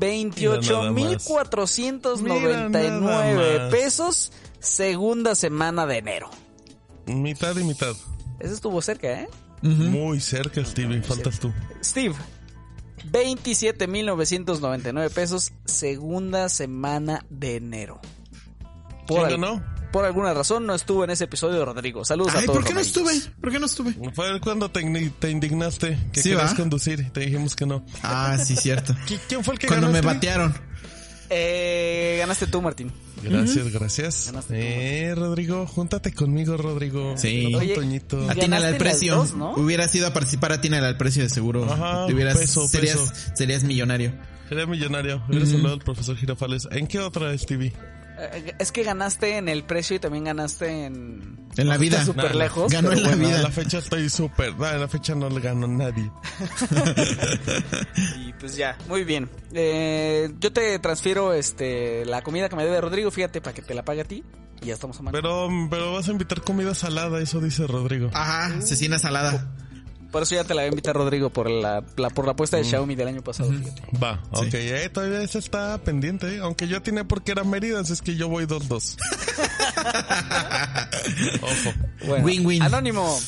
[0.01, 1.29] Mira nada más.
[1.29, 3.71] 28.499 Mira nada más.
[3.71, 4.33] pesos.
[4.61, 6.31] Segunda semana de enero.
[7.07, 7.95] mitad y mitad.
[8.39, 9.29] Eso estuvo cerca, ¿eh?
[9.63, 11.03] Muy cerca, Steven.
[11.05, 11.53] Faltas tú.
[11.83, 12.15] Steve,
[13.11, 18.01] 27.999 pesos, segunda semana de enero.
[19.07, 19.73] ¿Quién al- ganó?
[19.93, 21.27] Por alguna razón no estuvo en ese
[21.59, 22.03] de Rodrigo.
[22.05, 22.61] Saludos a Ay, todos.
[22.61, 23.13] ¿por qué no estuve?
[23.43, 23.95] ¿Por qué no estuve?
[24.15, 24.81] Fue cuando te,
[25.31, 26.57] indignaste que Sí, querías ¿va?
[26.57, 27.85] conducir y te dijimos que no.
[28.03, 28.95] Ah, sí, cierto.
[29.07, 29.93] ¿Qui- ¿Quién fue el que Cuando ganó?
[30.01, 30.55] me batearon.
[31.29, 32.93] Eh, ganaste tú, Martín.
[33.23, 34.27] Gracias, gracias.
[34.27, 37.15] Ganaste tú, Eh, Rodrigo, júntate conmigo, Rodrigo.
[37.17, 37.55] Sí.
[37.55, 38.29] Oye, Toñito.
[38.31, 39.17] Atínale al precio.
[39.17, 39.53] dos, ¿no?
[39.55, 41.65] Hubieras ido a participar, atínale al precio de seguro.
[41.71, 43.15] Ajá, Te hubieras- peso, serías, peso.
[43.35, 44.15] serías millonario.
[44.49, 45.23] Sería millonario.
[45.29, 46.69] Hubiera hablado al profesor Girafales.
[46.71, 47.73] ¿En qué otra, Stevie?
[48.23, 51.43] Eh, es que ganaste en el precio y también ganaste en...
[51.57, 52.05] En la vida.
[52.05, 52.73] Súper lejos.
[52.73, 53.29] ganó en la bueno.
[53.29, 53.39] vida.
[53.41, 54.57] A la fecha estoy súper.
[54.57, 56.11] No, a la fecha no le ganó nadie.
[58.27, 59.29] Y pues ya, muy bien.
[59.53, 63.75] Eh, yo te transfiero este la comida que me debe Rodrigo, fíjate, para que te
[63.75, 64.25] la pague a ti.
[64.63, 65.13] Y ya estamos a mano.
[65.13, 68.11] Pero, pero vas a invitar comida salada, eso dice Rodrigo.
[68.15, 69.55] Ajá, cecina salada.
[70.13, 72.59] Por eso ya te la voy a invitar, Rodrigo, por la, la- por la apuesta
[72.59, 73.51] de Xiaomi del año pasado.
[73.51, 73.83] fíjate.
[73.99, 77.95] Va, ok, eh, todavía ese está pendiente, eh, aunque yo tiene porque era Mérida, así
[77.95, 78.97] es que yo voy 2-2.
[81.43, 81.75] Ojo.
[82.07, 82.63] Bueno, Win-win.
[82.63, 83.19] Anónimo.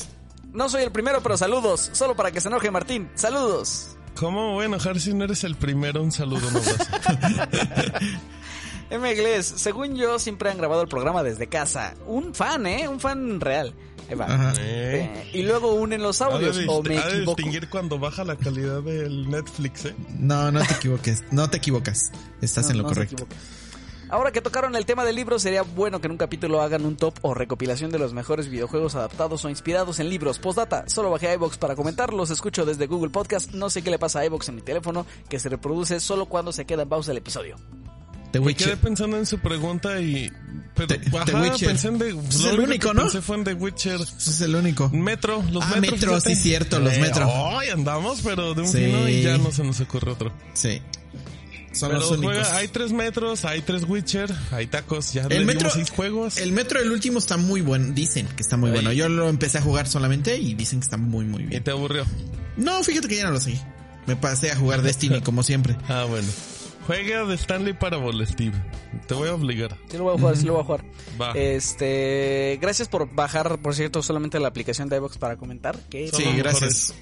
[0.53, 1.89] No soy el primero, pero saludos.
[1.93, 3.09] Solo para que se enoje Martín.
[3.15, 3.87] Saludos.
[4.15, 6.01] ¿Cómo voy a enojar si no eres el primero?
[6.01, 6.61] Un saludo, no
[8.89, 9.11] M.
[9.11, 11.95] Iglesias, según yo, siempre han grabado el programa desde casa.
[12.05, 12.87] Un fan, ¿eh?
[12.87, 13.73] Un fan real.
[14.09, 14.25] Ahí va.
[14.25, 14.53] Ajá.
[14.59, 15.31] Eh.
[15.33, 17.35] Y luego unen los Ha de, audios, o me ha de equivoco.
[17.35, 19.95] distinguir cuando baja la calidad del Netflix, ¿eh?
[20.19, 21.23] No, no te equivoques.
[21.31, 22.11] No te equivocas.
[22.41, 23.27] Estás No, en lo no correcto.
[24.07, 26.95] Ahora que tocaron el tema del libro, sería bueno que en un capítulo hagan un
[26.95, 30.37] top o recopilación de los mejores videojuegos adaptados o inspirados en libros.
[30.37, 33.51] Postdata, solo bajé a iVoox para comentar, los escucho desde Google Podcast.
[33.53, 36.51] No sé qué le pasa a iVoox en mi teléfono, que se reproduce solo cuando
[36.51, 37.55] se queda en pausa el episodio.
[38.39, 38.77] The Me quedé Witcher.
[38.83, 40.29] pensando en su pregunta y...
[40.75, 41.67] Pero, The- The ajá, Witcher.
[41.69, 42.09] pensé en The...
[42.29, 43.03] Es el único ¿no?
[43.03, 44.01] Pensé fue en The Witcher.
[44.01, 44.89] Es el único.
[44.89, 45.91] Metro, los Ah, metros.
[46.01, 47.29] Metro, sí, cierto, los Metro.
[47.57, 48.79] Ay, andamos, pero de un Sí.
[48.85, 50.33] fino y ya no se nos ocurre otro.
[50.53, 50.81] Sí.
[51.71, 52.35] Son Pero los únicos.
[52.35, 56.37] juega, hay tres metros, hay tres Witcher, hay tacos, ya El metro, seis juegos.
[56.37, 57.93] el metro del último está muy bueno.
[57.93, 58.91] Dicen que está muy bueno.
[58.93, 61.63] Yo lo empecé a jugar solamente y dicen que está muy, muy Y bien.
[61.63, 62.05] te aburrió.
[62.57, 63.59] No, fíjate que ya no lo seguí.
[64.07, 65.75] Me pasé a jugar Destiny como siempre.
[65.89, 66.27] Ah, bueno.
[66.85, 68.53] Juega de Stanley Parable, Steve.
[69.07, 69.75] Te voy a obligar.
[69.89, 70.85] Sí lo voy a jugar, sí lo voy a jugar.
[71.19, 71.31] Va.
[71.31, 75.77] Este, gracias por bajar, por cierto, solamente la aplicación de iVoox para comentar.
[75.89, 76.93] Que Sí, gracias.
[76.93, 76.95] mejores.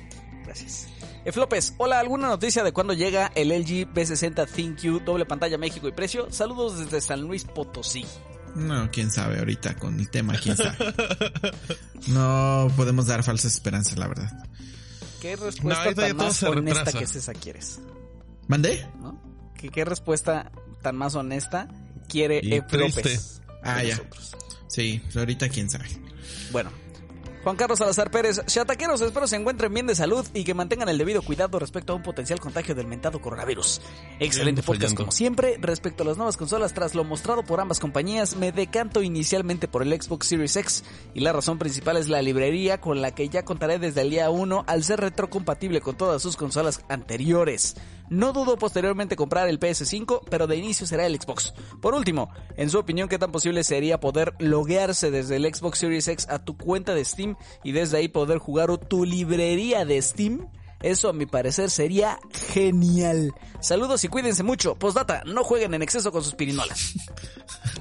[0.46, 0.88] Gracias.
[1.26, 1.40] F.
[1.40, 5.92] López, hola, ¿alguna noticia de cuándo llega el LG B60 ThinQ doble pantalla México y
[5.94, 6.28] precio?
[6.32, 8.06] Saludos desde San Luis Potosí.
[8.56, 10.78] No, quién sabe ahorita con el tema, quién sabe.
[12.08, 14.30] No podemos dar falsas esperanzas, la verdad.
[15.22, 17.80] ¿Qué No, respuesta ya tan más honesta que es esa quieres?
[18.50, 18.86] ¿Mandé?
[19.00, 19.23] ¿No?
[19.64, 21.70] ¿Qué, qué respuesta tan más honesta
[22.10, 22.68] quiere Y F.
[22.68, 23.02] triste.
[23.04, 23.42] López?
[23.64, 23.96] Ah, ya.
[23.96, 24.36] nosotros?
[24.68, 25.86] Sí, ahorita quién sabe.
[26.52, 26.70] Bueno.
[27.44, 30.98] Juan Carlos Salazar Pérez, chataqueros, espero se encuentren bien de salud y que mantengan el
[30.98, 33.82] debido cuidado respecto a un potencial contagio del mentado coronavirus.
[34.22, 35.02] Excelente Bien, podcast fallando.
[35.02, 35.58] como siempre.
[35.60, 39.82] Respecto a las nuevas consolas, tras lo mostrado por ambas compañías, me decanto inicialmente por
[39.84, 43.44] el Xbox Series X y la razón principal es la librería con la que ya
[43.44, 47.76] contaré desde el día 1 al ser retrocompatible con todas sus consolas anteriores.
[48.14, 51.52] No dudo posteriormente comprar el PS5, pero de inicio será el Xbox.
[51.82, 56.08] Por último, en su opinión, ¿qué tan posible sería poder loguearse desde el Xbox Series
[56.08, 60.48] X a tu cuenta de Steam y desde ahí poder jugar tu librería de Steam?
[60.84, 62.20] Eso a mi parecer sería
[62.54, 63.32] genial.
[63.62, 64.76] Saludos y cuídense mucho.
[64.76, 66.94] Postdata, no jueguen en exceso con sus pirinolas.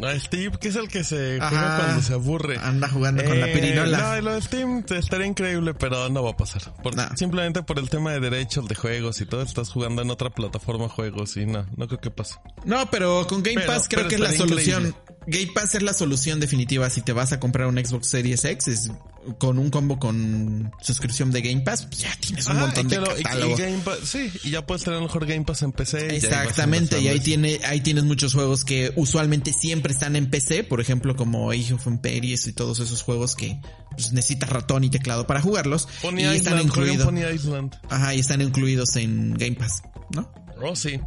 [0.03, 1.77] Ah, Steve, que es el que se juega Ajá.
[1.85, 2.59] cuando se aburre.
[2.59, 3.99] Anda jugando con la Eh, pirinola.
[4.17, 6.63] No, lo de Steam te estaría increíble, pero no va a pasar.
[6.83, 7.09] Por- No.
[7.17, 10.89] Simplemente por el tema de derechos de juegos y todo, estás jugando en otra plataforma
[10.89, 12.37] juegos y no, no creo que pase.
[12.65, 14.95] No, pero con Game Pero- Pass creo pero que es la solución.
[15.27, 18.69] Game Pass es la solución definitiva si te vas a comprar un Xbox Series X.
[18.69, 18.91] Es
[19.39, 22.97] con un combo con suscripción de Game Pass, pues ya tienes un Ajá, montón de
[22.99, 23.57] pero- y- y catálogo.
[23.57, 26.17] Game Pass- sí, y ya puedes tener a lo mejor Game Pass en PC.
[26.17, 30.81] Exactamente, y ahí tiene, ahí tienes muchos juegos que usualmente siempre están en PC, por
[30.81, 33.61] ejemplo como Age of Empires y todos esos juegos que
[33.93, 37.75] pues, necesitas ratón y teclado para jugarlos Pony y están Island, jueguen incluidos, Pony Island.
[37.91, 39.83] ajá, y están incluidos en Game Pass,
[40.15, 40.33] ¿no?
[40.63, 40.99] Oh, sí.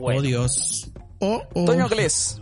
[0.00, 0.90] Oh Dios.
[1.20, 1.64] Oh, oh.
[1.64, 2.40] Toño Glés.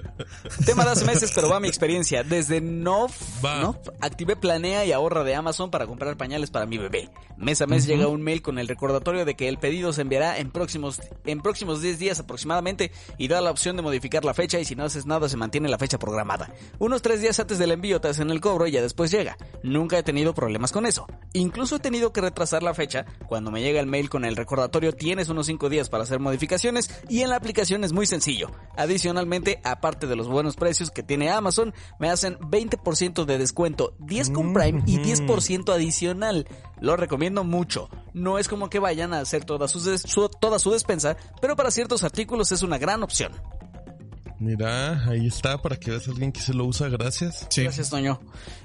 [0.64, 2.22] Tema de hace meses, pero va mi experiencia.
[2.22, 3.10] Desde Nov,
[3.44, 3.60] Va.
[3.60, 7.10] Nov, activé Planea y ahorra de Amazon para comprar pañales para mi bebé.
[7.36, 10.38] Mes a mes llega un mail con el recordatorio de que el pedido se enviará
[10.38, 14.58] en próximos, en próximos 10 días aproximadamente y da la opción de modificar la fecha
[14.58, 16.50] y si no haces nada se mantiene la fecha programada.
[16.78, 19.36] Unos 3 días antes del envío te hacen el cobro y ya después llega.
[19.62, 21.06] Nunca he tenido problemas con eso.
[21.34, 24.94] Incluso he tenido que retrasar la fecha cuando me llega el mail con el recordatorio
[24.94, 28.50] tienes unos 5 días para hacer modificaciones y en la aplicación es muy sencillo.
[28.76, 34.30] Adicionalmente, aparte de los buenos precios que tiene Amazon, me hacen 20% de descuento, 10
[34.30, 36.46] con Prime y 10% adicional.
[36.80, 37.88] Lo recomiendo mucho.
[38.12, 42.04] No es como que vayan a hacer toda su- toda su despensa, pero para ciertos
[42.04, 43.32] artículos es una gran opción.
[44.38, 47.46] Mira, ahí está para que veas a alguien que se lo usa, gracias.
[47.48, 47.62] Sí.
[47.62, 48.20] Gracias, Toño.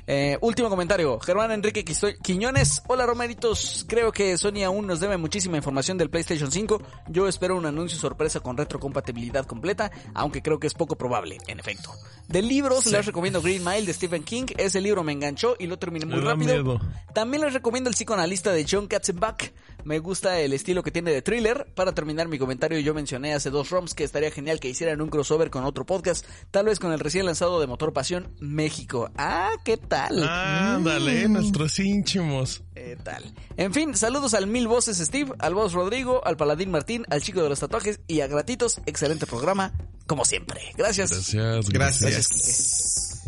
[0.06, 1.18] Eh, último comentario.
[1.22, 1.85] Germán Enrique
[2.22, 2.84] Quiñones.
[2.88, 3.85] Hola, Romeritos.
[3.88, 6.81] Creo que Sony aún nos debe muchísima información del PlayStation 5.
[7.07, 11.60] Yo espero un anuncio sorpresa con retrocompatibilidad completa, aunque creo que es poco probable, en
[11.60, 11.91] efecto.
[12.32, 14.45] De libros, les recomiendo Green Mile de Stephen King.
[14.58, 16.53] Ese libro me enganchó y lo terminé muy rápido.
[16.53, 16.80] miedo.
[17.14, 19.52] También les recomiendo el psicoanalista de John Katzenbach.
[19.84, 21.68] Me gusta el estilo que tiene de thriller.
[21.76, 25.10] Para terminar mi comentario, yo mencioné hace dos ROMs que estaría genial que hicieran un
[25.10, 29.10] crossover con otro podcast, tal vez con el recién lanzado de Motor Pasión México.
[29.18, 30.24] Ah, ¿qué tal?
[30.24, 32.64] Ándale, nuestros ínchimos.
[32.84, 33.24] ¿Qué tal?
[33.58, 37.44] En fin, saludos al Mil Voces Steve, al Voz Rodrigo, al Paladín Martín, al Chico
[37.44, 38.80] de los Tatuajes y a Gratitos.
[38.88, 39.72] Excelente programa,
[40.08, 40.62] como siempre.
[40.76, 41.12] Gracias.
[41.12, 41.70] Gracias.
[41.70, 42.02] Gracias.
[42.12, 43.24] Gracias,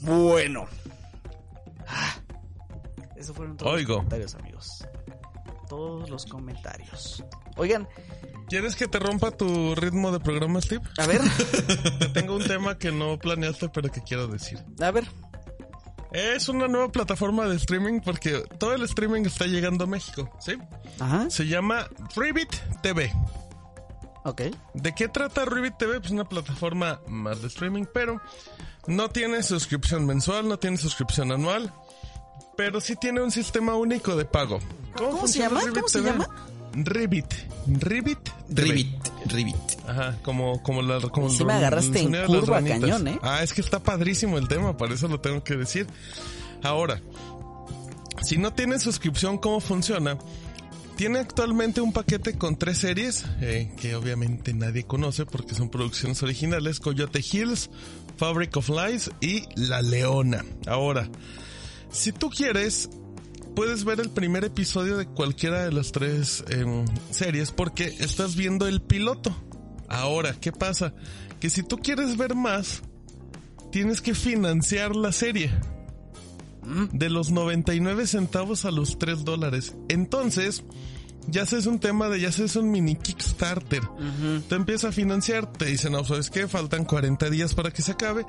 [0.00, 0.66] Bueno.
[1.86, 2.16] Ah,
[3.16, 3.88] Esos fueron todos Oigo.
[3.94, 4.84] los comentarios, amigos.
[5.68, 7.24] Todos los comentarios.
[7.56, 7.88] Oigan,
[8.48, 10.82] ¿Quieres que te rompa tu ritmo de programa, Steve?
[10.96, 11.20] a ver,
[12.00, 14.58] Te tengo un tema que no planeaste, pero que quiero decir.
[14.80, 15.06] a ver.
[16.12, 20.56] Es una nueva plataforma de streaming porque todo el streaming está llegando a México, ¿sí?
[21.00, 21.86] Ajá, Se llama
[22.16, 22.50] Ribbit
[22.82, 23.12] TV.
[24.24, 24.42] ok.
[24.74, 26.00] ¿De qué trata Ribbit TV?
[26.00, 28.20] Pues una plataforma más de streaming, pero
[28.86, 31.72] no tiene suscripción mensual, no tiene suscripción anual,
[32.56, 34.58] pero sí tiene un sistema único de pago.
[34.96, 35.60] ¿Cómo se llama?
[35.74, 36.26] ¿Cómo se llama?
[36.74, 37.26] Ribbit.
[37.66, 38.18] Ribbit
[38.54, 38.62] TV.
[38.68, 38.88] Ribbit,
[39.26, 39.56] Ribbit.
[39.86, 41.00] Ajá, como, como la...
[41.00, 43.18] Como Sí el- me agarraste en curva, cañón, ¿eh?
[43.22, 45.86] Ah, es que está padrísimo el tema, por eso lo tengo que decir.
[46.62, 47.00] Ahora,
[48.22, 50.18] si no tienes suscripción, ¿cómo funciona?
[50.96, 56.20] Tiene actualmente un paquete con tres series, eh, que obviamente nadie conoce porque son producciones
[56.24, 57.70] originales, Coyote Hills,
[58.16, 60.44] Fabric of Lies y La Leona.
[60.66, 61.08] Ahora,
[61.92, 62.90] si tú quieres,
[63.58, 68.68] puedes ver el primer episodio de cualquiera de las tres em, series porque estás viendo
[68.68, 69.36] el piloto.
[69.88, 70.94] Ahora, ¿qué pasa?
[71.40, 72.82] Que si tú quieres ver más,
[73.72, 75.50] tienes que financiar la serie.
[76.92, 79.74] De los 99 centavos a los 3 dólares.
[79.88, 80.62] Entonces,
[81.28, 83.82] ya haces un tema de, ya haces un mini Kickstarter.
[84.48, 86.48] Te empieza a financiar, te dicen, no, ¿sabes qué?
[86.48, 88.24] Faltan 40 días para que se acabe.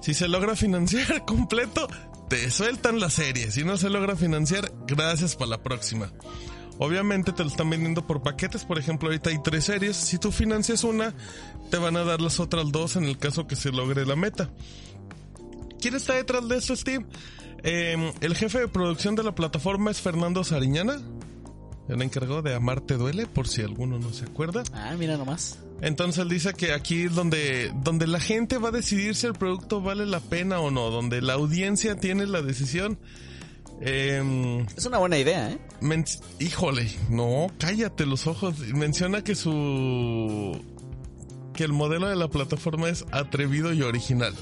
[0.00, 1.88] Si se logra financiar completo,
[2.28, 3.50] te sueltan la serie.
[3.50, 6.12] Si no se logra financiar, gracias para la próxima.
[6.78, 9.96] Obviamente te lo están vendiendo por paquetes, por ejemplo, ahorita hay tres series.
[9.96, 11.14] Si tú financias una,
[11.70, 14.50] te van a dar las otras dos en el caso que se logre la meta.
[15.80, 17.06] ¿Quién está detrás de esto, Steve?
[17.62, 21.00] Eh, el jefe de producción de la plataforma es Fernando Sariñana,
[21.88, 24.62] el encargado de Amarte Duele, por si alguno no se acuerda.
[24.72, 25.58] Ah, mira nomás.
[25.80, 29.34] Entonces él dice que aquí es donde, donde la gente va a decidir si el
[29.34, 32.98] producto vale la pena o no, donde la audiencia tiene la decisión.
[33.80, 35.58] Eh, Es una buena idea, ¿eh?
[36.38, 38.58] híjole, no, cállate los ojos.
[38.72, 40.58] Menciona que su
[41.54, 44.34] que el modelo de la plataforma es atrevido y original.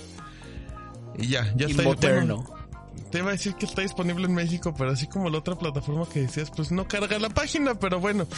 [1.19, 1.83] Y ya, ya Y está.
[1.83, 2.37] moderno.
[2.45, 2.62] bueno,
[3.11, 6.09] te iba a decir que está disponible en México, pero así como la otra plataforma
[6.09, 8.27] que decías, pues no carga la página, pero bueno.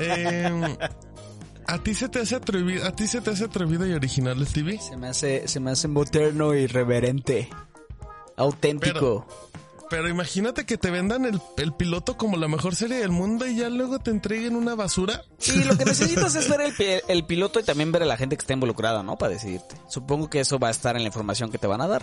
[0.00, 0.76] Eh,
[1.66, 4.80] a ti se te hace atrevido, a ti se te hace atrevido y original, Stevie.
[4.80, 7.50] Se me hace, se me hace moderno y reverente.
[8.36, 9.26] Auténtico.
[9.90, 13.56] Pero imagínate que te vendan el, el piloto como la mejor serie del mundo y
[13.56, 15.24] ya luego te entreguen una basura.
[15.38, 18.36] Sí, lo que necesitas es ver el, el piloto y también ver a la gente
[18.36, 19.16] que está involucrada, ¿no?
[19.16, 19.76] Para decidirte.
[19.88, 22.02] Supongo que eso va a estar en la información que te van a dar.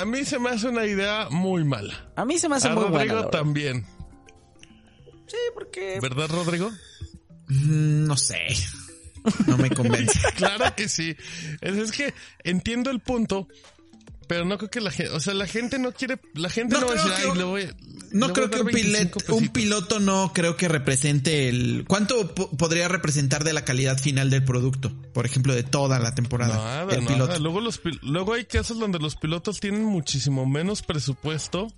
[0.00, 2.10] A mí se me hace una idea muy mala.
[2.16, 2.96] A mí se me hace A muy buena.
[2.98, 3.30] Rodrigo la verdad.
[3.30, 3.86] también.
[5.26, 5.98] Sí, porque...
[6.00, 6.70] ¿Verdad, Rodrigo?
[7.48, 8.46] Mm, No sé.
[9.46, 10.18] No me convence.
[10.36, 11.16] claro que sí.
[11.60, 12.12] Es, es que
[12.42, 13.48] entiendo el punto,
[14.26, 16.80] pero no creo que la gente, o sea, la gente no quiere, la gente no,
[16.82, 17.64] No va a creo decir, que- ay, le voy,
[18.12, 19.48] No le voy creo a que un, 25 pilet- un pesitos".
[19.50, 21.84] piloto no creo que represente el...
[21.88, 24.92] ¿Cuánto po- podría representar de la calidad final del producto?
[25.12, 26.54] Por ejemplo, de toda la temporada.
[26.56, 27.14] Nada, el nada.
[27.14, 27.38] piloto.
[27.40, 31.68] Luego, los, luego hay casos donde los pilotos tienen muchísimo menos presupuesto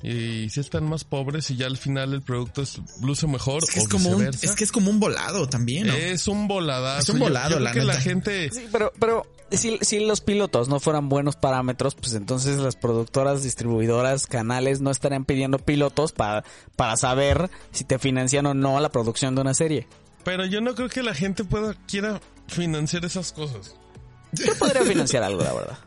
[0.00, 3.70] y si están más pobres y ya al final el producto es, luce mejor Es
[3.70, 5.94] que o es, como un, es que es como un volado también, ¿no?
[5.94, 7.00] Es un voladazo.
[7.02, 8.00] Es un Yo- volado, yo creo la que la neta.
[8.00, 8.50] gente...
[8.52, 13.42] Sí, pero, pero si, si los pilotos no fueran buenos parámetros, pues entonces las productoras,
[13.42, 16.44] distribuidoras, canales no estarían pidiendo pilotos para,
[16.76, 19.86] para saber si te financian o no la producción de una serie.
[20.24, 23.76] Pero yo no creo que la gente pueda quiera financiar esas cosas.
[24.32, 25.78] Yo podría financiar algo, la verdad.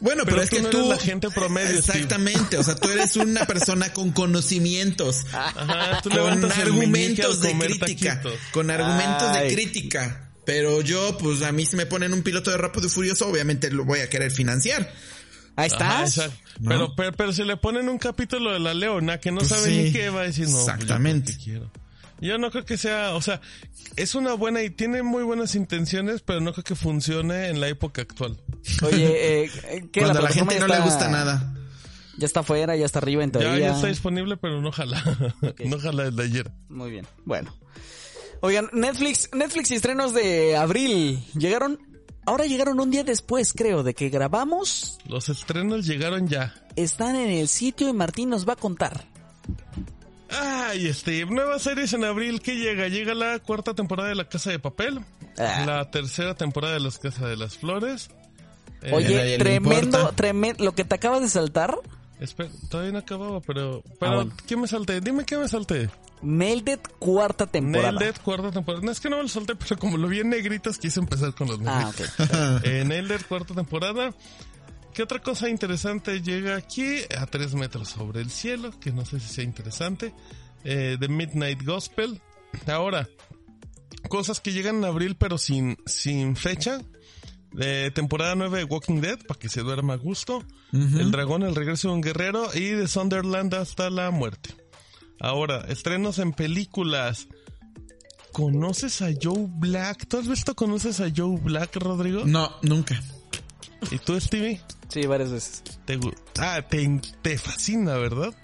[0.00, 0.76] Bueno, pero, Pero es tú que no tú...
[0.78, 2.00] eres la gente promedio, Steve.
[2.00, 5.24] Exactamente, o sea, tú eres una persona con conocimientos.
[5.32, 6.20] Ajá, tú con
[6.52, 8.20] argumentos de crítica.
[8.20, 8.38] taquitos.
[8.52, 9.48] Con argumentos Ay.
[9.48, 10.25] de crítica.
[10.46, 13.70] Pero yo, pues a mí si me ponen un piloto de Rápido y Furioso, obviamente
[13.70, 14.90] lo voy a querer financiar.
[15.56, 16.32] Ahí exacto.
[16.60, 16.68] ¿No?
[16.70, 19.64] Pero, pero, pero si le ponen un capítulo de la leona que no Pues sabe
[19.70, 19.76] sí.
[19.82, 20.52] ni qué va a decir, no.
[20.52, 21.32] pues yo Exactamente.
[21.32, 21.70] porque quiero.
[22.20, 23.42] Yo no creo que sea, o sea,
[23.96, 27.68] es una buena y tiene muy buenas intenciones, pero no creo que funcione en la
[27.68, 28.38] época actual.
[28.82, 29.50] Oye, eh,
[29.92, 30.00] ¿qué?
[30.00, 31.54] Cuando a la plataforma gente no ya le está- gusta nada.
[32.18, 33.58] Ya está afuera, ya está arriba en Ya, teoría.
[33.68, 35.02] ya está disponible, pero no jala.
[35.66, 36.50] No jala desde ayer.
[36.70, 37.06] Muy bien.
[37.26, 37.54] Bueno.
[38.46, 41.80] Oigan, Netflix, Netflix y estrenos de abril llegaron,
[42.26, 44.98] ahora llegaron un día después, creo, de que grabamos.
[45.08, 46.54] Los estrenos llegaron ya.
[46.76, 49.04] Están en el sitio y Martín nos va a contar.
[50.30, 52.40] Ay, Steve, nuevas series en abril.
[52.40, 52.86] ¿Qué llega?
[52.86, 55.00] Llega la cuarta temporada de La Casa de Papel.
[55.38, 55.64] Ah.
[55.66, 58.10] La tercera temporada de Las Casas de las Flores.
[58.82, 61.76] Eh, Oye, le tremendo, tremendo, lo que te acabas de saltar,
[62.20, 63.82] espera, todavía no acababa, pero...
[64.00, 64.32] pero Ah, bueno.
[64.46, 65.00] ¿Qué me salté?
[65.00, 65.90] Dime qué me salté.
[66.22, 68.08] Melded cuarta temporada.
[68.08, 68.84] It, cuarta temporada.
[68.84, 71.34] No, es que no me lo salté, pero como lo vi en negritas, quise empezar
[71.34, 72.20] con los Ah, negritos.
[72.20, 72.62] ok.
[72.64, 74.14] Eh, Nailed It, cuarta temporada.
[74.94, 77.00] ¿Qué otra cosa interesante llega aquí?
[77.18, 80.14] A tres metros sobre el cielo, que no sé si sea interesante.
[80.64, 82.22] Eh, The Midnight Gospel.
[82.66, 83.06] Ahora,
[84.08, 86.80] cosas que llegan en abril pero sin, sin fecha.
[87.58, 90.44] Eh, temporada 9 de Walking Dead, para que se duerma a gusto.
[90.72, 92.48] El dragón, el regreso de un guerrero.
[92.54, 94.54] Y de Sunderland hasta la muerte.
[95.20, 97.28] Ahora, estrenos en películas.
[98.32, 100.06] ¿Conoces a Joe Black?
[100.08, 102.24] ¿Tú has visto Conoces a Joe Black, Rodrigo?
[102.26, 103.00] No, nunca.
[103.90, 104.60] ¿Y tú, Stevie?
[104.88, 105.62] Sí, varias veces.
[105.86, 105.98] Te,
[106.40, 108.34] ah, te, te fascina, ¿verdad?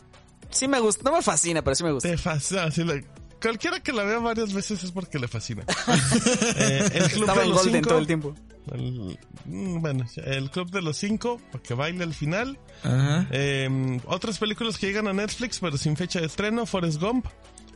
[0.51, 2.09] Sí me gusta, no me fascina, pero sí me gusta.
[2.09, 2.71] Te fascina.
[2.71, 3.03] sí, la-
[3.41, 5.65] cualquiera que la vea varias veces es porque le fascina.
[6.57, 7.89] Eh, el Club Estaba de en los Golden Cinco.
[7.91, 8.35] todo el tiempo.
[8.73, 12.59] El- mm, bueno, el Club de los Cinco, para que baile al final.
[12.83, 13.27] Ajá.
[13.31, 17.27] Eh, otras películas que llegan a Netflix, pero sin fecha de estreno: Forrest Gump,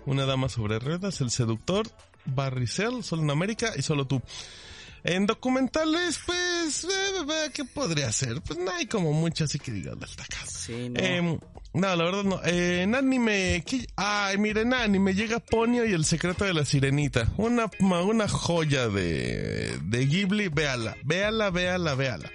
[0.07, 1.87] Una Dama sobre Ruedas, El Seductor,
[2.27, 4.23] Barricel, Solo en América y Solo Tú.
[5.07, 8.43] En documentales, pues, eh, eh, ¿qué podría ser?
[8.43, 10.51] Pues no hay como mucho, así que digan destacadas.
[10.51, 11.01] Sí, no.
[11.01, 11.39] Eh,
[11.75, 12.43] no, la verdad no.
[12.43, 13.87] Eh, en anime, ¿qué?
[13.95, 17.33] ay, miren, en anime llega Ponyo y el secreto de la sirenita.
[17.37, 22.29] Una, una joya de, de Ghibli, véala, véala, véala, véala.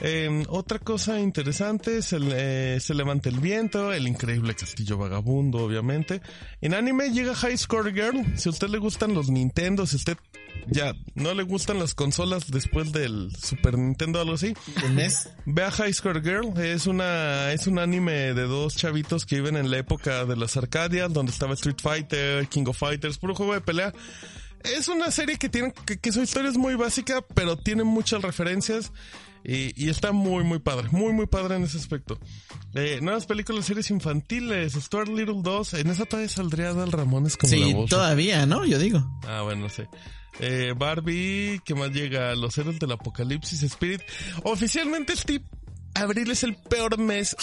[0.00, 6.20] Eh, otra cosa interesante, se, le- se levanta el viento, el increíble castillo vagabundo, obviamente.
[6.60, 8.24] En anime llega High Score Girl.
[8.36, 10.16] Si a usted le gustan los Nintendo, si a usted
[10.68, 14.54] ya no le gustan las consolas después del Super Nintendo o algo así,
[14.84, 15.30] ¿El NES?
[15.46, 19.56] Ve a High Score Girl, es una, es un anime de dos chavitos que viven
[19.56, 23.54] en la época de las Arcadias, donde estaba Street Fighter, King of Fighters, puro juego
[23.54, 23.92] de pelea.
[24.62, 28.22] Es una serie que tiene, que, que su historia es muy básica, pero tiene muchas
[28.22, 28.92] referencias
[29.44, 32.18] y, y está muy, muy padre, muy, muy padre en ese aspecto.
[32.74, 37.54] Eh, nuevas películas, series infantiles, Stuart Little 2, en esa todavía saldría Dal Ramones como
[37.54, 37.90] la Sí, voz.
[37.90, 38.64] todavía, ¿no?
[38.64, 39.00] Yo digo.
[39.26, 39.88] Ah, bueno, no sé.
[40.40, 42.34] Eh, Barbie, ¿qué más llega?
[42.36, 44.02] Los héroes del apocalipsis, Spirit.
[44.44, 45.44] Oficialmente, Steve,
[45.94, 47.36] abril es el peor mes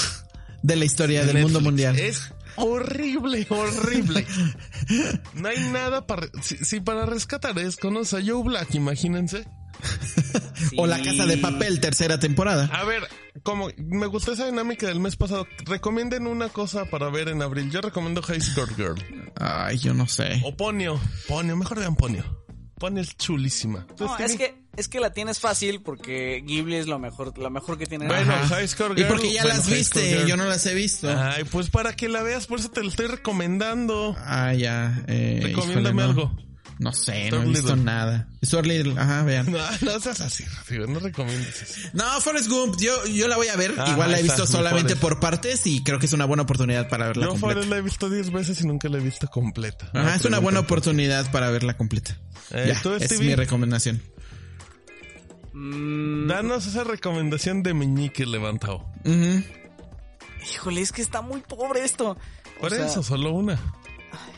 [0.63, 1.99] De la historia de del mundo mundial.
[1.99, 4.25] Es horrible, horrible.
[5.33, 6.27] No hay nada para...
[6.41, 9.45] Si, si para rescatar es, conoce a Joe Black, imagínense.
[10.77, 12.69] O La Casa de Papel, tercera temporada.
[12.73, 13.03] A ver,
[13.43, 17.71] como me gustó esa dinámica del mes pasado, recomienden una cosa para ver en abril.
[17.71, 18.95] Yo recomiendo High Score Girl.
[19.35, 20.41] Ay, yo no sé.
[20.43, 20.99] O Ponio.
[21.27, 22.45] Ponio, mejor vean Ponio.
[22.77, 23.87] Ponio es chulísima.
[23.95, 27.49] ¿Tú, No, es que, es que la tienes fácil porque Ghibli es lo mejor, lo
[27.49, 28.07] mejor que tiene.
[28.07, 28.33] Bueno.
[28.49, 31.09] High Score Y Girl, porque ya bueno, las viste, yo no las he visto.
[31.09, 34.15] Ay, pues para que la veas, por eso te lo estoy recomendando.
[34.19, 35.03] Ah, ya.
[35.07, 36.23] Eh, Recomiéndame híjole, no.
[36.23, 36.45] algo.
[36.77, 37.83] No sé, Stuart no he visto Little.
[37.83, 38.27] nada.
[38.43, 39.49] Stuart Little, ajá, vean.
[39.51, 41.89] No, no seas así, Rodrigo, no recomiendes eso.
[41.93, 43.73] No, Forrest Gump, yo, yo la voy a ver.
[43.77, 46.43] Ah, Igual la he está, visto solamente por partes y creo que es una buena
[46.43, 47.53] oportunidad para verla Yo completa.
[47.53, 49.89] Forrest la he visto 10 veces y nunca la he visto completa.
[49.93, 52.17] Ajá, es una buena oportunidad para verla completa.
[52.51, 54.01] Eh, ya, ¿tú, es mi recomendación.
[55.53, 58.85] Mm, Danos esa recomendación de meñique levantado.
[59.05, 59.43] Ujú.
[60.51, 62.17] híjole, es que está muy pobre esto.
[62.57, 63.57] O Por sea, eso, solo una.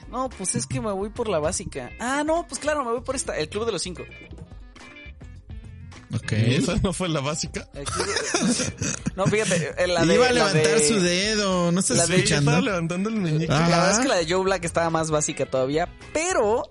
[0.09, 1.91] No, pues es que me voy por la básica.
[1.99, 4.03] Ah, no, pues claro, me voy por esta, el Club de los Cinco.
[6.15, 6.31] Ok.
[6.31, 7.67] Esa no fue la básica.
[9.15, 10.15] No, fíjate, eh, la de...
[10.15, 13.51] Iba a la levantar de- su dedo, ¿no estás la de- estaba levantando el meñique.
[13.53, 13.67] Ah.
[13.69, 16.63] La verdad es que la de Joe Black estaba más básica todavía, pero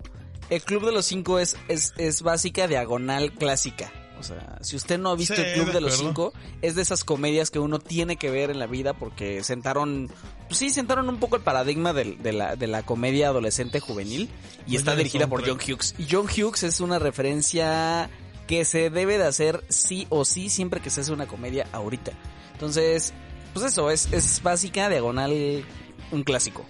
[0.49, 3.93] el Club de los Cinco es, es, es básica diagonal clásica.
[4.19, 5.99] O sea, si usted no ha visto Sí, el Club de de los.
[5.99, 6.33] Cinco,
[6.63, 10.11] es de esas comedias que uno tiene que ver en la vida porque sentaron,
[10.49, 14.31] pues sí, sentaron un poco el paradigma de, la, de la comedia adolescente juvenil
[14.67, 15.59] y Muy está dirigida por John.
[15.59, 15.95] Hughes.
[15.99, 18.09] Y John Hughes es una referencia
[18.47, 22.13] que se debe de hacer sí o sí siempre que se hace una comedia ahorita.
[22.53, 23.13] Entonces,
[23.53, 25.65] pues eso, es, es básica, diagonal,
[26.11, 26.65] un clásico.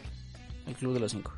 [0.66, 1.32] El Club de los Cinco.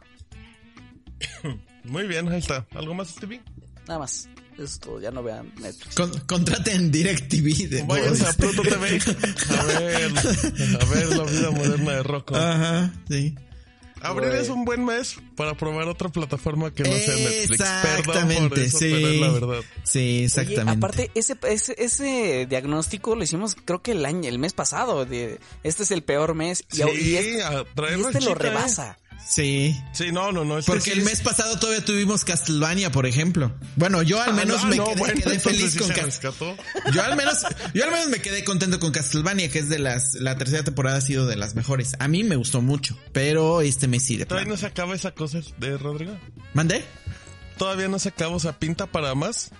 [1.84, 2.66] Muy bien, ahí está.
[2.74, 3.42] ¿Algo más, Stevie?
[3.86, 4.28] Nada más.
[4.58, 5.94] Eso es todo, ya no vean Netflix.
[5.94, 8.32] Con- contraten DirecTV de Váyanse a.
[8.32, 8.98] Pluto TV.
[9.58, 10.12] A ver,
[10.80, 12.34] a ver la vida moderna de Rocco.
[12.36, 13.34] Ajá, sí.
[14.00, 17.58] Abril es un buen mes para probar otra plataforma que no sea Netflix.
[17.58, 18.90] Perdón por Exactamente, eso, sí.
[18.92, 19.60] pero es la verdad.
[19.84, 20.70] Sí, Oye, exactamente.
[20.70, 25.04] aparte, ese, ese, ese diagnóstico lo hicimos creo que el año, el mes pasado.
[25.04, 26.64] De, este es el peor mes.
[26.72, 28.34] Y, Sí, y este, y este lo ¿eh?
[28.36, 28.98] rebasa.
[29.28, 29.78] Sí.
[29.92, 30.58] Sí, no, no, no.
[30.58, 33.52] este Porque sí el es- mes pasado todavía tuvimos Castlevania, por ejemplo.
[33.76, 35.88] Bueno, yo al Ah, menos no, me no, quedé, bueno, quedé entonces feliz sí con
[35.88, 36.56] Castlevania.
[36.94, 37.44] Yo al menos,
[37.74, 40.96] yo al menos me quedé contento con Castlevania, que es de las, la tercera temporada
[40.96, 41.92] ha sido de las mejores.
[41.98, 44.54] A mí me gustó mucho, pero este mes sí de Todavía plano.
[44.54, 46.16] no se acaba esa cosa de Rodrigo.
[46.54, 46.82] ¿Mandé?
[47.58, 49.50] Todavía no se acaba, o sea, pinta para más.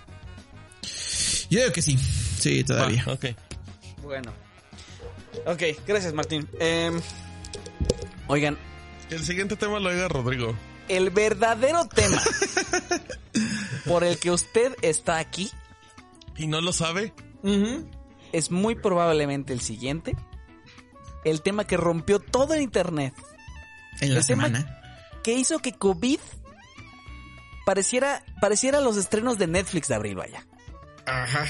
[1.51, 1.97] Yo digo que sí.
[2.39, 3.03] Sí, todavía.
[3.07, 3.25] Va, ok.
[4.01, 4.33] Bueno.
[5.45, 6.47] Ok, gracias Martín.
[6.59, 6.99] Em,
[8.27, 8.57] oigan,
[9.09, 10.55] el siguiente tema lo diga Rodrigo.
[10.87, 12.21] el verdadero tema
[13.85, 15.51] por el que usted está aquí
[16.37, 17.13] ¿Y no lo sabe?
[18.31, 20.15] Es muy probablemente el siguiente.
[21.25, 23.13] El tema que rompió todo el internet.
[23.99, 24.81] En la El tema- semana.
[25.21, 26.19] Que hizo que COVID
[27.65, 30.47] pareciera, pareciera los estrenos de Netflix de abril, vaya.
[31.05, 31.45] Ajá.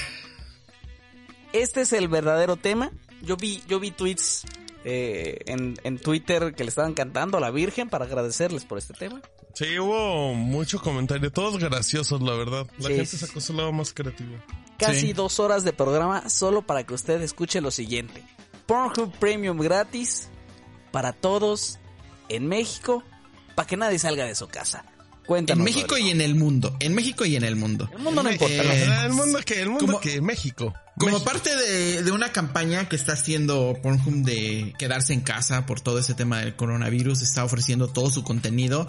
[1.52, 2.90] Este es el verdadero tema.
[3.22, 4.44] Yo vi, yo vi tweets
[4.84, 8.94] eh, en, en Twitter que le estaban cantando a la Virgen para agradecerles por este
[8.94, 9.20] tema.
[9.54, 12.66] Sí, hubo mucho comentario, todos graciosos, la verdad.
[12.78, 12.94] La Sí.
[12.96, 14.36] gente sacó su lado más creativo.
[14.78, 15.12] Casi Sí.
[15.12, 18.22] dos horas de programa solo para que usted escuche lo siguiente.
[18.66, 20.28] Pornhub Premium gratis
[20.92, 21.78] para todos
[22.28, 23.02] en México
[23.56, 24.84] para que nadie salga de su casa.
[25.26, 25.60] Cuéntanos.
[25.60, 26.76] En México y en el mundo.
[26.80, 27.88] En México y en el mundo.
[27.92, 28.54] El mundo no importa.
[28.54, 30.74] Eh, el mundo que, el mundo como- que México.
[30.98, 31.30] Como México.
[31.30, 35.98] parte de, de una campaña que está haciendo Pornhub de quedarse en casa por todo
[35.98, 38.88] ese tema del coronavirus, está ofreciendo todo su contenido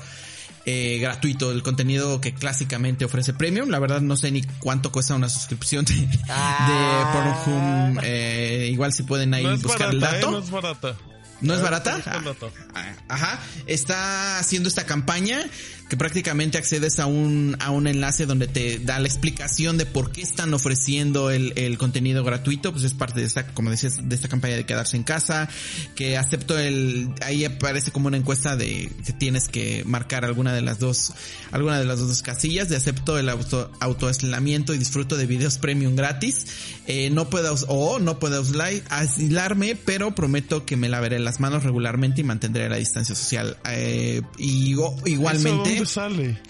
[0.65, 3.69] eh, gratuito, el contenido que clásicamente ofrece Premium.
[3.69, 7.41] La verdad no sé ni cuánto cuesta una suscripción de, Ah.
[7.45, 7.51] de
[7.93, 8.03] Pornhub.
[8.03, 10.27] Eh, igual si pueden ahí No es buscar barata, el dato.
[10.27, 10.31] ¿eh?
[10.31, 10.95] No es barata.
[11.41, 11.97] ¿No es Ah, barata?
[12.23, 12.51] dato.
[12.75, 13.39] Ah, Ajá.
[13.65, 15.43] Está haciendo esta campaña
[15.91, 20.13] que prácticamente accedes a un, a un enlace donde te da la explicación de por
[20.13, 22.71] qué están ofreciendo el, el contenido gratuito.
[22.71, 25.49] Pues es parte de esta, como decías, de esta campaña de quedarse en casa.
[25.93, 30.61] Que acepto el, ahí aparece como una encuesta de que tienes que marcar alguna de
[30.61, 31.11] las dos,
[31.51, 35.97] alguna de las dos casillas de acepto el auto, autoaislamiento y disfruto de videos premium
[35.97, 36.45] gratis.
[36.87, 38.41] Eh, no puedo, o no puedo
[38.89, 43.57] aislarme, pero prometo que me lavaré las manos regularmente y mantendré la distancia social.
[43.69, 46.41] Eh, y o- ¿Eso igualmente, dónde sale?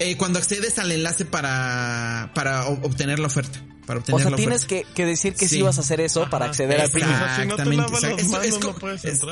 [0.00, 3.62] eh, cuando accedes al enlace para, para obtener la oferta.
[3.84, 4.86] Para obtener O sea, la tienes oferta.
[4.88, 5.54] que, que decir que sí.
[5.54, 5.58] Sí.
[5.60, 6.94] ibas a hacer eso para acceder al las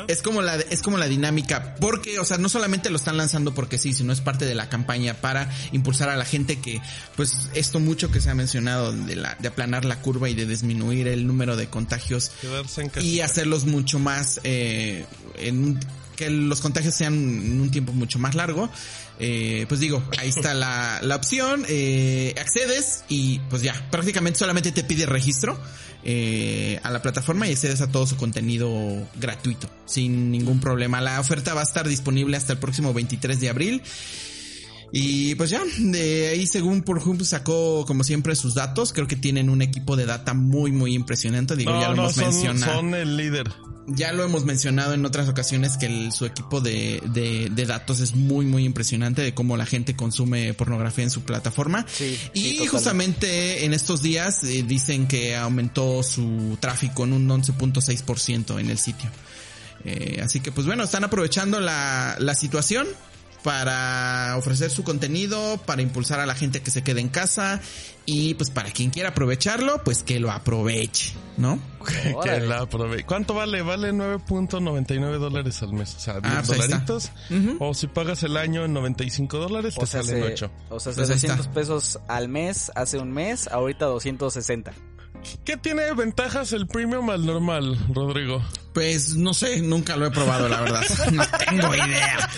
[0.09, 3.53] Es- como la, es como la dinámica, porque, o sea, no solamente lo están lanzando
[3.55, 6.81] porque sí, sino es parte de la campaña para impulsar a la gente que,
[7.17, 10.47] pues, esto mucho que se ha mencionado de la, de aplanar la curva y de
[10.47, 13.07] disminuir el número de contagios Quedarse en casa.
[13.07, 15.05] y hacerlos mucho más, eh,
[15.37, 15.81] en un-
[16.17, 18.69] que los contagios sean en un tiempo mucho más largo.
[19.19, 24.73] Eh, pues digo, ahí está la, la opción, eh, accedes y pues ya, prácticamente solamente
[24.73, 25.59] te pide registro
[26.05, 31.01] eh, a la plataforma y accedes a todo su contenido gratuito, sin ningún problema.
[31.01, 33.83] La oferta va a estar disponible hasta el próximo 23 de abril.
[34.93, 39.51] Y pues ya, de ahí según Pornhub sacó como siempre sus datos, creo que tienen
[39.51, 42.75] un equipo de data muy muy impresionante, digo, no, ya lo no, hemos son, mencionado.
[42.75, 43.53] son el líder.
[43.89, 48.01] Ya lo hemos mencionado en otras ocasiones que el- su equipo de, de, de datos
[48.01, 51.87] es muy muy impresionante de cómo la gente consume pornografía en su plataforma.
[51.89, 57.29] Sí, y sí, justamente en estos días eh, dicen que aumentó su tráfico en un
[57.29, 59.09] 11.6% en el sitio.
[59.85, 62.89] Eh, así que pues bueno, están aprovechando la, la situación
[63.45, 67.61] para ofrecer su contenido, para impulsar a la gente que se quede en casa
[68.07, 71.59] y pues para quien quiera aprovecharlo, pues que lo aproveche, ¿no?
[71.85, 73.63] que la aprove- ¿Cuánto vale?
[73.63, 75.95] Vale 9.99 dólares al mes.
[75.97, 77.11] O sea, 10 Ah, pues dolaritos.
[77.31, 77.57] Ujú.
[77.61, 80.51] O si pagas el año en 95 dólares, O te sea, salen se- 8.
[80.71, 81.29] o sea, Pues ahí está.
[81.37, 84.73] 700 pesos al mes hace un mes, ahorita 260.
[85.45, 88.43] ¿Qué tiene ventajas el premium al normal, Rodrigo?
[88.73, 90.83] Pues no sé, nunca lo he probado, la verdad.
[91.13, 92.29] No tengo idea.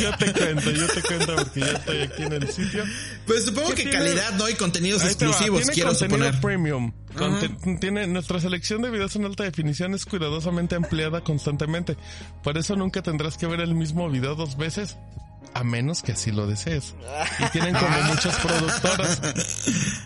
[0.00, 2.84] Yo te cuento, yo te cuento porque yo estoy aquí en el sitio.
[3.26, 3.98] Pues supongo ¿Qué que tiene?
[4.06, 6.40] calidad no y contenidos Ahí exclusivos, tiene quiero contenido suponer.
[6.40, 6.92] premium.
[7.16, 11.96] Conte- Tiene nuestra selección de videos en alta definición es cuidadosamente ampliada constantemente.
[12.42, 14.96] Por eso nunca tendrás que ver el mismo video dos veces.
[15.54, 16.94] A menos que así lo desees.
[17.38, 19.20] Y tienen como muchas productoras.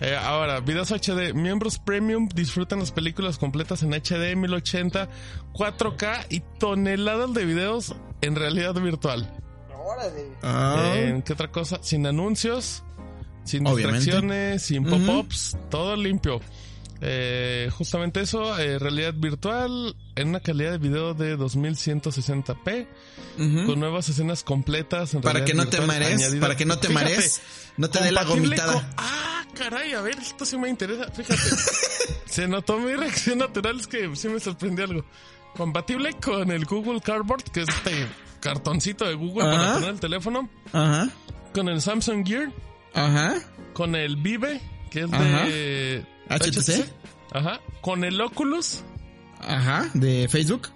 [0.01, 1.33] Eh, ahora, videos HD.
[1.35, 5.09] Miembros premium disfrutan las películas completas en HD 1080,
[5.55, 9.33] 4K y toneladas de videos en realidad virtual.
[10.43, 10.93] Ah.
[10.95, 11.79] Eh, ¿Qué otra cosa?
[11.83, 12.85] Sin anuncios,
[13.45, 14.01] sin Obviamente.
[14.01, 16.41] distracciones, sin pop-ups, todo limpio.
[17.01, 22.87] Eh, justamente eso, eh, realidad virtual en una calidad de video de 2160p
[23.39, 23.67] Ujú.
[23.67, 25.15] con nuevas escenas completas.
[25.15, 27.41] en Para que realidad no te marees, para que no te marees,
[27.77, 28.73] no te dé la gomitada.
[28.73, 31.09] con- Ah, caray, a ver, esto sí me interesa.
[31.13, 31.41] Fíjate,
[32.27, 35.05] se notó mi reacción natural, es que sí me sorprendió algo.
[35.57, 38.07] Compatible con el Google Cardboard, que es este
[38.41, 40.49] cartoncito de Google para poner el teléfono.
[40.73, 41.09] Ajá,
[41.55, 42.53] Con el Samsung Gear,
[42.95, 43.37] ajá,
[43.73, 44.61] con el Vive,
[44.91, 46.85] que es de HTC.
[47.33, 47.61] Ajá.
[47.81, 48.83] Con el Oculus
[49.41, 50.69] ajá, de Facebook.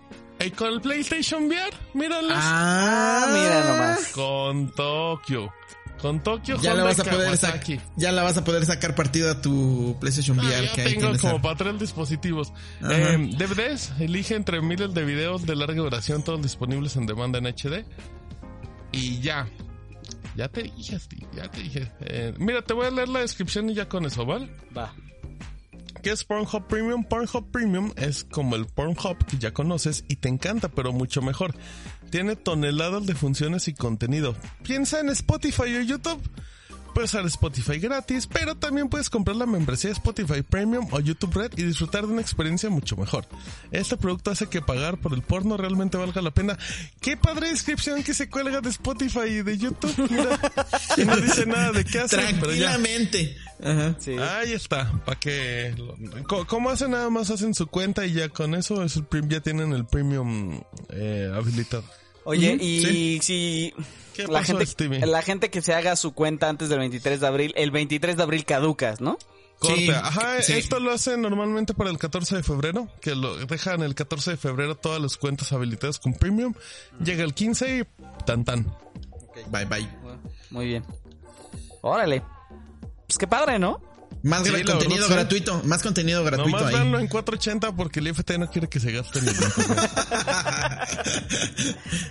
[0.45, 1.71] y con el PlayStation VR.
[1.95, 2.33] Míralos.
[2.37, 4.09] Ah, mira nomás.
[4.09, 5.53] Con Tokio.
[6.01, 7.81] Con Tokio Ya la vas a poder Kawasaki.
[7.97, 10.95] ya la vas a poder sacar partido a tu PlayStation Ah, VR ya que ahí
[10.97, 12.53] tengo como a- para tres dispositivos.
[12.91, 17.47] Eh, DVDs, elige entre miles de videos de larga duración, todos disponibles en demanda en
[17.47, 17.85] HD.
[18.91, 19.49] Y ya.
[20.35, 20.99] Ya te dije,
[21.37, 21.93] ya te dije.
[22.01, 24.51] Eh, mira, te voy a leer la descripción y ya con eso, ¿vale?
[24.77, 24.93] Va.
[26.03, 27.05] ¿Qué es Pornhub Premium?
[27.05, 31.55] Pornhub Premium es como el Pornhub que ya conoces y te encanta, pero mucho mejor.
[32.11, 34.35] Tiene toneladas de funciones y contenido.
[34.65, 36.21] Piensa en Spotify o YouTube.
[36.93, 41.35] Puedes usar Spotify gratis, pero también puedes comprar la membresía de Spotify Premium o YouTube
[41.35, 43.27] Red y disfrutar de una experiencia mucho mejor.
[43.71, 46.59] Este producto hace que pagar por el porno realmente valga la pena.
[47.01, 50.11] Qué padre descripción que se cuelga de Spotify y de YouTube.
[50.99, 52.77] Y no dice nada de qué hace, pero ya.
[53.65, 53.95] Ajá.
[53.99, 54.17] Sí.
[54.19, 55.75] Ahí está, para que...
[56.49, 56.91] ¿Cómo hacen?
[56.91, 59.87] Nada más hacen su cuenta y ya con eso es el prim- ya tienen el
[59.87, 60.61] premium
[60.91, 61.85] eh, habilitado.
[62.25, 63.73] Oye, y si
[64.15, 65.07] ¿Qué la pasó, gente, Stevie?
[65.07, 68.23] la gente que se haga su cuenta antes del 23 de abril, el 23 de
[68.23, 69.19] abril caducas, ¿no?
[69.59, 69.77] Corte.
[69.87, 70.55] Sí, Ajá, sí.
[70.55, 74.37] esto lo hacen normalmente para el 14 de febrero, que lo dejan el 14 de
[74.37, 76.53] febrero todas las cuentas habilitadas con premium.
[77.05, 78.65] Llega el 15 y tan tan.
[79.51, 79.89] Bye bye.
[80.51, 80.85] Muy bien.
[81.81, 82.23] Órale.
[83.13, 83.79] Pues qué padre, ¿no?
[84.23, 85.13] Más Sí, contenido verdad, sí.
[85.13, 85.63] gratuito.
[85.65, 86.75] Más contenido gratuito Nomás ahí.
[86.77, 89.29] véanlo en 480 porque el IFT no quiere que se gaste ni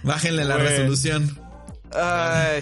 [0.03, 0.69] Bájenle la Bueno.
[0.69, 1.39] resolución.
[1.93, 2.61] Ay.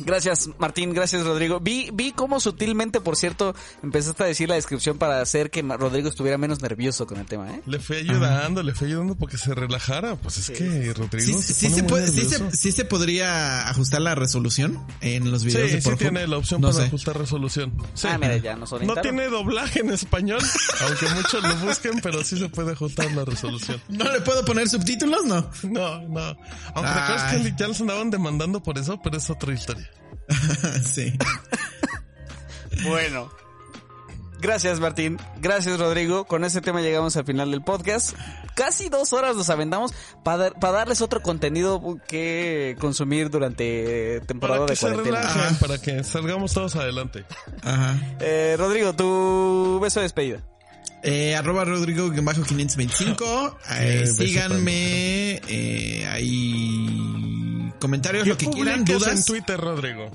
[0.00, 0.92] Gracias, Martín.
[0.92, 1.60] Gracias, Rodrigo.
[1.60, 6.08] Vi, vi cómo sutilmente, por cierto, empezaste a decir la descripción para hacer que Rodrigo
[6.08, 7.62] estuviera menos nervioso con el tema, ¿eh?
[7.66, 10.16] Le fui ayudando, le fui ayudando porque se relajara.
[10.16, 12.84] Pues es que Rodrigo Sí, se sí pone se muy puede, sí, se, sí se
[12.84, 15.98] podría ajustar la resolución en los Sí, videos de sí Pornhub.
[16.00, 16.86] tiene la opción No para sé.
[16.88, 17.72] ajustar resolución.
[17.94, 18.08] Sí.
[18.10, 20.40] Ah, mira, ya nos No tiene doblaje en español,
[20.82, 23.80] aunque muchos lo busquen, pero sí se puede ajustar la resolución.
[23.88, 25.24] ¿No le puedo poner subtítulos?
[25.24, 25.48] No.
[25.62, 26.36] No, no.
[26.74, 27.42] Aunque Ay.
[27.42, 29.83] que ya los andaban demandando por eso, pero es otra historia.
[30.94, 31.12] sí.
[32.84, 33.30] Bueno.
[34.40, 35.18] Gracias, Martín.
[35.40, 36.26] Gracias, Rodrigo.
[36.26, 38.14] Con ese tema llegamos al final del podcast.
[38.54, 39.92] Casi dos horas nos aventamos
[40.22, 45.20] para darles otro contenido que consumir durante temporada Para que de se cuarentena.
[45.20, 47.24] relajen, para que salgamos todos adelante.
[47.62, 47.98] Ajá.
[48.20, 50.44] Eh, Rodrigo, tu beso de despedida.
[51.02, 53.56] Eh, arroba Rodrigo-525.
[53.80, 55.40] Eh, beso síganme.
[55.48, 57.33] Eh, ahí.
[57.80, 59.18] Comentarios, lo que quieran, dudas.
[59.18, 60.10] en Twitter, Rodrigo?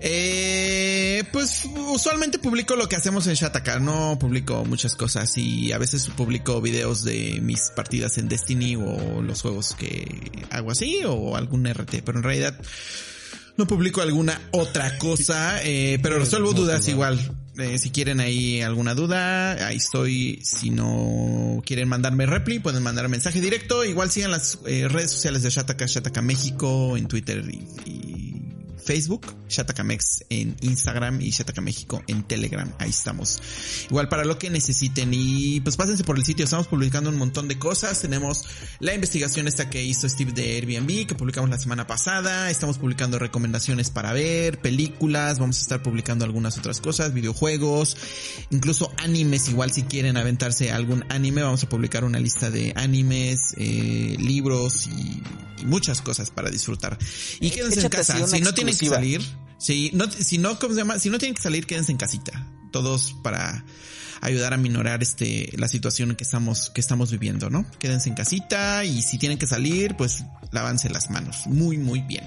[0.00, 5.78] Eh, pues usualmente publico lo que hacemos en Shataka, no publico muchas cosas y a
[5.78, 11.36] veces publico videos de mis partidas en Destiny o los juegos que hago así o
[11.36, 12.58] algún RT, pero en realidad
[13.56, 17.43] no publico alguna otra cosa, eh, pero resuelvo dudas igual.
[17.56, 20.40] Eh, si quieren ahí alguna duda, ahí estoy.
[20.42, 23.84] Si no quieren mandarme repli, pueden mandar mensaje directo.
[23.84, 28.23] Igual sigan las eh, redes sociales de Shataka, Shataka México en Twitter y, y
[28.84, 32.70] Facebook, Shatakamex en Instagram y Shataka México en Telegram.
[32.78, 33.40] Ahí estamos.
[33.88, 36.44] Igual para lo que necesiten y pues pásense por el sitio.
[36.44, 38.00] Estamos publicando un montón de cosas.
[38.00, 38.44] Tenemos
[38.80, 42.50] la investigación esta que hizo Steve de Airbnb que publicamos la semana pasada.
[42.50, 45.38] Estamos publicando recomendaciones para ver, películas.
[45.38, 47.96] Vamos a estar publicando algunas otras cosas, videojuegos,
[48.50, 49.48] incluso animes.
[49.48, 54.86] Igual si quieren aventarse algún anime, vamos a publicar una lista de animes, eh, libros
[54.86, 55.22] y,
[55.60, 56.98] y muchas cosas para disfrutar.
[57.40, 58.26] Y quédense en Échate casa.
[58.26, 59.22] Si no tienen que salir,
[59.58, 60.98] si no, si no, ¿cómo se llama?
[60.98, 62.46] Si no tienen que salir, quédense en casita.
[62.72, 63.64] Todos para
[64.20, 67.64] ayudar a minorar este, la situación que estamos, que estamos viviendo, ¿no?
[67.78, 71.46] Quédense en casita y si tienen que salir, pues lávanse las manos.
[71.46, 72.24] Muy, muy bien.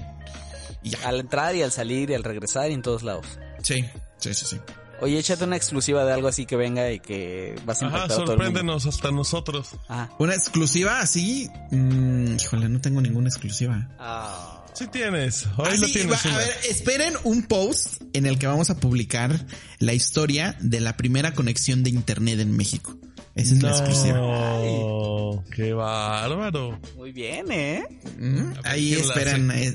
[0.82, 0.98] Y ya.
[1.08, 3.26] Al entrar y al salir y al regresar y en todos lados.
[3.62, 3.84] Sí,
[4.18, 4.60] sí, sí, sí.
[5.00, 8.04] Oye, échate una exclusiva de algo así que venga y que vas a Ajá, impactar
[8.04, 8.44] a todo el mundo.
[8.44, 9.68] sorpréndenos hasta nosotros.
[9.88, 10.10] Ajá.
[10.18, 13.88] Una exclusiva así, mm, híjole, no tengo ninguna exclusiva.
[13.98, 14.57] Ah.
[14.78, 15.46] Sí tienes.
[15.56, 16.24] Hoy Ah, lo sí, tienes.
[16.26, 19.44] va- a ver, esperen un post en el que vamos a publicar
[19.80, 22.96] la historia de la primera conexión de internet en México.
[23.34, 24.18] Esa es la exclusiva.
[24.18, 26.80] No, qué bárbaro.
[26.96, 27.84] Muy bien, ¿eh?
[28.18, 29.74] Mm, Ahí esperan eh,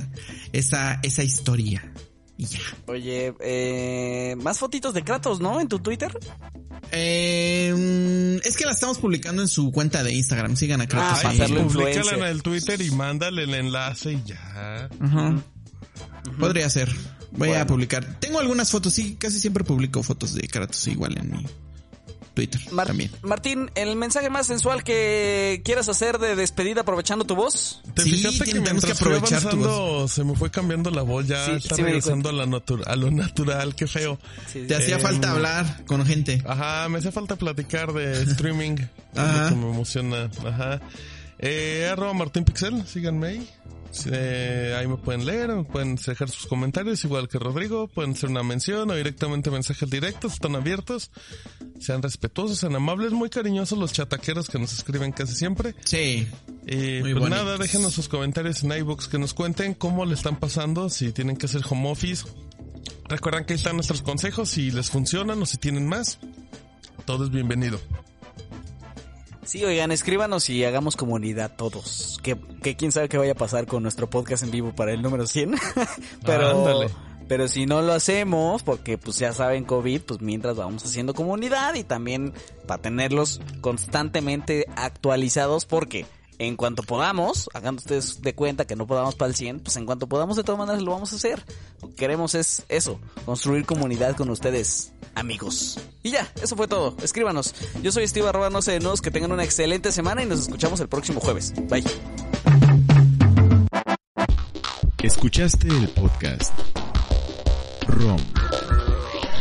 [0.53, 1.91] esa, esa historia.
[2.44, 2.60] Y ya.
[2.88, 5.61] Oye, eh, más fotitos de Kratos, ¿no?
[5.61, 6.11] En tu Twitter.
[6.91, 10.56] Eh, mm, es que la estamos publicando en su cuenta de Instagram.
[10.56, 11.40] Sigan a Kratos Ah, ahí.
[11.40, 14.90] Publícala en el Twitter y mándale el enlace y ya.
[14.99, 15.41] Ajá.
[16.40, 16.90] Podría ser.
[17.32, 18.20] Voy a publicar.
[18.20, 21.45] Tengo algunas fotos, sí, casi siempre publico fotos de Kratos igual en mi
[22.34, 23.11] Twitter Mar- también.
[23.22, 27.81] Martín, el mensaje más sensual que quieras hacer de despedida aprovechando tu voz.
[27.93, 30.89] ¿Te Sí, fijaste que tenemos que mientras fui aprovechar tu avanzando se me fue cambiando
[30.89, 31.27] la voz?
[31.27, 34.19] Ya Sí, está sí regresando a, la a lo natural, qué feo.
[34.51, 36.41] Sí, Te hacía Eh, falta hablar con gente.
[36.47, 38.77] Ajá, me hace falta platicar de streaming.
[39.15, 39.49] Ajá.
[39.49, 40.30] Que me emociona.
[40.45, 40.81] Ajá.
[41.39, 43.49] Eh, arroba Martín Pixel, síganme ahí.
[44.11, 47.88] Eh, ahí me pueden leer, me pueden dejar sus comentarios, igual que Rodrigo.
[47.88, 51.11] Pueden hacer una mención o directamente mensajes directos, están abiertos.
[51.80, 55.76] Sean respetuosos, sean amables, muy cariñosos los chataqueros que nos escriben casi siempre.
[55.86, 56.28] Sí.
[56.65, 60.38] Y Muy pues nada, déjenos sus comentarios en iBooks que nos cuenten cómo le están
[60.38, 62.26] pasando, si tienen que hacer home office.
[63.10, 66.20] Recuerdan que ahí están nuestros consejos, si les funcionan o si tienen más.
[67.06, 67.80] todo es bienvenido.
[69.45, 72.20] Sí, oigan, escríbanos y hagamos comunidad todos.
[72.24, 75.02] Que, que quién sabe qué vaya a pasar con nuestro podcast en vivo para el
[75.02, 75.56] número 100.
[76.26, 76.90] pero, Ándale.
[77.28, 81.76] pero si no lo hacemos, porque pues ya saben COVID, pues mientras vamos haciendo comunidad
[81.76, 82.34] y también
[82.68, 86.06] para tenerlos constantemente actualizados porque
[86.39, 89.85] en cuanto podamos, hagan ustedes de cuenta que no podamos para el 100, pues en
[89.85, 91.43] cuanto podamos de todas maneras lo vamos a hacer.
[91.81, 95.80] Lo que queremos es eso, construir comunidad con ustedes, amigos.
[96.01, 96.95] Y ya, eso fue todo.
[97.01, 97.53] Escríbanos.
[97.81, 100.39] Yo soy Steve arroba no sé de nudos, que tengan una excelente semana y nos
[100.39, 101.53] escuchamos el próximo jueves.
[101.69, 101.84] Bye.
[105.03, 106.53] Escuchaste el podcast
[107.88, 108.19] ROM.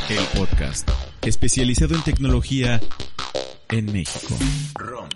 [0.08, 0.88] El podcast
[1.22, 2.80] especializado en tecnología
[3.68, 4.34] en México.
[4.74, 5.08] ROM.